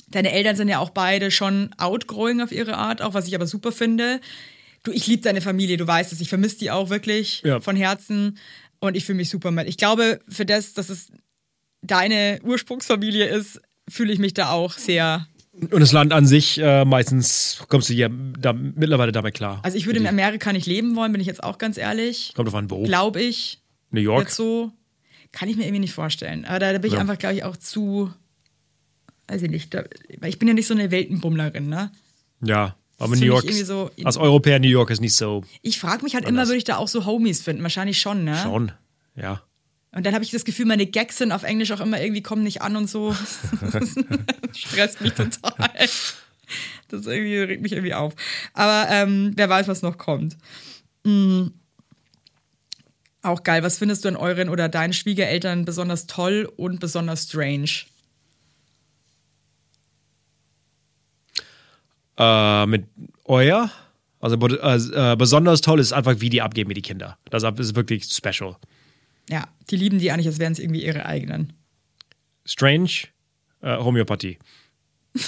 deine 0.09 0.30
Eltern 0.32 0.55
sind 0.55 0.68
ja 0.68 0.78
auch 0.78 0.90
beide 0.90 1.30
schon 1.32 1.70
outgrowing 1.78 2.40
auf 2.40 2.53
ihre 2.53 2.76
Art, 2.76 3.03
auch 3.03 3.14
was 3.14 3.26
ich 3.26 3.34
aber 3.34 3.46
super 3.48 3.72
finde. 3.72 4.20
Du, 4.84 4.90
ich 4.92 5.07
liebe 5.07 5.22
deine 5.22 5.40
Familie, 5.40 5.76
du 5.76 5.86
weißt 5.86 6.12
es, 6.12 6.20
ich 6.20 6.28
vermisse 6.28 6.59
die 6.59 6.70
auch 6.70 6.90
wirklich 6.90 7.42
Ja. 7.44 7.61
von 7.61 7.76
Herzen 7.76 8.38
und 8.83 8.97
ich 8.97 9.05
fühle 9.05 9.16
mich 9.18 9.28
super 9.30 9.51
mit. 9.53 9.68
Ich 9.68 9.76
glaube, 9.76 10.20
für 10.28 10.45
das, 10.45 10.74
dass 10.74 10.89
es 10.89 11.12
deine 11.83 12.41
Ursprungsfamilie 12.43 13.26
ist, 13.26 13.61
fühle 13.89 14.12
ich 14.12 14.18
mich 14.18 14.35
da 14.35 14.51
auch 14.51 14.72
sehr 14.72 15.26
Und 15.53 15.80
das 15.80 15.93
Land 15.93 16.12
an 16.12 16.26
sich, 16.26 16.59
äh, 16.59 16.85
meistens 16.85 17.62
kommst 17.68 17.89
du 17.89 17.95
ja 17.95 18.09
da, 18.11 18.53
mittlerweile 18.53 19.12
damit 19.12 19.35
klar. 19.35 19.61
Also 19.62 19.76
ich 19.76 19.87
würde 19.87 20.01
in 20.01 20.07
Amerika 20.07 20.53
nicht 20.53 20.66
leben 20.66 20.97
wollen, 20.97 21.12
bin 21.12 21.20
ich 21.20 21.26
jetzt 21.28 21.43
auch 21.45 21.59
ganz 21.59 21.78
ehrlich. 21.78 22.33
Kommt 22.35 22.49
auf 22.49 22.55
an, 22.57 22.70
wo? 22.70 22.83
Glaube 22.83 23.22
ich. 23.22 23.61
New 23.91 24.01
York? 24.01 24.24
Jetzt 24.24 24.37
so. 24.37 24.72
Kann 25.30 25.49
ich 25.49 25.57
mir 25.57 25.62
irgendwie 25.62 25.80
nicht 25.80 25.95
vorstellen. 25.95 26.45
Aber 26.45 26.59
da, 26.59 26.72
da 26.72 26.78
bin 26.78 26.89
ich 26.89 26.95
Ja. 26.95 27.01
einfach, 27.01 27.18
glaube 27.18 27.37
ich, 27.37 27.45
auch 27.45 27.57
zu. 27.57 28.12
Weiß 29.28 29.43
ich 29.43 29.51
nicht. 29.51 29.72
Da, 29.72 29.85
weil 30.18 30.28
ich 30.30 30.39
bin 30.41 30.49
ja 30.49 30.55
nicht 30.55 30.66
so 30.66 30.74
eine 30.74 30.91
Weltenbummlerin, 30.91 31.68
ne? 31.68 31.93
Ja, 32.45 32.76
aber 33.03 33.16
New 33.16 33.26
York, 33.26 33.50
so- 33.50 33.90
als 34.05 34.16
Europäer 34.16 34.59
New 34.59 34.68
York 34.68 34.90
ist 34.90 35.00
nicht 35.00 35.16
so 35.16 35.44
Ich 35.62 35.78
frage 35.78 36.03
mich 36.03 36.14
halt 36.14 36.26
immer, 36.26 36.46
würde 36.46 36.57
ich 36.57 36.64
da 36.64 36.76
auch 36.76 36.88
so 36.88 37.05
Homies 37.05 37.42
finden? 37.42 37.62
Wahrscheinlich 37.62 37.98
schon, 38.00 38.24
ne? 38.24 38.38
schon. 38.42 38.72
Ja. 39.16 39.42
Und 39.94 40.07
dann 40.07 40.14
habe 40.14 40.24
ich 40.24 40.30
das 40.30 40.44
Gefühl, 40.44 40.64
meine 40.64 40.86
Gags 40.86 41.18
sind 41.18 41.32
auf 41.32 41.42
Englisch 41.42 41.70
auch 41.72 41.80
immer 41.80 42.00
irgendwie 42.00 42.22
kommen 42.22 42.42
nicht 42.42 42.62
an 42.62 42.76
und 42.76 42.88
so. 42.88 43.14
Das 43.72 43.94
stresst 44.57 45.00
mich 45.03 45.12
total. 45.12 45.70
Das 46.88 47.07
irgendwie 47.07 47.38
regt 47.38 47.62
mich 47.62 47.72
irgendwie 47.72 47.94
auf. 47.94 48.14
Aber 48.55 48.90
ähm, 48.90 49.32
wer 49.36 49.48
weiß, 49.48 49.68
was 49.68 49.82
noch 49.82 49.98
kommt. 49.98 50.36
Mm. 51.05 51.48
Auch 53.22 53.42
geil. 53.44 53.62
Was 53.62 53.78
findest 53.78 54.05
du 54.05 54.09
an 54.09 54.16
euren 54.16 54.48
oder 54.48 54.68
deinen 54.68 54.92
Schwiegereltern 54.92 55.64
besonders 55.64 56.07
toll 56.07 56.50
und 56.57 56.80
besonders 56.80 57.24
strange? 57.24 57.68
Äh, 62.18 62.66
mit 62.66 62.86
euer, 63.24 63.70
also 64.20 64.36
äh, 64.36 65.12
äh, 65.12 65.16
besonders 65.16 65.60
toll 65.60 65.80
ist 65.80 65.92
einfach, 65.92 66.20
wie 66.20 66.30
die 66.30 66.42
abgeben 66.42 66.68
mit 66.68 66.76
die 66.76 66.82
Kinder. 66.82 67.18
Das 67.30 67.42
ist 67.42 67.74
wirklich 67.74 68.04
special. 68.04 68.56
Ja, 69.28 69.48
die 69.70 69.76
lieben 69.76 69.98
die 69.98 70.10
eigentlich, 70.10 70.26
als 70.26 70.38
wären 70.38 70.52
es 70.52 70.58
irgendwie 70.58 70.84
ihre 70.84 71.06
eigenen. 71.06 71.52
Strange, 72.44 72.90
äh, 73.62 73.76
Homöopathie. 73.76 74.38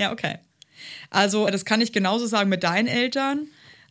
Ja, 0.00 0.12
okay. 0.12 0.38
Also, 1.10 1.46
das 1.48 1.66
kann 1.66 1.82
ich 1.82 1.92
genauso 1.92 2.26
sagen 2.26 2.48
mit 2.48 2.62
deinen 2.62 2.88
Eltern. 2.88 3.48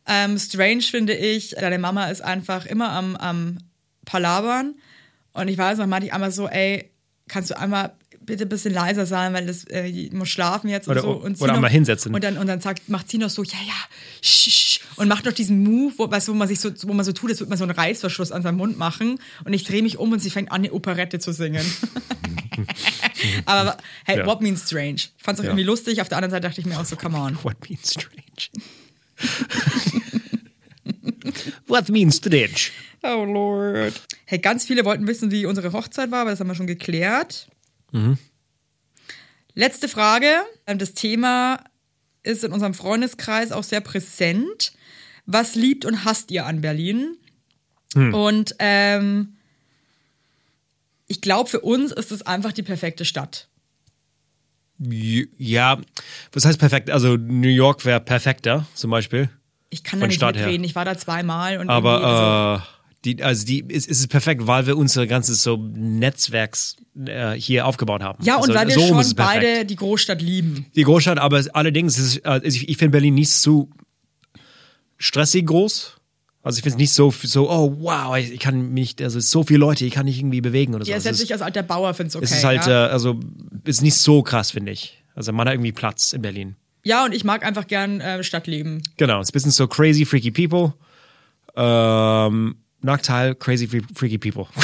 Ähm, 0.08 0.40
strange 0.40 0.82
finde 0.82 1.14
ich, 1.14 1.52
deine 1.52 1.78
Mama 1.78 2.06
ist 2.06 2.22
einfach 2.22 2.66
immer 2.66 2.90
am, 2.90 3.16
am 3.16 3.60
Palabern. 4.06 4.74
Und 5.34 5.50
ich 5.50 5.58
weiß 5.60 5.78
noch, 5.78 5.86
manchmal 5.86 6.16
einmal 6.16 6.32
so, 6.32 6.48
ey, 6.48 6.90
kannst 7.28 7.52
du 7.52 7.60
einmal 7.60 7.94
bitte 8.30 8.44
ein 8.46 8.50
bisschen 8.50 8.74
leiser 8.74 9.06
sein, 9.06 9.34
weil 9.34 9.46
das 9.46 9.66
äh, 9.66 9.86
ich 9.88 10.12
muss 10.14 10.30
schlafen 10.30 10.70
jetzt 10.70 10.88
und 10.88 10.94
Oder- 10.94 11.02
so. 11.02 11.12
Und 11.12 11.38
oder 11.42 11.48
noch, 11.48 11.56
einmal 11.56 11.72
hinsetzen. 11.72 12.14
Und 12.14 12.24
dann, 12.24 12.38
und 12.38 12.48
dann 12.48 12.62
sagt, 12.62 12.88
macht 12.88 13.10
sie 13.10 13.18
noch 13.18 13.30
so, 13.30 13.44
ja, 13.44 13.58
ja, 13.68 13.74
sch, 14.22 14.80
und 14.96 15.08
macht 15.08 15.26
noch 15.26 15.34
diesen 15.34 15.64
Move, 15.64 15.94
wo, 15.98 16.10
weißt, 16.10 16.30
wo 16.30 16.34
man 16.34 16.48
sich 16.48 16.60
so, 16.60 16.72
wo 16.84 16.94
man 16.94 17.06
so 17.06 17.12
tut, 17.12 17.30
als 17.32 17.40
würde 17.40 17.50
man 17.50 17.58
so 17.58 17.66
einen 17.66 17.72
Reißverschluss 17.74 18.32
an 18.32 18.42
seinem 18.42 18.58
Mund 18.58 18.78
machen. 18.78 19.20
Und 19.44 19.54
ich 19.54 19.64
drehe 19.66 19.82
mich 19.84 19.98
um 19.98 20.12
und 20.12 20.20
sie 20.20 20.30
fängt 20.30 20.52
an, 20.52 20.62
eine 20.62 20.72
Operette 20.72 21.20
zu 21.20 21.34
singen. 21.34 21.66
Aber 23.46 23.78
hey, 24.06 24.20
Ja. 24.20 24.26
what 24.26 24.42
means 24.42 24.66
strange? 24.68 25.02
Fand 25.18 25.38
es 25.38 25.40
auch 25.40 25.44
Ja. 25.44 25.50
irgendwie 25.50 25.64
lustig, 25.66 26.02
auf 26.02 26.08
der 26.10 26.18
anderen 26.18 26.32
Seite 26.32 26.48
dachte 26.48 26.62
ich 26.62 26.68
mir 26.68 26.80
auch 26.80 26.86
so, 26.86 26.96
come 26.96 27.18
on. 27.18 27.38
What 27.44 27.70
means 27.70 27.92
strange? 27.92 28.50
What 31.68 31.90
means 31.90 32.18
strange? 32.18 32.72
Oh 33.04 33.24
Lord. 33.26 33.94
Hey, 34.26 34.40
ganz 34.40 34.66
viele 34.66 34.86
wollten 34.86 35.08
wissen, 35.08 35.32
wie 35.32 35.46
unsere 35.46 35.72
Hochzeit 35.72 36.12
war, 36.12 36.22
aber 36.22 36.32
das 36.32 36.40
haben 36.40 36.48
wir 36.48 36.56
schon 36.56 36.68
geklärt. 36.68 37.48
Letzte 39.54 39.88
Frage. 39.88 40.28
Das 40.66 40.94
Thema 40.94 41.64
ist 42.24 42.44
in 42.44 42.52
unserem 42.52 42.74
Freundeskreis 42.74 43.52
auch 43.52 43.64
sehr 43.64 43.82
präsent. 43.82 44.74
Was 45.26 45.56
liebt 45.56 45.86
und 45.86 46.06
hasst 46.06 46.32
ihr 46.32 46.46
an 46.46 46.62
Berlin? 46.62 47.18
Und 47.96 48.56
ähm, 48.60 49.38
ich 51.08 51.22
glaube, 51.22 51.50
für 51.50 51.62
uns 51.62 51.92
ist 51.92 52.12
es 52.12 52.22
einfach 52.22 52.52
die 52.52 52.62
perfekte 52.64 53.04
Stadt. 53.04 53.48
Ja, 54.78 55.80
was 56.32 56.46
heißt 56.46 56.60
perfekt? 56.60 56.90
Also 56.90 57.18
New 57.18 57.50
York 57.50 57.84
wäre 57.84 58.00
perfekter, 58.00 58.66
zum 58.76 58.92
Beispiel. 58.92 59.30
Ich 59.72 59.84
kann 59.84 60.00
da 60.00 60.08
nicht 60.08 60.16
Stadt 60.18 60.36
her. 60.36 60.46
mitreden. 60.46 60.64
Ich 60.64 60.76
war 60.76 60.86
da 60.86 60.98
zweimal 60.98 61.58
und 61.58 61.68
irgendwie, 61.70 61.88
also, 61.90 62.08
Aber 62.08 62.64
äh, 62.64 62.79
die, 63.06 63.24
also 63.24 63.46
die, 63.46 63.66
es, 63.70 63.88
es 63.88 64.00
ist 64.00 64.08
perfekt, 64.10 64.46
weil 64.48 64.68
wir 64.68 64.78
unser 64.78 65.08
ganzes 65.08 65.42
so 65.42 65.56
Netzwerks 65.58 66.76
äh, 67.06 67.32
hier 67.34 67.66
aufgebaut 67.66 68.04
haben. 68.04 68.24
ja, 68.24 68.36
und 68.36 68.42
also, 68.50 68.54
weil 68.56 68.68
wir 68.68 68.74
so 68.76 68.82
ist 68.82 68.88
schon 68.90 69.00
es 69.00 69.14
beide 69.14 69.66
die 69.66 69.76
Großstadt 69.78 70.22
lieben. 70.22 70.66
die 70.76 70.84
Großstadt, 70.84 71.18
aber 71.18 71.40
es- 71.40 71.50
allerdings 71.50 71.98
ist 71.98 72.18
es, 72.18 72.26
also 72.26 72.46
ich, 72.46 72.68
ich 72.68 72.78
finde 72.78 72.92
Berlin 72.92 73.14
nicht 73.16 73.32
so 73.32 73.70
stressig 74.98 75.46
groß. 75.46 75.96
Also 76.42 76.58
ich 76.58 76.64
finde 76.64 76.76
es 76.76 76.80
nicht 76.80 76.94
so, 76.94 77.12
so, 77.12 77.50
oh 77.50 77.76
wow, 77.80 78.16
ich 78.18 78.40
kann 78.40 78.72
mich, 78.74 78.96
also 79.02 79.18
es 79.18 79.26
ist 79.26 79.32
so 79.32 79.44
viele 79.44 79.60
Leute, 79.60 79.86
ich 79.86 79.94
kann 79.94 80.06
nicht 80.06 80.20
irgendwie 80.20 80.42
bewegen 80.42 80.74
oder 80.74 80.86
so. 80.86 80.92
Ja, 80.92 80.98
es 80.98 81.04
selbst 81.04 81.20
ist, 81.20 81.26
ich 81.26 81.34
als 81.34 81.42
alter 81.42 81.64
Bauer 81.64 81.94
finde 81.94 82.10
es 82.10 82.16
okay. 82.16 82.26
es 82.26 82.32
ist 82.32 82.44
halt, 82.44 82.66
ja? 82.66 82.88
äh, 82.88 82.90
also 82.90 83.20
ist 83.66 83.82
nicht 83.82 83.96
so 83.96 84.24
krass, 84.24 84.52
finde 84.52 84.72
ich. 84.72 85.04
Also 85.16 85.34
man 85.34 85.48
hat 85.48 85.56
irgendwie 85.56 85.74
Platz 85.74 86.14
in 86.14 86.22
Berlin. 86.22 86.56
Ja, 86.86 87.04
und 87.04 87.14
ich 87.14 87.26
mag 87.26 87.46
einfach 87.46 87.68
gern 87.68 88.00
äh, 88.00 88.24
Stadtleben. 88.24 88.82
Genau, 88.96 89.20
es 89.20 89.28
ist 89.28 89.32
ein 89.32 89.34
bisschen 89.34 89.52
so 89.52 89.68
crazy, 89.68 90.06
freaky 90.06 90.32
people. 90.32 90.74
Ähm, 91.58 92.56
Nachteil, 92.82 93.36
crazy, 93.36 93.66
fre- 93.68 93.84
freaky 93.96 94.18
people. 94.18 94.46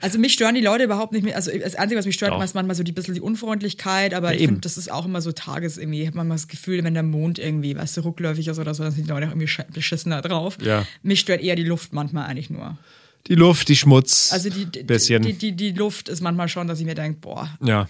Also 0.00 0.18
mich 0.18 0.32
stören 0.32 0.54
die 0.54 0.62
Leute 0.62 0.84
überhaupt 0.84 1.12
nicht 1.12 1.22
mehr. 1.22 1.36
Also 1.36 1.50
das 1.50 1.74
Einzige, 1.74 1.98
was 1.98 2.06
mich 2.06 2.14
stört, 2.14 2.30
Doch. 2.30 2.42
ist 2.42 2.54
manchmal 2.54 2.74
so 2.76 2.82
die 2.82 2.92
bisschen 2.92 3.12
die 3.12 3.20
Unfreundlichkeit, 3.20 4.14
aber 4.14 4.32
Ja, 4.32 4.40
ich 4.40 4.46
finde, 4.46 4.62
das 4.62 4.78
ist 4.78 4.90
auch 4.90 5.04
immer 5.04 5.20
so 5.20 5.32
Tages 5.32 5.76
irgendwie. 5.76 6.00
Ich 6.00 6.06
habe 6.06 6.16
manchmal 6.16 6.36
das 6.38 6.48
Gefühl, 6.48 6.82
wenn 6.82 6.94
der 6.94 7.02
Mond 7.02 7.38
irgendwie, 7.38 7.76
weißt 7.76 7.98
du, 7.98 8.04
rückläufig 8.06 8.48
ist 8.48 8.58
oder 8.58 8.72
so, 8.72 8.84
dann 8.84 8.92
sind 8.92 9.04
die 9.06 9.10
Leute 9.10 9.26
auch 9.26 9.32
irgendwie 9.32 9.52
beschissener 9.74 10.22
drauf. 10.22 10.56
Ja. 10.62 10.86
Mich 11.02 11.20
stört 11.20 11.42
eher 11.42 11.56
die 11.56 11.64
Luft 11.64 11.92
manchmal 11.92 12.24
eigentlich 12.26 12.48
nur. 12.48 12.78
Die 13.26 13.34
Luft, 13.34 13.68
die 13.68 13.76
Schmutz. 13.76 14.32
Also 14.32 14.48
die, 14.48 14.64
die, 14.64 14.82
bisschen. 14.82 15.22
die, 15.24 15.34
die, 15.34 15.52
die 15.52 15.72
Luft 15.72 16.08
ist 16.08 16.22
manchmal 16.22 16.48
schon, 16.48 16.66
dass 16.66 16.80
ich 16.80 16.86
mir 16.86 16.94
denke, 16.94 17.18
boah, 17.20 17.50
ja. 17.62 17.86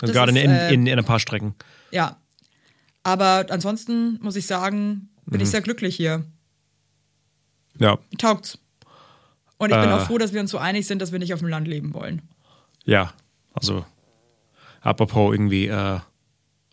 Also 0.00 0.14
gerade 0.14 0.30
in, 0.30 0.36
ist, 0.36 0.44
in, 0.44 0.50
äh, 0.52 0.72
in, 0.72 0.86
in 0.86 0.98
ein 1.00 1.04
paar 1.04 1.18
Strecken. 1.18 1.54
ja. 1.90 2.16
Aber 3.02 3.46
ansonsten 3.48 4.20
muss 4.22 4.36
ich 4.36 4.46
sagen, 4.46 5.08
bin 5.26 5.38
Mhm. 5.38 5.42
ich 5.42 5.50
sehr 5.50 5.62
glücklich 5.62 5.96
hier. 5.96 6.24
Ja. 7.78 7.98
Taugt's. 8.18 8.58
Und 9.58 9.70
ich 9.70 9.76
bin 9.76 9.88
Äh. 9.88 9.92
auch 9.92 10.06
froh, 10.06 10.18
dass 10.18 10.32
wir 10.32 10.40
uns 10.40 10.50
so 10.50 10.58
einig 10.58 10.86
sind, 10.86 11.00
dass 11.00 11.12
wir 11.12 11.18
nicht 11.18 11.32
auf 11.34 11.40
dem 11.40 11.48
Land 11.48 11.68
leben 11.68 11.94
wollen. 11.94 12.22
Ja. 12.84 13.12
Also, 13.54 13.84
apropos 14.80 15.32
irgendwie, 15.34 15.66
äh, 15.66 16.00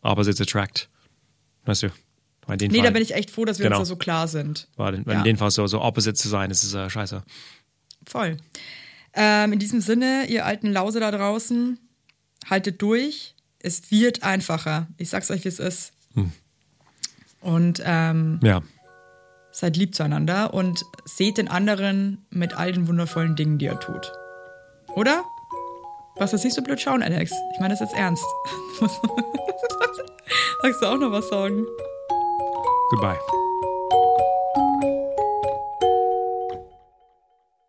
Opposites 0.02 0.42
attract. 0.42 0.90
Weißt 1.66 1.84
du? 1.84 1.88
In 2.48 2.58
den 2.58 2.72
Nee, 2.72 2.78
Fall, 2.80 2.88
da 2.88 2.92
bin 2.94 3.02
ich 3.04 3.14
echt 3.14 3.30
froh, 3.30 3.46
dass 3.46 3.60
wir 3.60 3.66
Genau. 3.66 3.80
uns 3.80 3.90
da 3.90 3.94
so 3.94 3.96
klar 3.98 4.28
sind. 4.28 4.68
war 4.76 4.92
in, 4.94 5.04
in 5.04 5.12
Ja. 5.12 5.22
dem 5.24 5.38
Fall 5.38 5.52
so, 5.52 5.68
so 5.68 5.82
opposite 5.82 6.16
zu 6.16 6.28
sein, 6.30 6.50
das 6.50 6.64
ist 6.64 6.74
äh, 6.74 6.90
scheiße. 6.90 7.22
Voll. 8.08 8.38
Ähm, 9.14 9.54
in 9.54 9.60
diesem 9.60 9.82
Sinne, 9.82 10.26
ihr 10.28 10.46
alten 10.46 10.72
Lause 10.72 11.00
da 11.00 11.12
draußen, 11.12 11.78
haltet 12.50 12.82
durch. 12.82 13.36
Es 13.60 13.92
wird 13.92 14.24
einfacher. 14.24 14.88
Ich 14.98 15.10
sag's 15.10 15.30
euch, 15.30 15.44
wie 15.44 15.50
es 15.50 15.60
ist. 15.60 15.92
Und 17.42 17.82
ähm, 17.86 18.40
Ja. 18.42 18.62
Seid 19.60 19.76
lieb 19.76 19.94
zueinander 19.94 20.54
und 20.54 20.86
seht 21.04 21.38
den 21.38 21.50
anderen 21.50 22.26
mit 22.30 22.58
all 22.58 22.72
den 22.72 22.88
wundervollen 22.88 23.36
Dingen, 23.36 23.58
die 23.58 23.66
er 23.66 23.78
tut. 23.80 24.14
Oder? 24.96 25.26
Was, 26.16 26.32
das 26.32 26.46
nicht 26.46 26.56
so 26.56 26.62
blöd 26.62 26.80
schauen, 26.80 27.04
Alex? 27.04 27.34
Ich 27.54 27.60
meine 27.60 27.74
das 27.74 27.82
jetzt 27.82 27.96
ernst. 27.96 28.24
Magst 30.64 30.82
du 30.82 30.86
auch 30.86 30.98
noch 30.98 31.12
was 31.12 31.28
sagen? 31.30 31.66
Goodbye. 32.90 33.20